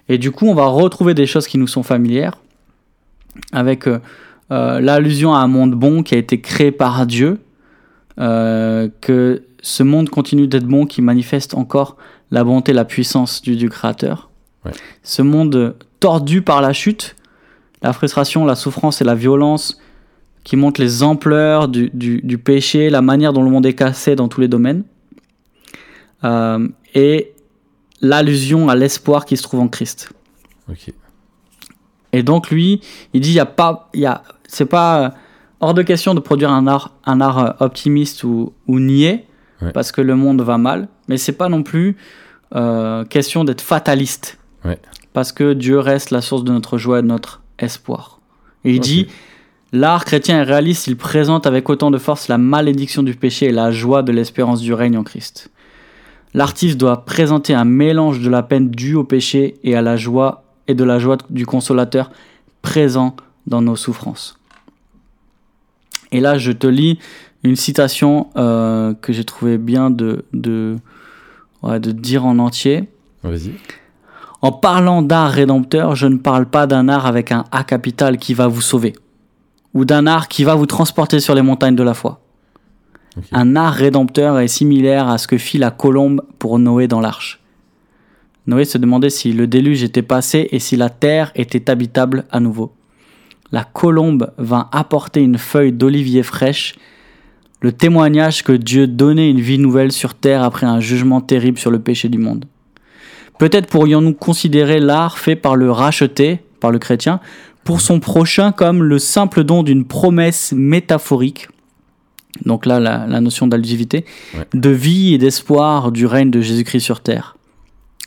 Et 0.10 0.18
du 0.18 0.32
coup, 0.32 0.48
on 0.48 0.56
va 0.56 0.66
retrouver 0.66 1.14
des 1.14 1.26
choses 1.28 1.48
qui 1.48 1.58
nous 1.58 1.68
sont 1.68 1.84
familières, 1.84 2.34
avec 3.52 3.88
euh, 3.88 4.00
euh, 4.52 4.80
l'allusion 4.82 5.34
à 5.34 5.40
un 5.40 5.48
monde 5.48 5.76
bon 5.76 6.04
qui 6.04 6.16
a 6.16 6.18
été 6.18 6.42
créé 6.42 6.72
par 6.72 7.06
Dieu, 7.06 7.40
euh, 8.20 8.90
que 9.02 9.44
ce 9.62 9.84
monde 9.84 10.10
continue 10.10 10.48
d'être 10.48 10.66
bon, 10.66 10.86
qui 10.86 11.02
manifeste 11.02 11.54
encore 11.54 11.96
la 12.32 12.44
bonté, 12.44 12.74
la 12.74 12.86
puissance 12.86 13.42
du, 13.42 13.56
du 13.56 13.70
Créateur. 13.70 14.30
Ouais. 14.66 14.72
Ce 15.04 15.22
monde 15.22 15.76
tordu 16.00 16.42
par 16.42 16.62
la 16.62 16.74
chute, 16.74 17.16
la 17.82 17.94
frustration, 17.94 18.46
la 18.46 18.56
souffrance 18.56 19.02
et 19.02 19.06
la 19.06 19.16
violence, 19.16 19.80
qui 20.44 20.56
montrent 20.56 20.82
les 20.82 21.04
ampleurs 21.04 21.68
du, 21.68 21.92
du- 21.94 22.22
du 22.24 22.38
péché, 22.38 22.90
la 22.90 23.02
manière 23.02 23.32
dont 23.34 23.44
le 23.44 23.52
monde 23.52 23.66
est 23.66 23.76
cassé 23.76 24.16
dans 24.16 24.28
tous 24.28 24.42
les 24.42 24.48
domaines. 24.48 24.84
Euh, 26.24 26.68
et 26.96 27.34
l'allusion 28.02 28.70
à 28.70 28.76
l'espoir 28.76 29.26
qui 29.26 29.38
se 29.38 29.44
trouve 29.44 29.60
en 29.62 29.68
Christ. 29.68 30.12
Et 32.12 32.24
donc 32.24 32.50
lui, 32.50 32.82
il 33.14 33.22
dit 33.22 33.30
il 33.30 33.36
y 33.36 33.40
a 33.40 33.46
pas 33.46 33.90
il 33.94 34.02
y 34.02 34.06
a 34.06 34.24
c'est 34.48 34.66
pas 34.66 35.04
euh, 35.06 35.10
hors 35.60 35.74
de 35.74 35.82
question 35.84 36.14
de 36.16 36.20
produire 36.20 36.52
un 36.52 36.66
art 36.68 36.92
un 37.06 37.22
art 37.22 37.40
euh, 37.40 37.52
optimiste 37.60 38.24
ou, 38.24 38.54
ou 38.68 38.80
niais 38.80 39.26
Ouais. 39.62 39.74
parce 39.74 39.92
que 39.92 40.00
le 40.00 40.16
monde 40.16 40.42
va 40.42 40.58
mal, 40.58 40.88
mais 41.10 41.18
c'est 41.18 41.34
pas 41.34 41.50
non 41.50 41.64
plus 41.64 41.98
euh, 42.56 43.04
question 43.04 43.44
d'être 43.44 43.60
fataliste. 43.60 44.40
Ouais. 44.64 44.80
Parce 45.12 45.34
que 45.34 45.52
Dieu 45.52 45.80
reste 45.80 46.12
la 46.12 46.22
source 46.22 46.46
de 46.46 46.54
notre 46.54 46.78
joie 46.78 47.00
et 47.00 47.02
de 47.02 47.08
notre 47.08 47.42
espoir. 47.58 48.22
Et 48.64 48.72
il 48.72 48.80
dit 48.80 49.08
l'art 49.74 50.06
chrétien 50.06 50.40
est 50.40 50.44
réaliste, 50.44 50.88
il 50.88 50.96
présente 50.96 51.46
avec 51.46 51.70
autant 51.70 51.92
de 51.92 51.98
force 51.98 52.30
la 52.30 52.38
malédiction 52.38 53.04
du 53.04 53.16
péché 53.16 53.48
et 53.48 53.52
la 53.52 53.70
joie 53.70 54.02
de 54.02 54.14
l'espérance 54.14 54.62
du 54.62 54.74
règne 54.74 54.98
en 54.98 55.04
Christ. 55.04 55.52
L'artiste 56.34 56.78
doit 56.78 57.06
présenter 57.06 57.54
un 57.54 57.66
mélange 57.66 58.20
de 58.20 58.30
la 58.30 58.44
peine 58.44 58.70
due 58.70 58.96
au 58.96 59.04
péché 59.04 59.56
et 59.64 59.76
à 59.76 59.82
la 59.82 59.98
joie 59.98 60.44
et 60.68 60.76
de 60.76 60.84
la 60.84 61.00
joie 61.00 61.18
du 61.30 61.46
consolateur 61.46 62.12
présent 62.62 63.16
dans 63.48 63.62
nos 63.62 63.76
souffrances. 63.76 64.38
Et 66.12 66.20
là, 66.20 66.38
je 66.38 66.52
te 66.52 66.68
lis 66.68 67.00
une 67.44 67.56
citation 67.56 68.30
euh, 68.36 68.94
que 68.94 69.14
j'ai 69.14 69.24
trouvé 69.24 69.58
bien 69.58 69.90
de, 69.90 70.26
de, 70.34 70.78
ouais, 71.64 71.80
de 71.80 71.92
dire 71.92 72.26
en 72.26 72.38
entier. 72.40 72.90
Vas-y. 73.24 73.54
En 74.42 74.52
parlant 74.52 75.02
d'art 75.02 75.32
rédempteur, 75.32 75.96
je 75.96 76.08
ne 76.08 76.18
parle 76.18 76.46
pas 76.46 76.68
d'un 76.68 76.88
art 76.88 77.06
avec 77.06 77.32
un 77.32 77.46
A 77.52 77.64
capital 77.64 78.18
qui 78.18 78.34
va 78.34 78.48
vous 78.48 78.62
sauver, 78.62 78.94
ou 79.74 79.84
d'un 79.84 80.08
art 80.08 80.28
qui 80.28 80.44
va 80.44 80.56
vous 80.56 80.66
transporter 80.66 81.20
sur 81.20 81.36
les 81.36 81.42
montagnes 81.42 81.76
de 81.76 81.84
la 81.84 81.94
foi. 81.94 82.22
Un 83.32 83.56
art 83.56 83.74
rédempteur 83.74 84.40
est 84.40 84.48
similaire 84.48 85.08
à 85.08 85.18
ce 85.18 85.28
que 85.28 85.38
fit 85.38 85.58
la 85.58 85.72
colombe 85.72 86.22
pour 86.38 86.60
Noé 86.60 86.88
dans 86.88 87.02
l'arche. 87.02 87.40
Noé 88.48 88.66
se 88.66 88.78
demandait 88.78 89.10
si 89.10 89.32
le 89.34 89.48
déluge 89.48 89.84
était 89.84 90.02
passé 90.02 90.48
et 90.52 90.60
si 90.60 90.76
la 90.76 90.90
terre 90.90 91.32
était 91.36 91.70
habitable 91.70 92.26
à 92.32 92.40
nouveau. 92.40 92.74
La 93.52 93.64
colombe 93.64 94.32
vint 94.38 94.70
apporter 94.72 95.22
une 95.22 95.38
feuille 95.38 95.72
d'olivier 95.72 96.24
fraîche, 96.24 96.76
le 97.62 97.72
témoignage 97.72 98.44
que 98.44 98.54
Dieu 98.54 98.88
donnait 98.88 99.30
une 99.30 99.42
vie 99.42 99.60
nouvelle 99.60 99.92
sur 99.92 100.14
terre 100.14 100.44
après 100.44 100.66
un 100.66 100.80
jugement 100.80 101.22
terrible 101.22 101.58
sur 101.58 101.72
le 101.72 101.80
péché 101.80 102.10
du 102.10 102.18
monde. 102.18 102.46
Peut-être 103.38 103.68
pourrions-nous 103.68 104.14
considérer 104.14 104.80
l'art 104.80 105.18
fait 105.18 105.36
par 105.36 105.56
le 105.56 105.72
racheté, 105.72 106.40
par 106.60 106.72
le 106.72 106.80
chrétien, 106.80 107.20
pour 107.64 107.82
son 107.82 108.00
prochain 108.00 108.52
comme 108.52 108.84
le 108.84 109.00
simple 109.00 109.44
don 109.44 109.64
d'une 109.64 109.86
promesse 109.86 110.54
métaphorique, 110.56 111.50
donc 112.46 112.66
là 112.66 112.80
la, 112.80 113.06
la 113.08 113.22
notion 113.22 113.48
d'allusivité, 113.48 114.06
Ouais. 114.36 114.48
de 114.54 114.70
vie 114.70 115.14
et 115.14 115.18
d'espoir 115.18 115.92
du 115.92 116.06
règne 116.06 116.32
de 116.32 116.42
Jésus-Christ 116.42 116.82
sur 116.82 117.02
terre. 117.02 117.36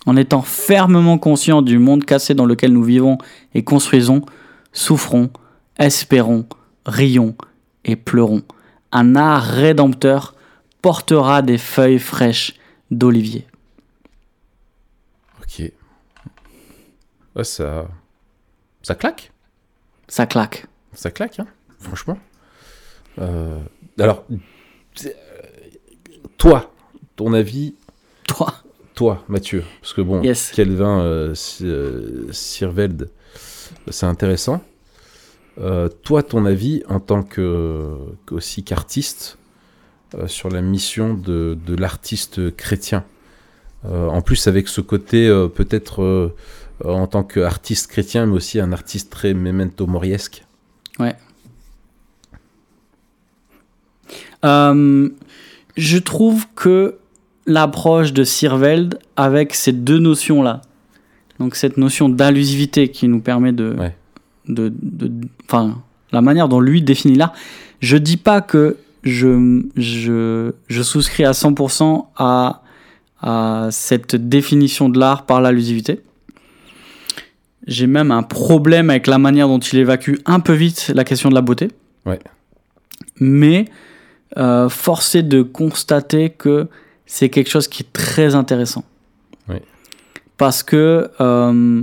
En 0.07 0.17
étant 0.17 0.43
fermement 0.43 1.19
conscient 1.19 1.63
du 1.63 1.79
monde 1.79 2.05
cassé 2.05 2.35
dans 2.35 2.47
lequel 2.47 2.73
nous 2.73 2.83
vivons 2.83 3.19
et 3.55 3.63
construisons, 3.63 4.23
souffrons, 4.73 5.31
espérons, 5.79 6.47
rions 6.87 7.37
et 7.85 7.95
pleurons. 7.97 8.43
Un 8.91 9.15
art 9.17 9.45
rédempteur 9.45 10.35
portera 10.83 11.43
des 11.43 11.59
feuilles 11.59 11.99
fraîches 12.01 12.55
d'olivier. 12.91 13.47
Ok. 15.41 15.71
Ouais, 17.37 17.45
ça. 17.45 17.87
Ça 18.83 18.95
claque. 18.95 19.31
Ça 20.09 20.27
claque. 20.27 20.67
Ça 20.93 21.11
claque, 21.11 21.39
hein, 21.39 21.47
franchement. 21.79 22.19
Euh, 23.21 23.59
alors, 23.99 24.25
euh, 25.05 25.09
toi, 26.39 26.73
ton 27.17 27.33
avis, 27.33 27.75
Toi, 28.27 28.55
toi, 28.95 29.25
Mathieu, 29.29 29.65
parce 29.81 29.93
que 29.93 30.01
bon, 30.01 30.23
Yes. 30.23 30.51
Kelvin 30.55 31.01
euh, 31.01 31.35
euh, 31.63 32.29
Sirveld, 32.33 33.11
c'est 33.91 34.07
intéressant. 34.07 34.63
Euh, 35.61 35.89
toi, 35.89 36.23
ton 36.23 36.47
avis 36.47 36.83
en 36.89 37.01
tant 37.01 37.23
que 37.23 37.97
aussi 38.31 38.65
qu'artiste 38.65 39.39
euh, 40.15 40.27
sur 40.27 40.49
la 40.49 40.63
mission 40.63 41.15
de, 41.15 41.59
de 41.67 41.75
l'artiste 41.75 42.55
chrétien. 42.57 43.05
En 43.85 44.23
plus, 44.23 44.47
avec 44.47 44.69
ce 44.69 44.81
côté 44.81 45.29
peut-être 45.57 46.33
en 46.85 47.09
tant 47.09 47.25
qu'artiste 47.25 47.89
chrétien, 47.89 48.27
mais 48.27 48.37
aussi 48.37 48.61
un 48.61 48.71
artiste 48.73 49.11
très 49.11 49.35
memento 49.35 49.89
moriesque. 49.89 50.45
Euh, 54.45 55.09
je 55.77 55.99
trouve 55.99 56.47
que 56.55 56.97
l'approche 57.47 58.13
de 58.13 58.25
Sirveld 58.25 58.99
avec 59.17 59.55
ces 59.55 59.73
deux 59.73 59.99
notions-là, 59.99 60.63
donc 61.39 61.57
cette 61.57 61.77
notion 61.77 62.09
d'allusivité 62.09 62.89
qui 62.89 63.09
nous 63.09 63.21
permet 63.21 63.53
de, 63.53 63.75
Ouais. 63.79 63.97
de, 64.49 64.73
enfin, 65.49 65.79
la 66.13 66.21
manière 66.21 66.49
dont 66.49 66.61
lui 66.61 66.83
définit 66.83 67.17
l'art, 67.17 67.33
je 67.81 67.97
dis 67.97 68.17
pas 68.17 68.41
que 68.41 68.77
je, 69.03 69.63
je, 69.77 70.53
je 70.69 70.83
souscris 70.83 71.25
à 71.25 71.33
100% 71.33 72.07
à, 72.17 72.63
à 73.21 73.69
cette 73.73 74.15
définition 74.15 74.89
de 74.89 74.99
l'art 75.01 75.27
par 75.27 75.41
l'allusivité. 75.41 76.01
J'ai 77.67 77.87
même 77.87 78.11
un 78.11 78.23
problème 78.25 78.91
avec 78.91 79.07
la 79.07 79.19
manière 79.19 79.47
dont 79.49 79.59
il 79.61 79.79
évacue 79.79 80.15
un 80.27 80.41
peu 80.41 80.53
vite 80.53 80.91
la 80.95 81.05
question 81.05 81.29
de 81.29 81.35
la 81.35 81.41
beauté. 81.43 81.69
Ouais. 82.07 82.19
Mais 83.21 83.67
euh, 84.37 84.69
forcé 84.69 85.23
de 85.23 85.43
constater 85.43 86.31
que 86.31 86.69
c'est 87.07 87.29
quelque 87.29 87.51
chose 87.51 87.69
qui 87.69 87.83
est 87.83 87.93
très 87.93 88.35
intéressant. 88.35 88.85
Parce 90.39 90.63
que 90.63 91.09
euh, 91.21 91.83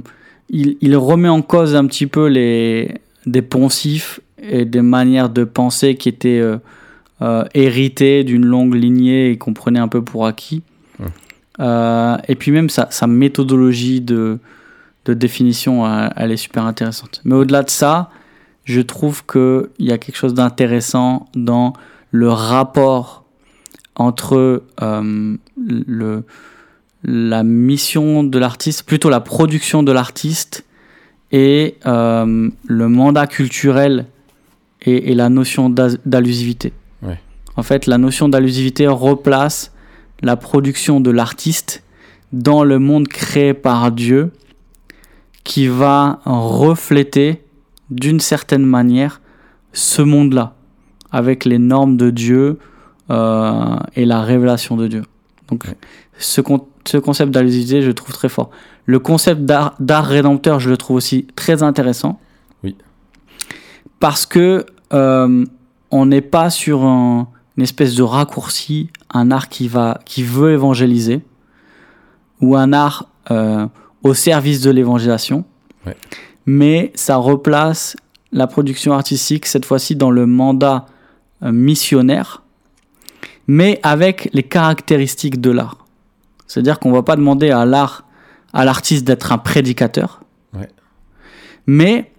il, 0.49 0.77
il 0.81 0.97
remet 0.97 1.29
en 1.29 1.41
cause 1.41 1.75
un 1.75 1.85
petit 1.85 2.07
peu 2.07 2.27
les, 2.27 2.95
des 3.25 3.41
poncifs 3.41 4.19
et 4.41 4.65
des 4.65 4.81
manières 4.81 5.29
de 5.29 5.43
penser 5.43 5.95
qui 5.95 6.09
étaient 6.09 6.39
euh, 6.39 6.57
euh, 7.21 7.45
héritées 7.53 8.23
d'une 8.23 8.45
longue 8.45 8.73
lignée 8.73 9.31
et 9.31 9.37
qu'on 9.37 9.53
prenait 9.53 9.79
un 9.79 9.87
peu 9.87 10.01
pour 10.01 10.25
acquis. 10.25 10.63
Euh, 11.59 12.17
et 12.29 12.35
puis 12.35 12.51
même 12.51 12.69
sa, 12.69 12.89
sa 12.89 13.05
méthodologie 13.05 13.99
de, 13.99 14.39
de 15.05 15.13
définition, 15.13 15.85
elle, 15.85 16.13
elle 16.15 16.31
est 16.31 16.37
super 16.37 16.63
intéressante. 16.63 17.21
Mais 17.25 17.35
au-delà 17.35 17.63
de 17.63 17.69
ça, 17.69 18.09
je 18.63 18.79
trouve 18.79 19.25
qu'il 19.25 19.67
y 19.79 19.91
a 19.91 19.97
quelque 19.97 20.15
chose 20.15 20.33
d'intéressant 20.33 21.27
dans 21.35 21.73
le 22.11 22.29
rapport 22.29 23.25
entre 23.95 24.63
euh, 24.81 25.37
le, 25.57 26.23
la 27.03 27.43
mission 27.43 28.23
de 28.23 28.39
l'artiste, 28.39 28.83
plutôt 28.83 29.09
la 29.09 29.19
production 29.19 29.83
de 29.83 29.91
l'artiste 29.91 30.65
et 31.31 31.75
euh, 31.85 32.49
le 32.65 32.87
mandat 32.87 33.27
culturel 33.27 34.05
et, 34.81 35.11
et 35.11 35.15
la 35.15 35.29
notion 35.29 35.69
d'allusivité. 35.69 36.73
Ouais. 37.01 37.19
En 37.55 37.63
fait, 37.63 37.85
la 37.85 37.97
notion 37.97 38.29
d'allusivité 38.29 38.87
replace 38.87 39.73
la 40.21 40.37
production 40.37 40.99
de 40.99 41.11
l'artiste 41.11 41.83
dans 42.31 42.63
le 42.63 42.79
monde 42.79 43.07
créé 43.07 43.53
par 43.53 43.91
Dieu 43.91 44.31
qui 45.43 45.67
va 45.67 46.19
refléter 46.25 47.43
d'une 47.89 48.19
certaine 48.19 48.65
manière 48.65 49.21
ce 49.73 50.01
monde-là 50.01 50.55
avec 51.11 51.45
les 51.45 51.57
normes 51.57 51.97
de 51.97 52.09
Dieu 52.09 52.59
euh, 53.09 53.75
et 53.95 54.05
la 54.05 54.21
révélation 54.21 54.77
de 54.77 54.87
Dieu. 54.87 55.03
Donc 55.49 55.63
Ouais. 55.65 55.75
ce, 56.17 56.41
con- 56.41 56.67
ce 56.85 56.97
concept 56.97 57.31
d'allusivité, 57.31 57.81
je 57.81 57.87
le 57.87 57.93
trouve 57.93 58.13
très 58.13 58.29
fort. 58.29 58.49
Le 58.85 58.99
concept 58.99 59.41
d'art 59.43 59.75
rédempteur, 60.05 60.59
je 60.59 60.69
le 60.69 60.77
trouve 60.77 60.97
aussi 60.97 61.27
très 61.35 61.63
intéressant. 61.63 62.19
Oui. 62.63 62.75
Parce 63.99 64.25
que 64.25 64.65
euh, 64.93 65.45
on 65.91 66.05
n'est 66.05 66.21
pas 66.21 66.49
sur 66.49 66.83
un- 66.83 67.27
une 67.57 67.63
espèce 67.63 67.95
de 67.95 68.03
raccourci, 68.03 68.89
un 69.13 69.31
art 69.31 69.49
qui 69.49 69.67
va, 69.67 69.99
qui 70.05 70.23
veut 70.23 70.53
évangéliser, 70.53 71.21
ou 72.41 72.55
un 72.55 72.71
art 72.73 73.07
euh, 73.31 73.67
au 74.03 74.13
service 74.13 74.61
de 74.61 74.71
l'évangélisation. 74.71 75.43
Ouais. 75.85 75.97
Mais 76.45 76.91
ça 76.95 77.17
replace 77.17 77.95
la 78.31 78.47
production 78.47 78.93
artistique 78.93 79.45
cette 79.45 79.65
fois-ci 79.65 79.95
dans 79.95 80.09
le 80.11 80.25
mandat 80.25 80.85
missionnaire, 81.41 82.43
mais 83.47 83.79
avec 83.83 84.29
les 84.33 84.43
caractéristiques 84.43 85.39
de 85.41 85.51
l'art. 85.51 85.85
C'est-à-dire 86.47 86.79
qu'on 86.79 86.91
va 86.91 87.03
pas 87.03 87.15
demander 87.15 87.51
à 87.51 87.65
l'art, 87.65 88.05
à 88.53 88.65
l'artiste 88.65 89.05
d'être 89.05 89.31
un 89.31 89.37
prédicateur, 89.37 90.21
Ouais. 90.53 90.67
mais 91.67 92.11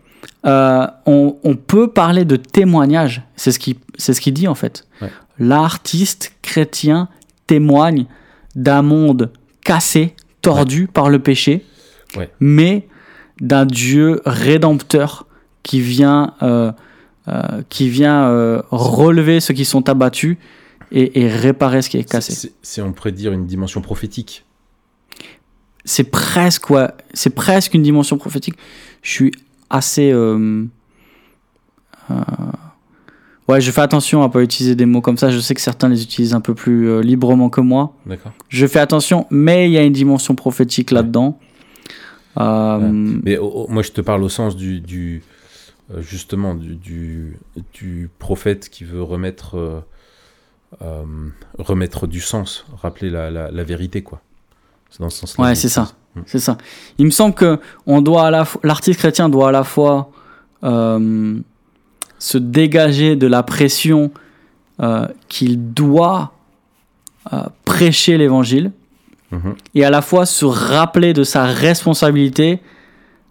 euh, 0.47 0.87
on, 1.07 1.37
on 1.43 1.57
peut 1.57 1.89
parler 1.91 2.25
de 2.25 2.37
témoignage. 2.37 3.23
C'est 3.37 3.53
ce 3.53 3.59
qui, 3.59 3.79
c'est 3.99 4.15
ce 4.15 4.21
qu'il 4.21 4.35
dit 4.35 4.49
en 4.49 4.55
fait. 4.55 4.87
Ouais. 5.03 5.11
L'artiste 5.39 6.33
chrétien 6.43 7.09
témoigne 7.47 8.07
d'un 8.55 8.83
monde 8.83 9.33
cassé, 9.65 10.15
tordu 10.43 10.87
par 10.87 11.09
le 11.11 11.19
péché, 11.19 11.65
Ouais. 12.17 12.31
mais 12.41 12.89
d'un 13.41 13.67
Dieu 13.67 14.21
rédempteur 14.27 15.27
qui 15.63 15.81
vient, 15.81 16.35
euh, 16.43 16.47
euh, 16.69 16.73
qui 17.69 17.89
vient 17.89 18.25
euh, 18.29 18.63
relever 18.71 19.41
ceux 19.41 19.55
qui 19.55 19.65
sont 19.65 19.89
abattus 19.89 20.37
et, 20.93 21.21
et 21.21 21.29
réparer 21.29 21.83
ce 21.83 21.91
qui 21.91 21.97
est 21.99 22.05
cassé. 22.11 22.51
C'est- 22.63 22.83
on 22.83 22.93
pourrait 22.93 23.13
dire, 23.13 23.33
une 23.33 23.47
dimension 23.47 23.81
prophétique. 23.81 24.45
c'est 25.85 26.05
presque 26.11 26.71
ouais, 26.71 26.89
c'est 27.15 27.31
presque 27.35 27.75
une 27.75 27.83
dimension 27.83 28.19
prophétique. 28.19 28.57
Je 29.03 29.11
suis 29.11 29.33
assez 29.71 30.11
euh, 30.11 30.65
euh, 32.11 32.15
ouais, 33.49 33.61
je 33.61 33.71
fais 33.71 33.81
attention 33.81 34.23
à 34.23 34.29
pas 34.29 34.43
utiliser 34.43 34.75
des 34.75 34.87
mots 34.87 35.01
comme 35.01 35.17
ça. 35.17 35.31
Je 35.31 35.39
sais 35.39 35.55
que 35.55 35.61
certains 35.61 35.89
les 35.89 36.03
utilisent 36.03 36.35
un 36.35 36.41
peu 36.41 36.55
plus 36.55 36.89
euh, 36.89 37.01
librement 37.03 37.51
que 37.51 37.61
moi. 37.61 37.95
D'accord. 38.07 38.33
Je 38.49 38.67
fais 38.67 38.81
attention, 38.81 39.27
mais 39.31 39.69
il 39.69 39.73
y 39.73 39.79
a 39.79 39.83
une 39.83 39.93
dimension 39.93 40.35
prophétique 40.35 40.91
là-dedans. 40.91 41.39
Euh, 42.39 42.79
Mais 43.25 43.39
moi, 43.69 43.83
je 43.83 43.91
te 43.91 44.01
parle 44.01 44.23
au 44.23 44.29
sens 44.29 44.57
du, 44.57 44.81
du 44.81 45.23
euh, 45.23 45.25
justement 45.99 46.55
du, 46.55 46.77
du, 46.77 47.39
du 47.75 48.09
prophète 48.19 48.69
qui 48.69 48.85
veut 48.85 49.03
remettre 49.03 49.57
euh, 49.57 49.81
euh, 50.83 51.05
remettre 51.59 52.07
du 52.07 52.21
sens, 52.21 52.65
rappeler 52.81 53.11
la, 53.11 53.31
la, 53.31 53.51
la 53.51 53.65
vérité, 53.65 54.03
quoi. 54.03 54.21
C'est 54.91 55.01
dans 55.01 55.11
ce 55.11 55.19
sens-là. 55.19 55.45
Ouais, 55.45 55.55
c'est 55.55 55.69
ça. 55.69 55.93
Mm. 56.15 56.21
C'est 56.27 56.39
ça. 56.39 56.59
Il 56.99 57.07
me 57.07 57.11
semble 57.11 57.35
que 57.35 57.59
on 57.87 58.03
doit 58.03 58.27
à 58.27 58.31
la 58.31 58.45
l'artiste 58.63 58.99
chrétien 58.99 59.29
doit 59.29 59.49
à 59.49 59.53
la 59.53 59.65
fois 59.65 60.11
euh, 60.63 61.39
se 62.19 62.39
dégager 62.39 63.17
de 63.17 63.27
la 63.27 63.43
pression 63.43 64.13
euh, 64.81 65.09
qu'il 65.29 65.73
doit 65.73 66.33
euh, 67.33 67.45
prêcher 67.65 68.17
l'évangile 68.19 68.73
Mhm. 69.33 69.55
et 69.77 69.85
à 69.85 69.91
la 69.91 70.03
fois 70.03 70.27
se 70.27 70.45
rappeler 70.45 71.13
de 71.13 71.23
sa 71.23 71.45
responsabilité 71.45 72.61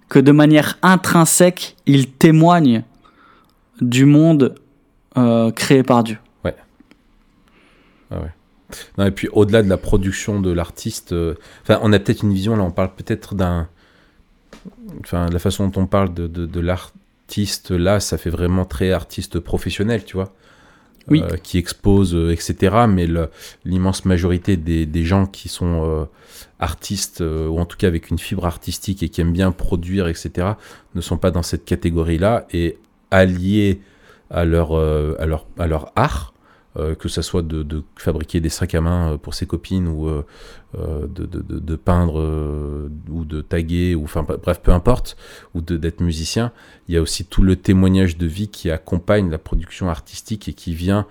que 0.09 0.19
de 0.19 0.31
manière 0.31 0.77
intrinsèque 0.81 1.77
il 1.85 2.11
témoigne 2.11 2.83
du 3.79 4.05
monde 4.05 4.55
euh, 5.17 5.51
créé 5.51 5.83
par 5.83 6.03
Dieu. 6.03 6.17
Non, 8.97 9.05
et 9.05 9.11
puis 9.11 9.27
au-delà 9.31 9.63
de 9.63 9.69
la 9.69 9.77
production 9.77 10.41
de 10.41 10.51
l'artiste, 10.51 11.13
euh, 11.13 11.35
on 11.67 11.91
a 11.91 11.99
peut-être 11.99 12.23
une 12.23 12.33
vision 12.33 12.55
là. 12.55 12.63
On 12.63 12.71
parle 12.71 12.93
peut-être 12.95 13.33
d'un, 13.33 13.67
enfin, 15.01 15.27
la 15.29 15.39
façon 15.39 15.67
dont 15.67 15.81
on 15.81 15.87
parle 15.87 16.13
de 16.13 16.59
l'artiste 16.59 17.71
là, 17.71 17.99
ça 17.99 18.17
fait 18.17 18.29
vraiment 18.29 18.65
très 18.65 18.91
artiste 18.91 19.39
professionnel, 19.39 20.05
tu 20.05 20.15
vois. 20.17 20.33
Oui. 21.09 21.23
Euh, 21.23 21.37
qui 21.37 21.57
expose, 21.57 22.15
euh, 22.15 22.31
etc. 22.31 22.85
Mais 22.87 23.07
l'immense 23.65 24.05
majorité 24.05 24.57
des, 24.57 24.85
des 24.85 25.03
gens 25.03 25.25
qui 25.25 25.49
sont 25.49 25.83
euh, 25.85 26.05
artistes, 26.59 27.21
euh, 27.21 27.47
ou 27.47 27.59
en 27.59 27.65
tout 27.65 27.77
cas 27.77 27.87
avec 27.87 28.09
une 28.09 28.19
fibre 28.19 28.45
artistique 28.45 29.01
et 29.03 29.09
qui 29.09 29.21
aiment 29.21 29.33
bien 29.33 29.51
produire, 29.51 30.07
etc., 30.07 30.49
ne 30.95 31.01
sont 31.01 31.17
pas 31.17 31.31
dans 31.31 31.43
cette 31.43 31.65
catégorie-là 31.65 32.45
et 32.51 32.77
alliés 33.11 33.81
à 34.29 34.45
leur, 34.45 34.77
euh, 34.77 35.15
à 35.19 35.25
leur, 35.25 35.45
à 35.57 35.67
leur 35.67 35.91
art, 35.95 36.33
euh, 36.77 36.93
que 36.93 37.09
ça 37.09 37.23
soit 37.23 37.41
de, 37.41 37.83
fabriquer 37.95 38.39
des 38.41 38.49
sacs 38.49 38.75
à 38.75 38.81
main 38.81 39.13
euh, 39.13 39.17
pour 39.17 39.33
ses 39.33 39.47
copines 39.47 39.87
ou 39.87 40.07
euh, 40.07 40.23
de, 41.07 41.75
peindre 41.75 42.87
ou 43.09 43.25
de 43.25 43.41
taguer, 43.41 43.95
ou 43.95 44.03
enfin 44.03 44.21
bref, 44.21 44.61
peu 44.61 44.71
importe, 44.71 45.17
ou 45.55 45.61
d'être 45.61 46.01
musicien, 46.01 46.51
il 46.87 46.93
y 46.93 46.97
a 46.97 47.01
aussi 47.01 47.25
tout 47.25 47.41
le 47.41 47.55
témoignage 47.55 48.17
de 48.17 48.27
vie 48.27 48.49
qui 48.49 48.69
accompagne 48.69 49.31
la 49.31 49.39
production 49.39 49.89
artistique 49.89 50.47
et 50.47 50.53
qui 50.53 50.75
vient, 50.75 51.07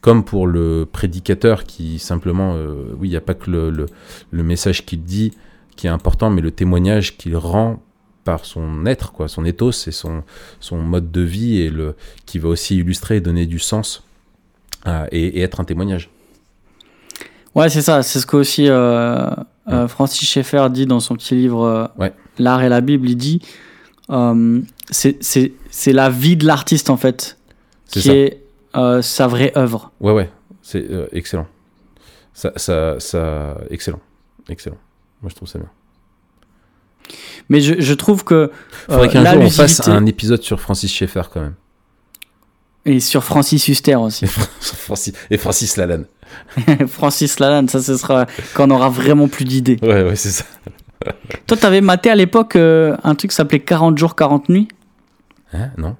comme 0.00 0.24
pour 0.24 0.46
le 0.46 0.88
prédicateur 0.90 1.64
qui 1.64 1.98
simplement, 1.98 2.54
oui, 2.98 3.08
il 3.08 3.10
n'y 3.10 3.16
a 3.16 3.20
pas 3.20 3.34
que 3.34 3.50
le 3.50 4.42
message 4.42 4.86
qu'il 4.86 5.02
dit 5.02 5.32
qui 5.76 5.86
est 5.86 5.90
important, 5.90 6.30
mais 6.30 6.40
le 6.40 6.52
témoignage 6.52 7.18
qu'il 7.18 7.36
rend 7.36 7.82
par 8.24 8.46
son 8.46 8.86
être, 8.86 9.12
quoi, 9.12 9.28
son 9.28 9.44
ethos 9.44 9.88
et 9.88 9.92
son, 9.92 10.22
son 10.60 10.78
mode 10.78 11.10
de 11.10 11.20
vie 11.20 11.60
et 11.60 11.70
le, 11.70 11.96
qui 12.24 12.38
va 12.38 12.48
aussi 12.48 12.76
illustrer 12.76 13.16
et 13.16 13.20
donner 13.20 13.46
du 13.46 13.58
sens 13.58 14.04
à- 14.84 15.06
et, 15.12 15.38
et 15.38 15.40
être 15.42 15.60
un 15.60 15.64
témoignage. 15.64 16.10
Ouais, 17.54 17.68
c'est 17.68 17.82
ça. 17.82 18.02
C'est 18.02 18.18
ce 18.18 18.26
que 18.26 18.36
aussi 18.36 18.66
euh, 18.68 19.28
euh, 19.68 19.86
Francis 19.88 20.28
Schaeffer 20.28 20.68
dit 20.70 20.86
dans 20.86 21.00
son 21.00 21.14
petit 21.16 21.34
livre 21.34 21.64
euh, 21.64 21.86
Ouais. 21.98 22.12
L'art 22.38 22.62
et 22.62 22.68
la 22.68 22.80
Bible. 22.80 23.08
Il 23.10 23.16
dit 23.16 23.42
euh, 24.10 24.60
c'est 24.90 25.92
la 25.92 26.08
vie 26.10 26.36
de 26.36 26.46
l'artiste 26.46 26.88
en 26.90 26.96
fait 26.96 27.36
C'est 27.86 28.00
qui 28.00 28.08
ça. 28.08 28.14
est 28.14 28.42
euh, 28.76 29.02
sa 29.02 29.26
vraie 29.26 29.52
œuvre. 29.56 29.90
Ouais, 30.00 30.12
ouais, 30.12 30.30
c'est 30.62 30.90
euh, 30.90 31.06
excellent. 31.12 31.46
Ça, 32.34 32.52
ça, 32.56 32.98
ça, 32.98 33.58
excellent, 33.68 34.00
excellent. 34.48 34.78
Moi, 35.20 35.28
je 35.28 35.34
trouve 35.36 35.48
ça 35.48 35.58
bien. 35.58 35.68
Mais 37.50 37.60
je, 37.60 37.74
je 37.78 37.92
trouve 37.94 38.24
que 38.24 38.50
Faudrait 38.86 39.08
euh, 39.08 39.10
qu'un 39.10 39.24
jour 39.34 39.42
on 39.42 39.50
fasse 39.50 39.86
un 39.88 40.06
épisode 40.06 40.40
sur 40.42 40.58
Francis 40.60 40.90
Schaeffer 40.90 41.22
quand 41.32 41.40
même. 41.42 41.54
Et 42.84 43.00
sur 43.00 43.22
Francis 43.24 43.68
Huster 43.68 43.96
aussi. 43.96 44.24
Et 44.24 44.28
Francis, 44.60 45.12
et 45.30 45.36
Francis 45.38 45.76
Lalanne. 45.76 46.06
Francis 46.88 47.38
Lalanne, 47.38 47.68
ça 47.68 47.80
ce 47.82 47.96
sera 47.96 48.26
quand 48.54 48.70
on 48.70 48.74
aura 48.74 48.88
vraiment 48.88 49.28
plus 49.28 49.44
d'idées. 49.44 49.78
Ouais, 49.82 50.02
ouais, 50.02 50.16
c'est 50.16 50.30
ça. 50.30 50.44
Toi, 51.46 51.56
t'avais 51.56 51.80
maté 51.80 52.10
à 52.10 52.14
l'époque 52.14 52.56
euh, 52.56 52.96
un 53.02 53.14
truc 53.14 53.30
qui 53.30 53.36
s'appelait 53.36 53.60
40 53.60 53.98
jours, 53.98 54.14
40 54.16 54.48
nuits. 54.48 54.68
Hein 55.52 55.70
Non 55.76 55.96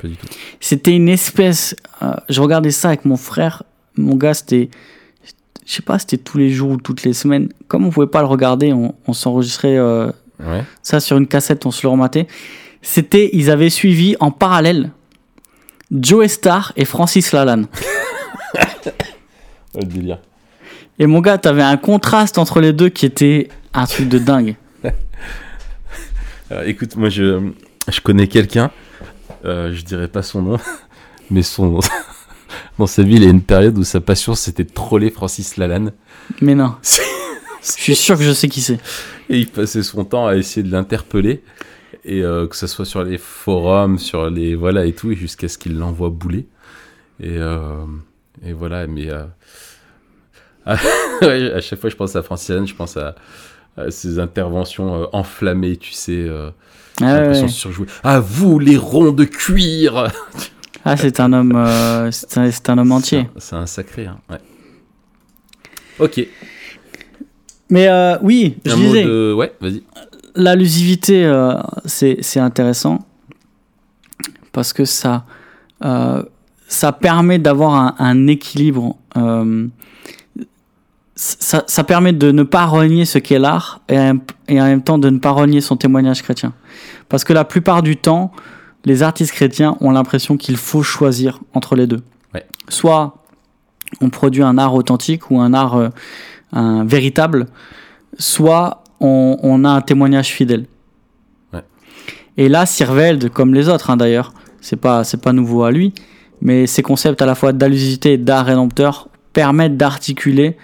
Pas 0.00 0.08
du 0.08 0.16
tout. 0.16 0.26
C'était 0.60 0.94
une 0.94 1.08
espèce. 1.08 1.74
euh, 2.02 2.12
je 2.28 2.40
regardais 2.40 2.70
ça 2.70 2.88
avec 2.88 3.04
mon 3.04 3.16
frère. 3.16 3.62
Mon 3.96 4.14
gars, 4.16 4.34
c'était. 4.34 4.70
Je 5.66 5.72
sais 5.72 5.82
pas, 5.82 5.98
c'était 5.98 6.18
tous 6.18 6.36
les 6.38 6.50
jours 6.50 6.70
ou 6.72 6.76
toutes 6.76 7.04
les 7.04 7.12
semaines. 7.14 7.48
Comme 7.68 7.84
on 7.86 7.90
pouvait 7.90 8.06
pas 8.06 8.20
le 8.20 8.26
regarder, 8.26 8.72
on, 8.72 8.94
on 9.06 9.12
s'enregistrait 9.12 9.76
euh, 9.76 10.10
Ouais. 10.44 10.62
ça 10.82 10.98
sur 11.00 11.16
une 11.16 11.26
cassette, 11.28 11.64
on 11.66 11.70
se 11.70 11.82
le 11.82 11.88
rematait. 11.90 12.26
C'était. 12.82 13.30
Ils 13.32 13.50
avaient 13.50 13.70
suivi 13.70 14.14
en 14.20 14.30
parallèle 14.30 14.90
Joe 15.90 16.26
Star 16.28 16.72
et 16.76 16.84
Francis 16.84 17.32
Lalanne. 17.32 17.66
le 19.74 19.84
délire. 19.84 20.18
Et 20.98 21.06
mon 21.06 21.20
gars, 21.20 21.38
t'avais 21.38 21.62
un 21.62 21.76
contraste 21.76 22.38
entre 22.38 22.60
les 22.60 22.72
deux 22.72 22.88
qui 22.88 23.06
était 23.06 23.48
un 23.72 23.86
truc 23.86 24.08
de 24.08 24.18
dingue. 24.18 24.56
Alors, 26.50 26.62
écoute, 26.66 26.96
moi 26.96 27.08
je, 27.08 27.50
je 27.88 28.00
connais 28.00 28.28
quelqu'un, 28.28 28.70
euh, 29.44 29.72
je 29.74 29.82
dirais 29.82 30.08
pas 30.08 30.22
son 30.22 30.42
nom, 30.42 30.58
mais 31.30 31.42
son 31.42 31.80
dans 32.78 32.86
sa 32.86 33.02
vie, 33.02 33.16
il 33.16 33.24
y 33.24 33.26
a 33.26 33.30
une 33.30 33.42
période 33.42 33.76
où 33.78 33.84
sa 33.84 34.00
passion 34.00 34.34
c'était 34.34 34.64
de 34.64 34.72
troller 34.72 35.10
Francis 35.10 35.56
Lalanne. 35.56 35.92
Mais 36.40 36.54
non, 36.54 36.74
je 36.82 37.00
suis 37.62 37.96
sûr 37.96 38.16
que 38.16 38.24
je 38.24 38.32
sais 38.32 38.48
qui 38.48 38.60
c'est. 38.60 38.78
Et 39.28 39.38
il 39.38 39.48
passait 39.48 39.82
son 39.82 40.04
temps 40.04 40.26
à 40.26 40.36
essayer 40.36 40.62
de 40.62 40.70
l'interpeller, 40.70 41.42
et 42.04 42.22
euh, 42.22 42.46
que 42.46 42.56
ce 42.56 42.66
soit 42.66 42.84
sur 42.84 43.02
les 43.04 43.18
forums, 43.18 43.98
sur 43.98 44.28
les 44.30 44.54
voilà 44.54 44.84
et 44.84 44.92
tout, 44.92 45.10
et 45.12 45.16
jusqu'à 45.16 45.48
ce 45.48 45.58
qu'il 45.58 45.78
l'envoie 45.78 46.10
bouler. 46.10 46.46
Et, 47.20 47.38
euh, 47.38 47.84
et 48.44 48.52
voilà, 48.52 48.86
mais 48.86 49.08
euh, 49.10 49.24
à, 50.66 51.60
chaque 51.60 51.80
fois 51.80 51.90
je 51.90 51.96
pense 51.96 52.16
à 52.16 52.22
Francis 52.22 52.48
Lalanne, 52.50 52.66
je 52.66 52.74
pense 52.74 52.96
à, 52.96 53.14
à 53.76 53.90
ses 53.90 54.18
interventions 54.18 55.02
euh, 55.02 55.06
enflammées, 55.12 55.76
tu 55.76 55.92
sais. 55.92 56.26
J'ai 56.26 56.30
Ah, 57.00 57.04
ouais, 57.06 57.20
l'impression 57.20 57.42
ouais. 57.42 57.48
de 57.50 57.54
surjouer. 57.54 57.86
À 58.02 58.20
vous 58.20 58.58
les 58.58 58.76
ronds 58.76 59.12
de 59.12 59.24
cuir 59.24 60.12
Ah, 60.86 60.96
c'est 60.98 61.18
un 61.18 61.32
homme, 61.32 61.52
c'est 62.12 62.36
un, 62.38 62.50
c'est 62.50 62.68
un 62.68 62.76
homme 62.76 62.92
entier. 62.92 63.26
C'est 63.38 63.56
un- 63.56 63.64
sacré, 63.66 64.04
hein. 64.06 64.18
ouais. 64.28 64.36
Ok. 65.98 66.26
Mais 67.70 67.88
euh, 67.88 68.18
oui, 68.20 68.58
je 68.66 68.72
Un 68.72 68.76
mot 68.76 68.82
disais, 68.82 69.04
de. 69.04 69.32
Ouais, 69.32 69.52
vas-y. 69.60 69.82
L'allusivité, 70.34 71.24
euh, 71.24 71.54
c'est 71.84 72.40
intéressant 72.40 73.00
parce 74.52 74.72
que 74.72 74.84
ça, 74.84 75.24
euh, 75.84 76.22
ça 76.68 76.92
permet 76.92 77.38
d'avoir 77.38 77.74
un, 77.74 77.94
un 77.98 78.26
équilibre. 78.26 78.96
euh, 79.16 79.66
ça, 81.16 81.62
ça 81.68 81.84
permet 81.84 82.12
de 82.12 82.32
ne 82.32 82.42
pas 82.42 82.66
renier 82.66 83.04
ce 83.04 83.18
qu'est 83.18 83.38
l'art 83.38 83.80
et, 83.88 83.98
en- 83.98 84.18
et 84.48 84.60
en 84.60 84.64
même 84.64 84.82
temps 84.82 84.98
de 84.98 85.08
ne 85.10 85.18
pas 85.18 85.30
renier 85.30 85.60
son 85.60 85.76
témoignage 85.76 86.22
chrétien. 86.22 86.52
Parce 87.08 87.22
que 87.24 87.32
la 87.32 87.44
plupart 87.44 87.82
du 87.82 87.96
temps, 87.96 88.32
les 88.84 89.02
artistes 89.04 89.32
chrétiens 89.32 89.76
ont 89.80 89.90
l'impression 89.92 90.36
qu'il 90.36 90.56
faut 90.56 90.82
choisir 90.82 91.38
entre 91.54 91.76
les 91.76 91.86
deux. 91.86 92.02
Ouais. 92.34 92.44
Soit 92.68 93.16
on 94.00 94.10
produit 94.10 94.42
un 94.42 94.58
art 94.58 94.74
authentique 94.74 95.30
ou 95.30 95.40
un 95.40 95.54
art 95.54 95.76
euh, 95.76 95.88
un 96.52 96.84
véritable, 96.84 97.46
soit 98.18 98.83
on, 99.00 99.36
on 99.42 99.64
a 99.64 99.70
un 99.70 99.80
témoignage 99.80 100.28
fidèle. 100.28 100.66
Ouais. 101.52 101.62
Et 102.36 102.48
là, 102.48 102.66
Sirveld, 102.66 103.30
comme 103.30 103.54
les 103.54 103.68
autres 103.68 103.90
hein, 103.90 103.96
d'ailleurs, 103.96 104.32
c'est 104.60 104.76
pas 104.76 105.04
c'est 105.04 105.20
pas 105.20 105.32
nouveau 105.32 105.62
à 105.64 105.70
lui, 105.70 105.92
mais 106.40 106.66
ces 106.66 106.82
concepts 106.82 107.20
à 107.22 107.26
la 107.26 107.34
fois 107.34 107.52
d'allusivité 107.52 108.14
et 108.14 108.18
d'art 108.18 108.46
rédempteur 108.46 109.08
permettent 109.32 109.76
d'articuler 109.76 110.56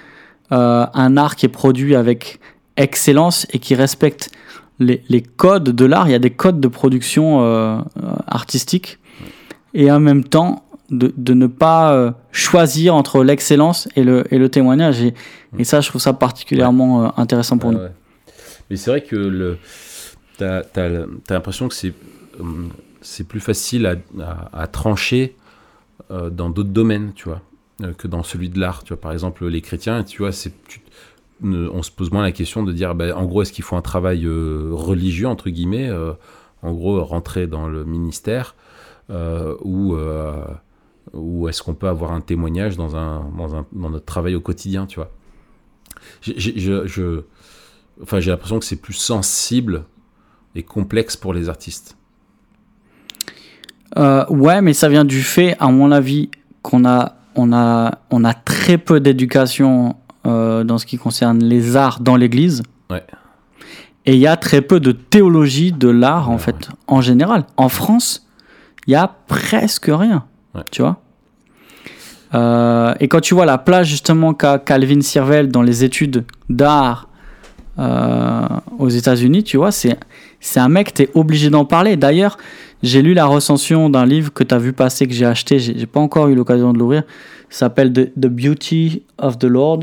euh, 0.52 0.86
un 0.94 1.16
art 1.16 1.36
qui 1.36 1.46
est 1.46 1.50
produit 1.50 1.94
avec 1.96 2.40
excellence 2.76 3.46
et 3.52 3.58
qui 3.58 3.74
respecte 3.74 4.30
les, 4.78 5.02
les 5.08 5.20
codes 5.22 5.64
de 5.70 5.84
l'art. 5.84 6.08
Il 6.08 6.12
y 6.12 6.14
a 6.14 6.18
des 6.18 6.30
codes 6.30 6.60
de 6.60 6.68
production 6.68 7.42
euh, 7.42 7.76
euh, 8.02 8.12
artistique 8.26 8.98
et 9.74 9.90
en 9.92 10.00
même 10.00 10.24
temps 10.24 10.64
de, 10.90 11.12
de 11.16 11.34
ne 11.34 11.46
pas 11.46 11.92
euh, 11.92 12.10
choisir 12.32 12.94
entre 12.94 13.22
l'excellence 13.22 13.88
et 13.96 14.02
le, 14.02 14.24
et 14.32 14.38
le 14.38 14.48
témoignage. 14.48 15.02
Et, 15.02 15.14
et 15.58 15.64
ça, 15.64 15.80
je 15.80 15.88
trouve 15.88 16.00
ça 16.00 16.12
particulièrement 16.14 17.16
intéressant 17.18 17.58
pour 17.58 17.70
Ouais, 17.70 17.76
nous. 17.76 17.82
ouais. 17.82 17.92
Mais 18.70 18.76
c'est 18.76 18.90
vrai 18.90 19.02
que 19.02 19.16
le. 19.16 19.58
T'as 20.38 20.62
t'as 20.62 20.88
t'as 21.26 21.34
l'impression 21.34 21.68
que 21.68 21.74
c'est 21.74 21.92
hum, 22.38 22.70
c'est 23.02 23.26
plus 23.26 23.40
facile 23.40 23.86
à, 23.86 23.96
à- 24.52 24.66
trancher 24.66 25.36
euh, 26.10 26.30
dans 26.30 26.50
d'autres 26.50 26.70
domaines, 26.70 27.12
tu 27.14 27.24
vois, 27.28 27.42
euh, 27.82 27.92
que 27.94 28.08
dans 28.08 28.22
celui 28.22 28.48
de 28.50 28.58
l'art. 28.60 28.84
Tu 28.84 28.90
vois, 28.94 29.00
par 29.00 29.12
exemple, 29.12 29.46
les 29.46 29.60
chrétiens, 29.62 30.04
tu 30.04 30.18
vois, 30.22 30.32
on 31.42 31.82
se 31.82 31.90
pose 31.90 32.10
moins 32.12 32.22
la 32.22 32.32
question 32.32 32.62
de 32.62 32.72
dire, 32.72 32.94
bah, 32.94 33.16
en 33.16 33.24
gros, 33.24 33.42
est-ce 33.42 33.52
qu'il 33.52 33.64
faut 33.64 33.76
un 33.76 33.82
travail 33.82 34.24
euh, 34.26 34.70
religieux 34.72 35.28
entre 35.28 35.50
guillemets, 35.50 35.88
euh, 35.88 36.12
en 36.62 36.72
gros, 36.72 37.02
rentrer 37.04 37.46
dans 37.46 37.68
le 37.68 37.84
ministère, 37.84 38.54
euh, 39.10 39.56
ou 39.62 39.94
euh, 39.96 40.44
ou 41.14 41.48
est-ce 41.48 41.62
qu'on 41.62 41.74
peut 41.74 41.88
avoir 41.88 42.12
un 42.12 42.20
témoignage 42.20 42.76
dans 42.76 42.96
un 42.96 43.24
dans 43.72 43.90
notre 43.90 44.04
travail 44.06 44.34
au 44.34 44.40
quotidien, 44.40 44.86
tu 44.86 44.96
vois. 44.96 45.10
Enfin, 48.02 48.20
j'ai 48.20 48.30
l'impression 48.30 48.58
que 48.58 48.64
c'est 48.64 48.80
plus 48.80 48.94
sensible 48.94 49.84
et 50.54 50.62
complexe 50.62 51.16
pour 51.16 51.32
les 51.32 51.48
artistes. 51.48 51.96
Euh, 53.98 54.24
ouais, 54.28 54.60
mais 54.62 54.72
ça 54.72 54.88
vient 54.88 55.04
du 55.04 55.22
fait, 55.22 55.56
à 55.58 55.68
mon 55.68 55.90
avis, 55.92 56.30
qu'on 56.62 56.84
a, 56.84 57.16
on 57.34 57.52
a, 57.52 57.98
on 58.10 58.24
a 58.24 58.34
très 58.34 58.78
peu 58.78 59.00
d'éducation 59.00 59.96
euh, 60.26 60.64
dans 60.64 60.78
ce 60.78 60.86
qui 60.86 60.96
concerne 60.98 61.42
les 61.42 61.76
arts 61.76 62.00
dans 62.00 62.16
l'Église. 62.16 62.62
Ouais. 62.90 63.04
Et 64.06 64.14
il 64.14 64.20
y 64.20 64.26
a 64.26 64.36
très 64.36 64.60
peu 64.62 64.80
de 64.80 64.92
théologie 64.92 65.72
de 65.72 65.88
l'art, 65.88 66.30
en 66.30 66.34
Ouais, 66.34 66.38
fait, 66.38 66.68
en 66.86 67.00
général. 67.00 67.44
En 67.56 67.68
France, 67.68 68.26
il 68.86 68.92
y 68.92 68.96
a 68.96 69.08
presque 69.26 69.86
rien. 69.92 70.24
Ouais. 70.54 70.62
Tu 70.70 70.82
vois 70.82 71.00
Euh, 72.34 72.94
Et 73.00 73.08
quand 73.08 73.20
tu 73.20 73.34
vois 73.34 73.44
la 73.46 73.58
place, 73.58 73.86
justement, 73.88 74.34
qu'a 74.34 74.58
Calvin 74.58 75.00
Sirvel 75.00 75.48
dans 75.50 75.62
les 75.62 75.84
études 75.84 76.24
d'art 76.48 77.08
euh, 77.80 78.46
aux 78.78 78.88
États-Unis, 78.90 79.42
tu 79.42 79.56
vois, 79.56 79.72
c'est 79.72 79.96
c'est 80.40 80.60
un 80.60 80.68
mec, 80.68 80.94
tu 80.94 81.02
es 81.02 81.10
obligé 81.14 81.50
d'en 81.50 81.64
parler. 81.64 81.96
D'ailleurs, 81.96 82.38
j'ai 82.82 83.02
lu 83.02 83.14
la 83.14 83.26
recension 83.26 83.90
d'un 83.90 84.06
livre 84.06 84.32
que 84.32 84.44
tu 84.44 84.54
as 84.54 84.58
vu 84.58 84.72
passer, 84.72 85.06
que 85.06 85.12
j'ai 85.14 85.26
acheté, 85.26 85.58
j'ai 85.58 85.86
pas 85.86 86.00
encore 86.00 86.28
eu 86.28 86.34
l'occasion 86.34 86.72
de 86.72 86.78
l'ouvrir. 86.78 87.02
Ça 87.50 87.60
s'appelle 87.66 87.92
The, 87.92 88.12
The 88.14 88.26
Beauty 88.28 89.02
of 89.18 89.38
the 89.38 89.44
Lord, 89.44 89.80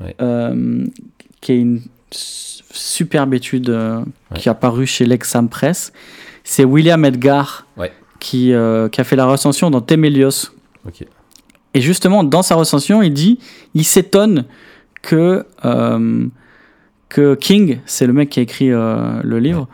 Ouais. 0.00 0.14
euh, 0.20 0.84
qui 1.40 1.52
est 1.52 1.60
une 1.60 1.80
superbe 2.10 3.34
étude 3.34 3.70
euh, 3.70 4.00
Ouais. 4.30 4.38
qui 4.38 4.48
a 4.48 4.54
paru 4.54 4.86
chez 4.86 5.06
Lexham 5.06 5.48
Press. 5.48 5.92
C'est 6.44 6.64
William 6.64 7.04
Edgar 7.04 7.66
Ouais. 7.76 7.92
qui, 8.20 8.52
qui 8.92 9.00
a 9.00 9.04
fait 9.04 9.16
la 9.16 9.26
recension 9.26 9.70
dans 9.70 9.80
Temelios. 9.80 10.50
Ok. 10.86 11.04
Et 11.74 11.80
justement, 11.80 12.24
dans 12.24 12.42
sa 12.42 12.54
recension, 12.54 13.02
il 13.02 13.12
dit, 13.12 13.38
il 13.74 13.84
s'étonne 13.84 14.44
que, 15.02 15.44
euh, 15.64 16.26
que 17.08 17.34
King, 17.34 17.80
c'est 17.86 18.06
le 18.06 18.12
mec 18.12 18.30
qui 18.30 18.40
a 18.40 18.42
écrit 18.42 18.70
euh, 18.70 19.20
le 19.22 19.38
livre, 19.38 19.68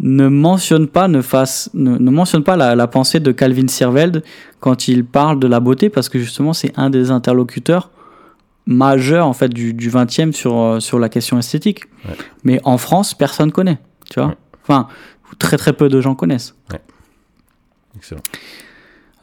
ne 0.00 0.28
mentionne 0.28 0.86
pas, 0.86 1.08
ne 1.08 1.22
fasse, 1.22 1.70
ne, 1.74 1.98
ne 1.98 2.10
mentionne 2.10 2.44
pas 2.44 2.56
la, 2.56 2.74
la 2.74 2.86
pensée 2.86 3.20
de 3.20 3.32
Calvin 3.32 3.66
Sirveld 3.66 4.22
quand 4.60 4.88
il 4.88 5.04
parle 5.04 5.40
de 5.40 5.46
la 5.46 5.60
beauté, 5.60 5.90
parce 5.90 6.08
que 6.08 6.18
justement, 6.18 6.52
c'est 6.52 6.72
un 6.78 6.90
des 6.90 7.10
interlocuteurs 7.10 7.90
majeurs 8.68 9.26
en 9.26 9.32
fait 9.32 9.48
du, 9.48 9.72
du 9.72 9.90
20e 9.90 10.32
sur, 10.32 10.56
euh, 10.56 10.80
sur 10.80 10.98
la 10.98 11.08
question 11.08 11.38
esthétique. 11.38 11.84
Ouais. 12.06 12.16
Mais 12.44 12.60
en 12.64 12.78
France, 12.78 13.14
personne 13.14 13.50
connaît, 13.50 13.78
tu 14.10 14.20
vois. 14.20 14.28
Ouais. 14.28 14.36
Enfin, 14.62 14.88
très 15.38 15.56
très 15.56 15.72
peu 15.72 15.88
de 15.88 16.00
gens 16.00 16.14
connaissent. 16.14 16.54
Excellent. 17.96 18.20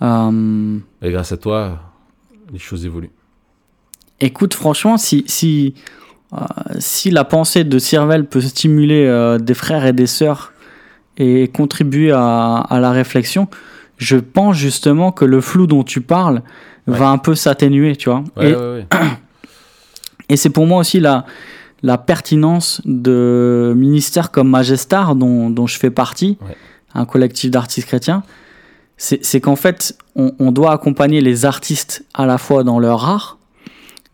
Euh, 0.02 0.80
Et 1.02 1.12
grâce 1.12 1.32
à 1.32 1.38
toi, 1.38 1.80
les 2.52 2.60
choses 2.60 2.86
évoluent. 2.86 3.12
Écoute, 4.20 4.54
franchement, 4.54 4.98
si, 4.98 5.24
si, 5.28 5.76
si 6.80 7.12
la 7.12 7.24
pensée 7.24 7.64
de 7.64 7.80
Sirvel 7.80 8.26
peut 8.26 8.42
stimuler 8.42 9.06
euh, 9.06 9.38
des 9.38 9.54
frères 9.54 9.86
et 9.86 9.94
des 9.94 10.08
sœurs 10.08 10.52
et 11.18 11.48
contribuer 11.48 12.12
à, 12.12 12.58
à 12.58 12.80
la 12.80 12.92
réflexion, 12.92 13.48
je 13.98 14.18
pense 14.18 14.58
justement 14.58 15.12
que 15.12 15.24
le 15.26 15.40
flou 15.42 15.68
dont 15.68 15.84
tu 15.84 16.02
parles 16.02 16.42
Ouais. 16.88 17.00
va 17.00 17.10
un 17.10 17.18
peu 17.18 17.34
s'atténuer, 17.34 17.96
tu 17.96 18.12
vois. 18.12 18.24
Ouais, 18.38 18.52
et 18.52 18.56
ouais, 18.56 18.62
ouais. 18.62 18.86
et 20.30 20.38
c'est 20.38 20.52
pour 20.52 20.68
moi 20.68 20.78
aussi 20.80 21.00
la, 21.00 21.26
la 21.82 21.98
pertinence 21.98 22.80
de 22.86 23.74
ministères 23.76 24.30
comme 24.30 24.50
Magestar, 24.50 25.16
dont, 25.16 25.50
dont 25.50 25.66
je 25.66 25.80
fais 25.80 25.90
partie, 25.90 26.38
un 26.94 27.06
collectif 27.06 27.50
d'artistes 27.50 27.88
chrétiens. 27.88 28.22
C'est 28.98 29.26
c'est 29.26 29.42
qu'en 29.42 29.56
fait, 29.56 29.98
on, 30.16 30.34
on 30.38 30.52
doit 30.52 30.74
accompagner 30.74 31.22
les 31.22 31.46
artistes 31.46 32.06
à 32.14 32.28
la 32.28 32.38
fois 32.38 32.64
dans 32.64 32.78
leur 32.80 33.04
art, 33.04 33.40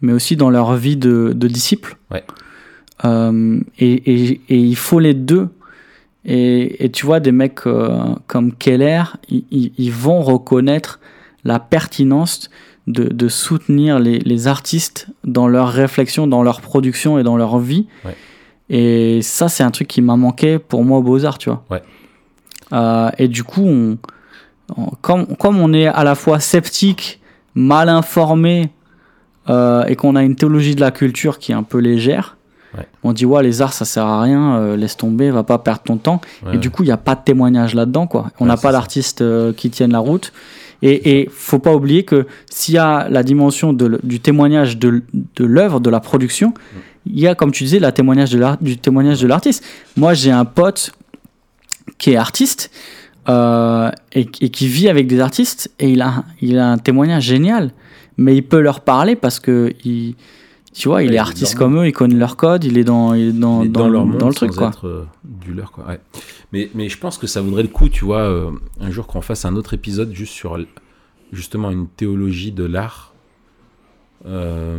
mais 0.02 0.14
aussi 0.14 0.36
dans 0.36 0.50
leur 0.50 0.76
vie 0.76 0.98
de, 0.98 1.34
de 1.36 1.48
disciples. 1.48 1.98
Ouais. 2.12 2.24
Euh, 3.06 3.60
et, 3.80 3.94
et- 3.94 4.42
et 4.50 4.58
il 4.58 4.76
faut 4.76 5.00
les 5.00 5.14
deux. 5.14 5.50
Et, 6.24 6.86
et 6.86 6.92
tu 6.92 7.06
vois, 7.06 7.20
des 7.20 7.32
mecs 7.32 7.66
euh, 7.66 8.14
comme 8.28 8.54
Keller, 8.54 9.04
ils, 9.30 9.92
vont 9.92 10.22
reconnaître 10.22 11.00
la 11.44 11.60
pertinence 11.60 12.52
de, 12.86 13.06
de 13.06 13.28
soutenir 13.28 13.98
les, 14.00 14.20
les 14.20 14.48
artistes 14.48 15.08
dans 15.24 15.48
leur 15.48 15.70
réflexion, 15.70 16.28
dans 16.28 16.44
leur 16.44 16.62
production 16.62 17.18
et 17.18 17.24
dans 17.24 17.38
leur 17.38 17.58
vie. 17.58 17.88
Ouais. 18.06 18.16
Et 18.70 19.22
ça, 19.24 19.50
c'est 19.50 19.64
un 19.64 19.72
truc 19.72 19.88
qui 19.88 20.02
m'a 20.02 20.16
manqué 20.16 20.60
pour 20.60 20.84
moi 20.86 21.00
aux 21.00 21.04
Beaux-Arts, 21.04 21.40
tu 21.40 21.50
vois. 21.50 21.64
Ouais. 21.72 21.82
Euh, 22.72 23.10
et 23.18 23.28
du 23.28 23.44
coup, 23.44 23.64
on, 23.66 23.98
comme, 25.02 25.36
comme 25.38 25.60
on 25.60 25.74
est 25.74 25.88
à 25.88 26.04
la 26.04 26.14
fois 26.16 26.40
sceptique, 26.40 27.20
mal 27.56 27.90
informé 27.90 28.70
euh, 29.50 29.84
et 29.86 29.96
qu'on 29.96 30.16
a 30.16 30.24
une 30.24 30.36
théologie 30.36 30.76
de 30.76 30.82
la 30.82 30.92
culture 30.92 31.40
qui 31.40 31.52
est 31.52 31.56
un 31.56 31.64
peu 31.64 31.80
légère, 31.80 32.38
Ouais. 32.78 32.88
on 33.04 33.12
dit 33.12 33.26
ouais 33.26 33.44
les 33.44 33.62
arts 33.62 33.74
ça 33.74 33.84
sert 33.84 34.06
à 34.06 34.22
rien, 34.22 34.56
euh, 34.56 34.78
laisse 34.78 34.96
tomber, 34.96 35.30
va 35.30 35.44
pas 35.44 35.58
perdre 35.58 35.82
ton 35.82 35.98
temps. 35.98 36.22
Ouais, 36.46 36.56
et 36.56 36.58
du 36.58 36.70
coup 36.70 36.84
il 36.84 36.86
n'y 36.86 36.92
a 36.94 36.98
pas 36.98 37.16
de 37.16 37.20
témoignage 37.26 37.76
là-dedans 37.76 38.08
quoi. 38.08 38.32
On 38.40 38.46
n'a 38.46 38.56
pas 38.56 38.72
d'artistes 38.72 39.22
euh, 39.22 39.52
qui 39.52 39.70
tiennent 39.70 39.92
la 39.92 40.00
route. 40.00 40.32
Et, 40.82 41.20
et 41.20 41.30
faut 41.30 41.60
pas 41.60 41.76
oublier 41.76 42.04
que 42.06 42.26
s'il 42.50 42.76
y 42.76 42.78
a 42.78 43.10
la 43.10 43.24
dimension 43.24 43.74
de 43.74 44.00
du 44.04 44.22
témoignage 44.22 44.78
de, 44.78 45.04
l'œuvre, 45.40 45.82
de 45.82 45.90
la 45.90 46.00
production, 46.00 46.54
il 47.06 47.20
y 47.20 47.28
a 47.28 47.36
comme 47.36 47.52
tu 47.52 47.66
disais 47.66 47.80
la 47.80 47.92
témoignage 47.92 48.32
de 48.32 48.42
du 48.62 48.78
témoignage 48.78 49.20
de 49.22 49.28
l'artiste. 49.28 49.66
Moi 49.98 50.14
j'ai 50.14 50.32
un 50.32 50.46
pote 50.46 50.94
qui 51.98 52.12
est 52.12 52.16
artiste 52.16 52.72
euh, 53.28 53.92
et, 54.14 54.22
et 54.40 54.50
qui 54.50 54.68
vit 54.68 54.88
avec 54.88 55.08
des 55.08 55.20
artistes 55.20 55.70
et 55.78 55.90
il 55.90 56.02
a, 56.02 56.24
il 56.42 56.58
a 56.58 56.70
un 56.72 56.78
témoignage 56.78 57.24
génial. 57.26 57.72
Mais 58.18 58.36
il 58.36 58.42
peut 58.44 58.60
leur 58.60 58.82
parler 58.82 59.16
parce 59.16 59.40
que 59.40 59.74
il, 59.86 60.16
tu 60.74 60.88
vois, 60.88 61.02
il 61.02 61.08
Ouais, 61.08 61.12
il 61.14 61.16
est 61.16 61.20
artiste 61.20 61.56
comme 61.56 61.78
eux, 61.78 61.88
il 61.88 61.92
connaît 61.94 62.16
leur 62.16 62.36
code, 62.38 62.64
il 62.64 62.78
est 62.78 62.84
dans, 62.84 63.14
il 63.14 63.30
est 63.30 63.32
dans, 63.34 63.62
Mais 63.64 63.70
dans, 63.70 63.82
dans 63.82 63.90
leur 63.90 64.04
le- 64.04 64.10
monde 64.12 64.18
dans 64.20 64.28
le 64.28 64.34
truc 64.34 64.52
quoi. 64.52 64.68
être 64.70 64.88
euh, 64.88 65.06
du 65.24 65.54
leur 65.54 65.72
quoi. 65.72 65.86
Ouais. 65.88 66.00
Mais 66.52 66.70
mais 66.76 66.90
je 66.90 66.98
pense 66.98 67.18
que 67.18 67.28
ça 67.28 67.42
vaudrait 67.42 67.64
le 67.64 67.70
coup, 67.70 67.90
tu 67.90 68.06
vois, 68.06 68.22
euh, 68.22 68.52
un 68.80 68.92
jour 68.92 69.08
qu'on 69.08 69.22
fasse 69.22 69.46
un 69.46 69.56
autre 69.56 69.74
épisode 69.74 70.14
juste 70.14 70.34
sur 70.34 70.58
justement 71.32 71.72
une 71.72 71.88
théologie 71.88 72.52
de 72.52 72.64
l'art. 72.66 73.14
Euh, 74.26 74.78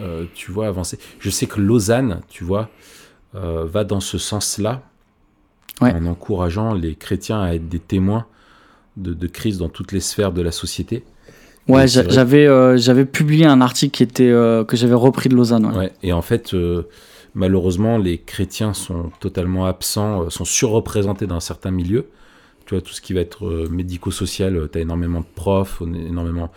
euh, 0.00 0.24
tu 0.34 0.52
vois 0.52 0.66
avancer. 0.68 0.98
Je 1.18 1.30
sais 1.30 1.46
que 1.46 1.60
Lausanne, 1.60 2.20
tu 2.28 2.44
vois, 2.44 2.68
va 3.34 3.84
dans 3.84 4.00
ce 4.00 4.18
sens-là, 4.18 4.82
Ouais. 5.80 5.92
en 5.92 6.06
encourageant 6.06 6.74
les 6.74 6.96
chrétiens 6.96 7.40
à 7.40 7.54
être 7.54 7.68
des 7.68 7.78
témoins 7.78 8.26
de, 8.96 9.14
de 9.14 9.26
Christ 9.28 9.58
dans 9.58 9.68
toutes 9.68 9.92
les 9.92 10.00
sphères 10.00 10.32
de 10.32 10.42
la 10.42 10.50
société. 10.50 11.04
Ouais, 11.68 11.86
j'avais 11.86 12.46
euh, 12.46 12.76
j'avais 12.78 13.04
publié 13.04 13.44
un 13.46 13.60
article 13.60 13.94
qui 13.96 14.02
était 14.02 14.30
euh, 14.30 14.64
que 14.64 14.76
j'avais 14.76 14.94
repris 14.94 15.28
de 15.28 15.34
Lausanne. 15.36 15.66
ouais. 15.66 15.76
Ouais, 15.76 15.92
et 16.02 16.12
en 16.12 16.22
fait, 16.22 16.54
euh, 16.54 16.84
malheureusement, 17.34 17.98
les 17.98 18.18
chrétiens 18.18 18.72
sont 18.74 19.10
totalement 19.20 19.66
absents, 19.66 20.30
sont 20.30 20.44
surreprésentés 20.46 21.26
dans 21.26 21.40
certains 21.40 21.70
milieux. 21.70 22.06
Tu 22.66 22.74
vois, 22.74 22.80
tout 22.82 22.92
ce 22.92 23.00
qui 23.00 23.12
va 23.12 23.20
être 23.20 23.66
médico-social, 23.70 24.68
tu 24.72 24.78
as 24.78 24.82
énormément 24.82 25.20
de 25.20 25.26
profs, 25.34 25.80
énormément, 25.82 26.50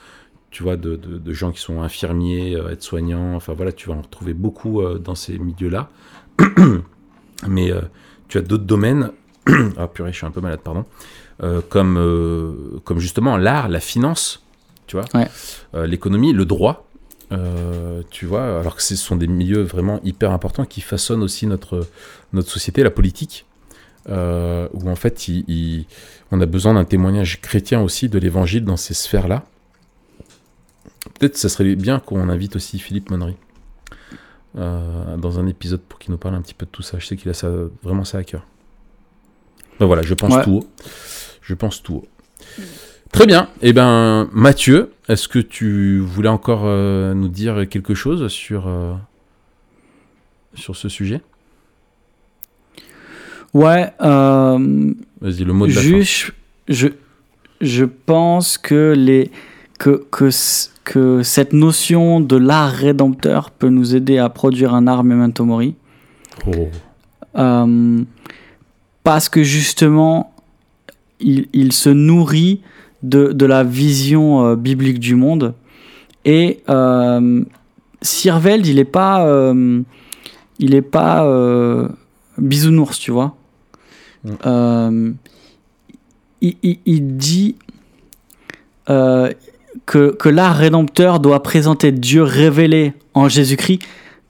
tu 0.49 0.61
vois, 0.63 0.75
de, 0.75 0.95
de- 0.97 1.17
de 1.17 1.33
gens 1.33 1.51
qui 1.51 1.61
sont 1.61 1.81
infirmiers, 1.81 2.57
aides-soignants, 2.69 3.35
enfin 3.35 3.53
voilà, 3.53 3.71
tu 3.71 3.87
vas 3.89 3.95
en 3.95 4.01
retrouver 4.01 4.33
beaucoup 4.33 4.81
dans 4.99 5.15
ces 5.15 5.37
milieux-là. 5.39 5.89
Mais 7.47 7.71
tu 8.27 8.37
as 8.37 8.41
d'autres 8.41 8.65
domaines, 8.65 9.11
ah 9.77 9.87
purée, 9.87 10.11
je 10.11 10.17
suis 10.17 10.25
un 10.25 10.31
peu 10.31 10.41
malade, 10.41 10.59
pardon, 10.63 10.85
comme, 11.69 12.79
comme 12.83 12.99
justement 12.99 13.37
l'art, 13.37 13.69
la 13.69 13.79
finance, 13.79 14.45
tu 14.91 14.97
vois, 14.97 15.05
Ouais. 15.13 15.29
euh, 15.73 15.87
l'économie, 15.87 16.33
le 16.33 16.43
droit. 16.43 16.85
Euh, 17.31 18.01
tu 18.09 18.25
vois, 18.25 18.59
alors 18.59 18.75
que 18.75 18.81
ce 18.83 18.97
sont 18.97 19.15
des 19.15 19.27
milieux 19.27 19.61
vraiment 19.61 20.01
hyper 20.03 20.31
importants 20.31 20.65
qui 20.65 20.81
façonnent 20.81 21.23
aussi 21.23 21.47
notre, 21.47 21.87
notre 22.33 22.49
société, 22.49 22.83
la 22.83 22.89
politique, 22.91 23.45
euh, 24.09 24.67
où 24.73 24.89
en 24.89 24.97
fait 24.97 25.29
il- 25.29 25.45
il- 25.47 25.85
on 26.31 26.41
a 26.41 26.45
besoin 26.45 26.73
d'un 26.73 26.83
témoignage 26.83 27.39
chrétien 27.39 27.79
aussi 27.81 28.09
de 28.09 28.19
l'évangile 28.19 28.65
dans 28.65 28.75
ces 28.75 28.93
sphères-là. 28.93 29.45
Peut-être 31.19 31.37
ça 31.37 31.47
serait 31.47 31.75
bien 31.75 31.99
qu'on 31.99 32.27
invite 32.27 32.57
aussi 32.57 32.79
Philippe 32.79 33.09
Monnery 33.11 33.37
euh, 34.57 35.15
dans 35.15 35.39
un 35.39 35.47
épisode 35.47 35.79
pour 35.81 35.99
qu'il 35.99 36.11
nous 36.11 36.17
parle 36.17 36.35
un 36.35 36.41
petit 36.41 36.53
peu 36.53 36.65
de 36.65 36.71
tout 36.71 36.81
ça. 36.81 36.99
Je 36.99 37.05
sais 37.05 37.15
qu'il 37.15 37.29
a 37.31 37.33
ça, 37.33 37.49
vraiment 37.81 38.03
ça 38.03 38.17
à 38.17 38.23
cœur. 38.25 38.45
Ben 39.79 39.85
voilà, 39.85 40.01
je 40.01 40.13
pense 40.15 40.33
Ouais. 40.35 40.43
tout 40.43 40.51
haut. 40.57 40.67
Je 41.41 41.53
pense 41.53 41.81
tout 41.81 41.95
haut. 42.03 42.07
Très 43.11 43.25
bien. 43.25 43.49
Eh 43.61 43.73
ben, 43.73 44.29
Mathieu, 44.31 44.91
est-ce 45.09 45.27
que 45.27 45.39
tu 45.39 45.99
voulais 45.99 46.29
encore 46.29 46.61
euh, 46.63 47.13
nous 47.13 47.27
dire 47.27 47.67
quelque 47.69 47.93
chose 47.93 48.27
sur, 48.29 48.67
euh, 48.67 48.93
sur 50.53 50.75
ce 50.75 50.87
sujet? 50.89 51.21
Ouais, 53.53 53.91
euh, 54.01 54.93
Vas-y, 55.19 55.43
le 55.43 55.51
mot 55.53 55.67
de 55.67 55.73
la 55.73 55.81
fin. 55.81 55.87
juste, 55.87 56.31
je, 56.69 56.87
je 57.59 57.83
pense 57.83 58.57
que, 58.57 58.93
les, 58.97 59.29
que, 59.77 60.05
que, 60.09 60.29
que 60.85 61.21
cette 61.21 61.51
notion 61.51 62.21
de 62.21 62.37
l'art 62.37 62.71
rédempteur 62.71 63.51
peut 63.51 63.69
nous 63.69 63.93
aider 63.93 64.19
à 64.19 64.29
produire 64.29 64.73
un 64.73 64.87
art 64.87 65.03
memento 65.03 65.43
mori. 65.43 65.75
Oh. 66.47 66.69
Parce 69.03 69.27
que 69.27 69.43
justement, 69.43 70.33
il, 71.19 71.49
il 71.51 71.73
se 71.73 71.89
nourrit 71.89 72.61
de, 73.03 73.31
de 73.31 73.45
la 73.45 73.63
vision 73.63 74.45
euh, 74.45 74.55
biblique 74.55 74.99
du 74.99 75.15
monde. 75.15 75.53
Et 76.25 76.61
euh, 76.69 77.43
Sirveld, 78.01 78.65
il 78.67 78.75
n'est 78.75 78.83
pas, 78.85 79.25
euh, 79.25 79.81
il 80.59 80.75
est 80.75 80.81
pas 80.81 81.25
euh, 81.25 81.87
bisounours, 82.37 82.99
tu 82.99 83.11
vois. 83.11 83.35
Mm. 84.23 85.11
Il, 86.41 86.55
il- 86.63 86.79
il 86.85 87.17
dit 87.17 87.55
que, 88.87 90.11
que 90.11 90.29
l'art 90.29 90.55
rédempteur 90.57 91.19
doit 91.19 91.41
présenter 91.43 91.91
Dieu 91.91 92.23
révélé 92.23 92.93
en 93.13 93.29
Jésus-Christ 93.29 93.79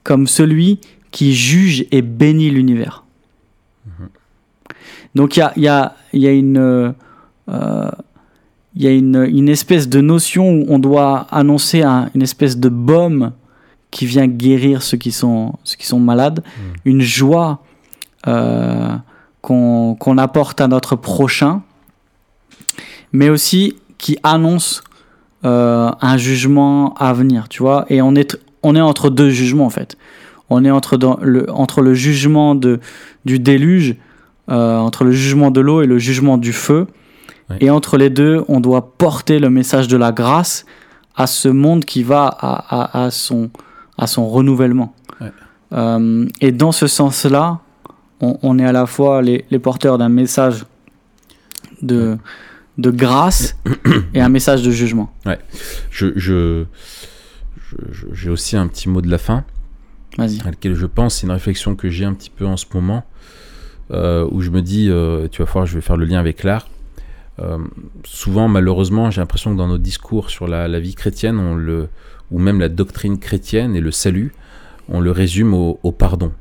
comme 0.04 0.26
celui 0.26 0.78
qui 1.10 1.34
juge 1.34 1.84
et 1.90 2.00
bénit 2.02 2.50
l'univers. 2.50 3.04
Donc 5.14 5.36
il 5.36 5.40
y 5.40 5.42
a, 5.42 5.52
y 5.56 5.66
a- 5.68 5.94
y 6.14 6.26
a 6.26 6.32
une, 6.32 6.58
euh, 6.58 7.90
il 8.74 8.82
y 8.82 8.86
a 8.86 8.90
une, 8.92 9.26
une 9.30 9.48
espèce 9.48 9.88
de 9.88 10.00
notion 10.00 10.48
où 10.50 10.64
on 10.68 10.78
doit 10.78 11.26
annoncer 11.30 11.82
un- 11.82 12.08
une 12.14 12.22
espèce 12.22 12.58
de 12.58 12.68
baume 12.68 13.32
qui 13.90 14.06
vient 14.06 14.26
guérir 14.26 14.82
ceux 14.82 14.96
qui 14.96 15.12
sont, 15.12 15.54
ceux 15.64 15.76
qui 15.76 15.86
sont 15.86 16.00
malades, 16.00 16.42
une 16.84 17.02
joie 17.02 17.62
euh, 18.26 18.94
qu'on 19.42 19.94
qu'on 19.98 20.16
apporte 20.18 20.60
à 20.60 20.68
notre 20.68 20.96
prochain, 20.96 21.62
mais 23.12 23.28
aussi 23.28 23.76
qui 23.98 24.16
annonce 24.22 24.82
euh, 25.44 25.90
un 26.00 26.16
jugement 26.16 26.94
à 26.94 27.12
venir, 27.12 27.48
tu 27.48 27.62
vois. 27.62 27.84
Et 27.88 28.00
on 28.00 28.14
est, 28.14 28.38
on 28.62 28.74
est 28.76 28.80
entre 28.80 29.10
deux 29.10 29.30
jugements 29.30 29.66
en 29.66 29.70
fait. 29.70 29.96
On 30.50 30.64
est 30.64 30.70
entre, 30.70 30.96
dans 30.96 31.18
le, 31.20 31.50
entre 31.50 31.80
le 31.82 31.94
jugement 31.94 32.54
de, 32.54 32.78
du 33.24 33.38
déluge, 33.38 33.96
euh, 34.50 34.78
entre 34.78 35.04
le 35.04 35.12
jugement 35.12 35.50
de 35.50 35.60
l'eau 35.60 35.82
et 35.82 35.86
le 35.86 35.98
jugement 35.98 36.38
du 36.38 36.52
feu. 36.52 36.86
Ouais. 37.52 37.58
Et 37.60 37.70
entre 37.70 37.96
les 37.96 38.10
deux, 38.10 38.44
on 38.48 38.60
doit 38.60 38.96
porter 38.96 39.38
le 39.38 39.48
message 39.50 39.88
de 39.88 39.96
la 39.96 40.12
grâce 40.12 40.64
à 41.16 41.26
ce 41.26 41.48
monde 41.48 41.84
qui 41.84 42.02
va 42.02 42.26
à, 42.26 43.00
à, 43.00 43.04
à 43.06 43.10
son, 43.10 43.50
à 43.98 44.06
son 44.06 44.28
renouvellement. 44.28 44.94
Ouais. 45.20 45.30
Euh, 45.72 46.26
et 46.40 46.52
dans 46.52 46.72
ce 46.72 46.86
sens-là, 46.86 47.60
on, 48.20 48.38
on 48.42 48.58
est 48.58 48.64
à 48.64 48.72
la 48.72 48.86
fois 48.86 49.22
les, 49.22 49.44
les 49.50 49.58
porteurs 49.58 49.98
d'un 49.98 50.08
message 50.08 50.64
de, 51.82 52.16
de 52.78 52.90
grâce 52.90 53.56
et 54.14 54.20
un 54.20 54.28
message 54.28 54.62
de 54.62 54.70
jugement. 54.70 55.12
Je, 55.90 56.06
je, 56.16 56.64
je- 57.70 57.86
je- 57.90 58.06
j'ai 58.12 58.30
aussi 58.30 58.56
un 58.56 58.66
petit 58.66 58.88
mot 58.88 59.00
de 59.00 59.08
la 59.10 59.18
fin. 59.18 59.44
Vas-y. 60.18 60.40
à 60.42 60.44
laquelle 60.50 60.74
je 60.74 60.84
pense, 60.86 61.16
c'est 61.16 61.26
une 61.26 61.32
réflexion 61.32 61.74
que 61.74 61.88
j'ai 61.88 62.04
un 62.04 62.12
petit 62.12 62.28
peu 62.28 62.44
en 62.46 62.58
ce 62.58 62.66
moment, 62.74 63.02
euh, 63.92 64.28
où 64.30 64.42
je 64.42 64.50
me 64.50 64.60
dis, 64.60 64.88
euh, 64.90 65.26
tu 65.28 65.42
vas 65.42 65.50
voir, 65.50 65.64
je 65.64 65.74
vais 65.74 65.80
faire 65.80 65.96
le 65.96 66.04
lien 66.04 66.18
avec 66.20 66.42
l'art. 66.44 66.68
Euh, 67.40 67.58
souvent, 68.04 68.48
malheureusement, 68.48 69.10
j'ai 69.10 69.20
l'impression 69.20 69.52
que 69.52 69.56
dans 69.58 69.68
nos 69.68 69.78
discours 69.78 70.28
sur 70.30 70.46
la, 70.46 70.68
la 70.68 70.80
vie 70.80 70.94
chrétienne, 70.94 71.38
on 71.38 71.54
le, 71.54 71.88
ou 72.30 72.38
même 72.38 72.60
la 72.60 72.68
doctrine 72.68 73.18
chrétienne 73.18 73.74
et 73.74 73.80
le 73.80 73.90
salut, 73.90 74.32
on 74.88 75.00
le 75.00 75.10
résume 75.10 75.54
au, 75.54 75.78
au 75.82 75.92
pardon. 75.92 76.32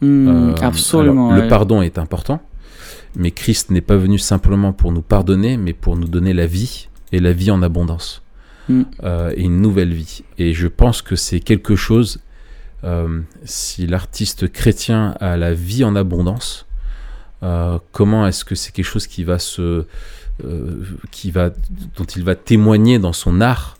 Hmm, 0.00 0.28
Euh, 0.28 0.54
absolument. 0.60 1.28
alors, 1.30 1.38
ouais. 1.38 1.42
Le 1.44 1.48
pardon 1.48 1.82
est 1.82 1.98
important, 1.98 2.40
mais 3.16 3.30
Christ 3.30 3.70
n'est 3.70 3.80
pas 3.80 3.96
venu 3.96 4.18
simplement 4.18 4.72
pour 4.72 4.92
nous 4.92 5.02
pardonner, 5.02 5.56
mais 5.56 5.72
pour 5.72 5.96
nous 5.96 6.08
donner 6.08 6.32
la 6.34 6.46
vie, 6.46 6.88
et 7.12 7.18
la 7.20 7.32
vie 7.32 7.50
en 7.50 7.62
abondance, 7.62 8.22
Mm. 8.68 8.82
Euh, 9.02 9.32
et 9.36 9.42
une 9.42 9.60
nouvelle 9.60 9.92
vie. 9.92 10.22
Et 10.38 10.54
je 10.54 10.68
pense 10.68 11.02
que 11.02 11.16
c'est 11.16 11.40
quelque 11.40 11.74
chose, 11.74 12.20
si 13.44 13.86
l'artiste 13.88 14.50
chrétien 14.52 15.14
a 15.20 15.36
la 15.36 15.52
vie 15.52 15.82
en 15.84 15.94
abondance, 15.96 16.66
euh, 17.42 17.78
comment 17.92 18.26
est-ce 18.26 18.44
que 18.44 18.54
c'est 18.54 18.72
quelque 18.72 18.86
chose 18.86 19.06
qui 19.06 19.24
va 19.24 19.38
se, 19.38 19.84
euh, 20.44 20.84
qui 21.10 21.30
va, 21.30 21.50
dont 21.96 22.04
il 22.04 22.24
va 22.24 22.34
témoigner 22.34 22.98
dans 22.98 23.12
son 23.12 23.40
art, 23.40 23.78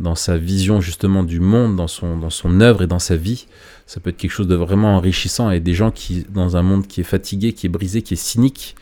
dans 0.00 0.14
sa 0.14 0.36
vision 0.36 0.80
justement 0.80 1.22
du 1.22 1.40
monde, 1.40 1.76
dans 1.76 1.86
son, 1.88 2.18
dans 2.18 2.30
son 2.30 2.60
œuvre 2.60 2.82
et 2.82 2.86
dans 2.86 2.98
sa 2.98 3.16
vie? 3.16 3.46
Ça 3.86 4.00
peut 4.00 4.10
être 4.10 4.16
quelque 4.16 4.32
chose 4.32 4.48
de 4.48 4.54
vraiment 4.54 4.96
enrichissant 4.96 5.50
et 5.50 5.60
des 5.60 5.74
gens 5.74 5.90
qui, 5.90 6.26
dans 6.32 6.56
un 6.56 6.62
monde 6.62 6.86
qui 6.86 7.00
est 7.02 7.04
fatigué, 7.04 7.52
qui 7.52 7.66
est 7.66 7.70
brisé, 7.70 8.02
qui 8.02 8.14
est 8.14 8.22
cynique, 8.22 8.76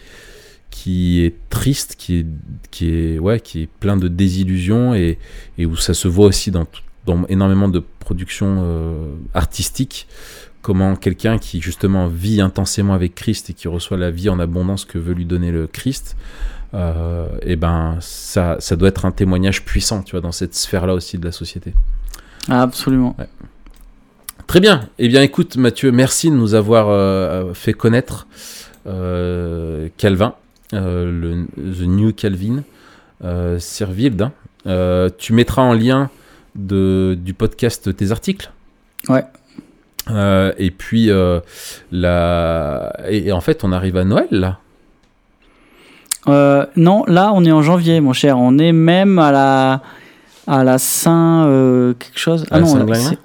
qui 0.71 1.23
est 1.23 1.35
triste, 1.51 1.97
qui 1.99 2.21
est, 2.21 2.27
qui 2.71 2.95
est, 2.95 3.19
ouais, 3.19 3.41
qui 3.41 3.63
est 3.63 3.69
plein 3.81 3.97
de 3.97 4.09
désillusions 4.09 4.95
et, 4.95 5.19
et 5.59 5.67
où 5.67 5.77
ça 5.77 5.93
se 5.93 6.09
voit 6.09 6.27
aussi 6.27 6.51
dans, 6.51 6.67
dans 7.05 7.27
énormément 7.27 7.69
de 7.69 7.83
productions 7.99 8.61
euh, 8.63 9.15
artistiques, 9.35 10.07
comment 10.63 10.97
quelqu'un 10.97 11.39
qui 11.39 11.61
justement 11.61 12.07
vit 12.07 12.41
intensément 12.41 12.95
avec 12.95 13.15
Christ 13.15 13.51
et 13.51 13.53
qui 13.53 13.69
reçoit 13.69 13.99
la 13.99 14.11
vie 14.11 14.29
en 14.29 14.39
abondance 14.39 14.85
que 14.85 14.99
veut 14.99 15.13
lui 15.13 15.25
donner 15.25 15.51
le 15.51 15.67
Christ, 15.67 16.17
euh, 16.75 17.27
et 17.43 17.57
ben 17.57 17.99
ça, 18.01 18.57
ça 18.61 18.77
doit 18.77 18.89
être 18.89 19.05
un 19.05 19.11
témoignage 19.11 19.65
puissant, 19.65 20.03
tu 20.03 20.13
vois, 20.13 20.21
dans 20.21 20.33
cette 20.33 20.55
sphère-là 20.55 20.95
aussi 20.95 21.19
de 21.19 21.25
la 21.25 21.33
société. 21.33 21.75
Absolument. 22.49 23.15
Très 24.47 24.61
bien. 24.61 24.89
Eh 24.99 25.09
bien, 25.09 25.23
écoute, 25.23 25.57
Mathieu, 25.57 25.93
merci 25.93 26.31
de 26.31 26.37
nous 26.37 26.55
avoir 26.55 26.89
euh, 26.89 27.53
fait 27.55 27.75
connaître 27.75 28.27
euh, 28.87 29.89
Calvin, 29.97 30.35
le 30.73 31.47
The 31.57 31.83
New 31.83 32.13
Calvin, 32.13 32.65
euh, 33.25 33.59
hein. 34.21 34.33
Euh, 34.67 35.11
tu 35.19 35.33
mettras 35.33 35.63
en 35.63 35.75
lien 35.75 36.11
de, 36.55 37.17
du 37.21 37.35
podcast 37.35 37.95
tes 37.97 38.13
articles? 38.13 38.53
Ouais. 39.09 39.25
Euh, 40.11 40.53
et 40.59 40.71
puis, 40.71 41.11
euh, 41.11 41.41
la... 41.91 42.93
et, 43.09 43.29
et 43.29 43.33
en 43.33 43.41
fait, 43.41 43.63
on 43.65 43.73
arrive 43.73 43.97
à 43.97 44.05
Noël, 44.05 44.27
là. 44.31 44.59
Euh, 46.29 46.67
non, 46.77 47.05
là, 47.07 47.33
on 47.35 47.45
est 47.45 47.53
en 47.53 47.63
janvier, 47.63 48.01
mon 48.01 48.13
cher. 48.13 48.39
On 48.39 48.59
est 48.59 48.73
même 48.73 49.19
à 49.19 49.33
la, 49.33 49.83
à 50.47 50.63
la 50.65 50.79
Saint 50.79 51.47
euh, 51.47 51.95
quelque 51.95 52.19
chose. 52.19 52.47
À 52.51 52.61
la 52.61 52.67
Saint-Glinglin 52.67 52.95
c'est- 53.11 53.19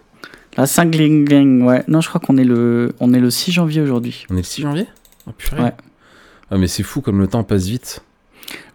la 0.58 0.66
Saint 0.66 0.86
Glingling, 0.88 1.62
ouais. 1.64 1.84
Non, 1.88 2.02
je 2.02 2.10
crois 2.10 2.20
qu'on 2.20 2.36
est 2.38 2.44
le, 2.44 2.96
on 3.00 3.14
est 3.14 3.20
le 3.20 3.30
6 3.30 3.52
janvier 3.52 3.80
aujourd'hui. 3.82 4.26
On 4.32 4.34
est 4.34 4.38
le 4.38 4.44
6 4.44 4.64
janvier? 4.64 4.88
Oh, 5.28 5.32
purée. 5.38 5.62
Ouais. 5.62 5.74
Ah, 6.50 6.58
mais 6.58 6.66
c'est 6.66 6.82
fou 6.82 7.02
comme 7.02 7.20
le 7.20 7.28
temps 7.28 7.44
passe 7.44 7.68
vite. 7.68 8.02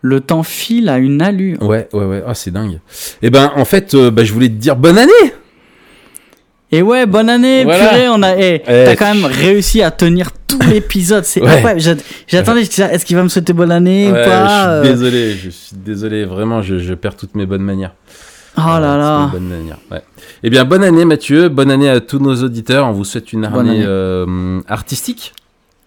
Le 0.00 0.20
temps 0.20 0.44
file 0.44 0.88
à 0.88 0.98
une 0.98 1.20
allure. 1.20 1.60
Ouais, 1.60 1.88
ouais, 1.92 2.04
ouais. 2.04 2.22
Ah, 2.24 2.34
c'est 2.34 2.52
dingue. 2.52 2.78
Et 3.20 3.30
ben, 3.30 3.50
en 3.56 3.64
fait, 3.64 3.94
euh, 3.94 4.12
bah, 4.12 4.22
je 4.22 4.32
voulais 4.32 4.48
te 4.48 4.54
dire 4.54 4.76
bonne 4.76 4.96
année 4.98 5.10
Et 6.74 6.80
ouais, 6.82 7.04
bonne 7.06 7.28
année, 7.28 7.64
Voilà. 7.64 7.88
purée. 7.88 8.08
On 8.08 8.22
a, 8.22 8.36
eh, 8.36 8.62
Eh, 8.66 8.84
t'as 8.86 8.96
quand 8.96 9.14
même 9.14 9.24
réussi 9.26 9.82
à 9.82 9.90
tenir 9.90 10.30
tout 10.46 10.58
l'épisode. 10.70 11.24
C'est 11.24 11.42
Ouais. 11.42 11.48
incroyable. 11.50 11.80
J'a- 11.80 11.94
J'attendais. 12.26 12.64
je 12.64 12.70
disais, 12.70 12.84
Est-ce 12.94 13.04
qu'il 13.04 13.14
va 13.16 13.22
me 13.22 13.28
souhaiter 13.28 13.52
bonne 13.52 13.70
année 13.70 14.08
ou 14.08 14.12
pas 14.14 14.46
Je 14.46 14.48
suis 14.48 14.68
euh, 14.68 14.82
désolé, 14.82 15.32
je 15.34 15.50
suis 15.50 15.76
désolé. 15.76 16.24
Vraiment, 16.24 16.62
je, 16.62 16.78
je 16.78 16.94
perds 16.94 17.16
toutes 17.16 17.34
mes 17.34 17.44
bonnes 17.46 17.62
manières. 17.62 17.92
Oh 18.56 18.60
là 18.66 18.96
là. 18.98 19.30
manières, 19.38 19.78
ouais. 19.90 20.02
Eh 20.42 20.50
bien, 20.50 20.64
bonne 20.64 20.84
année, 20.84 21.04
Mathieu. 21.04 21.48
Bonne 21.48 21.70
année 21.70 21.88
à 21.88 22.00
tous 22.00 22.18
nos 22.18 22.34
auditeurs. 22.42 22.86
On 22.86 22.92
vous 22.92 23.04
souhaite 23.04 23.32
une 23.32 23.42
Bonne 23.48 23.60
année, 23.68 23.70
année. 23.78 23.84
euh, 23.86 24.60
artistique. 24.68 25.32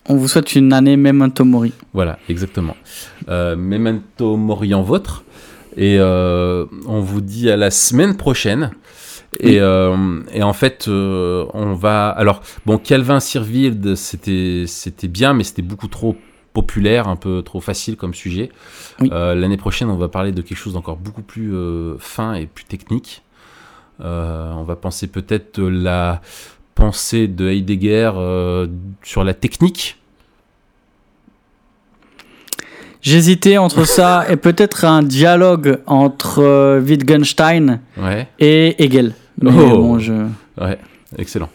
On 0.08 0.16
vous 0.16 0.28
souhaite 0.28 0.56
une 0.56 0.72
année 0.72 0.98
memento 0.98 1.44
mori. 1.46 1.74
Voilà, 1.94 2.20
exactement. 2.30 2.76
Euh, 3.30 3.56
memento 3.56 4.36
mori 4.38 4.74
en 4.76 4.84
vôtre. 4.84 5.24
Et 5.78 5.98
euh, 6.00 6.66
on 6.88 7.02
vous 7.02 7.22
dit 7.22 7.50
à 7.50 7.58
la 7.58 7.70
semaine 7.72 8.16
prochaine. 8.16 8.72
Et, 9.40 9.60
euh, 9.60 10.22
et 10.34 10.44
en 10.44 10.54
fait, 10.54 10.88
euh, 10.88 11.46
on 11.54 11.74
va. 11.74 12.10
Alors, 12.10 12.42
bon, 12.66 12.78
Calvin 12.78 13.20
Sirvild, 13.20 13.96
c'était 13.96 14.64
c'était 14.68 15.08
bien, 15.08 15.34
mais 15.34 15.44
c'était 15.44 15.62
beaucoup 15.62 15.88
trop 15.88 16.16
populaire, 16.54 17.08
un 17.10 17.16
peu 17.18 17.42
trop 17.42 17.60
facile 17.60 17.98
comme 17.98 18.14
sujet. 18.14 18.50
Oui. 19.02 19.10
Euh, 19.12 19.36
L'année 19.36 19.58
prochaine, 19.58 19.90
on 19.90 19.98
va 19.98 20.08
parler 20.08 20.32
de 20.32 20.42
quelque 20.42 20.58
chose 20.58 20.74
d'encore 20.74 20.96
beaucoup 20.98 21.22
plus 21.22 21.54
fin 22.00 22.34
et 22.36 22.46
plus 22.46 22.64
technique. 22.66 23.24
On 24.00 24.64
va 24.66 24.76
penser 24.76 25.08
peut-être 25.08 25.60
la 25.62 26.22
pensée 26.76 27.28
de 27.28 27.50
Heidegger 27.50 28.12
sur 29.04 29.24
la 29.24 29.34
technique. 29.34 29.98
J'hésitais 33.02 33.58
entre 33.58 33.86
ça 33.88 34.26
et 34.30 34.36
peut-être 34.38 34.86
un 34.86 35.04
dialogue 35.04 35.80
entre 35.86 36.80
Wittgenstein 36.80 37.82
Ouais. 37.98 38.28
et 38.40 38.82
Hegel. 38.84 39.14
Mais 39.42 39.52
Oh. 39.54 39.78
bon, 39.82 40.00
je... 40.00 40.14
Ouais, 40.60 40.78
excellent. 41.18 41.50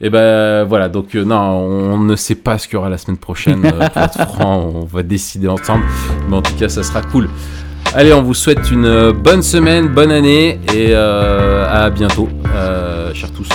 Et 0.00 0.10
ben 0.10 0.64
voilà, 0.64 0.88
donc 0.90 1.14
euh, 1.14 1.24
non, 1.24 1.36
on 1.36 1.98
ne 1.98 2.16
sait 2.16 2.34
pas 2.34 2.58
ce 2.58 2.66
qu'il 2.68 2.74
y 2.74 2.76
aura 2.76 2.90
la 2.90 2.98
semaine 2.98 3.16
prochaine. 3.16 3.64
euh, 3.64 3.88
pour 3.88 4.02
être 4.02 4.26
franc, 4.28 4.70
on 4.74 4.84
va 4.84 5.02
décider 5.02 5.48
ensemble. 5.48 5.84
Mais 6.28 6.36
en 6.36 6.42
tout 6.42 6.54
cas, 6.54 6.68
ça 6.68 6.82
sera 6.82 7.00
cool. 7.02 7.28
Allez, 7.94 8.12
on 8.12 8.22
vous 8.22 8.34
souhaite 8.34 8.70
une 8.70 8.84
euh, 8.84 9.12
bonne 9.14 9.42
semaine, 9.42 9.88
bonne 9.88 10.12
année 10.12 10.60
et 10.74 10.88
euh, 10.90 11.66
à 11.66 11.88
bientôt, 11.88 12.28
euh, 12.54 13.14
chers 13.14 13.32
tous. 13.32 13.48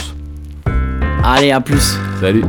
Allez, 1.24 1.52
à 1.52 1.62
plus. 1.62 2.00
Salut. 2.20 2.44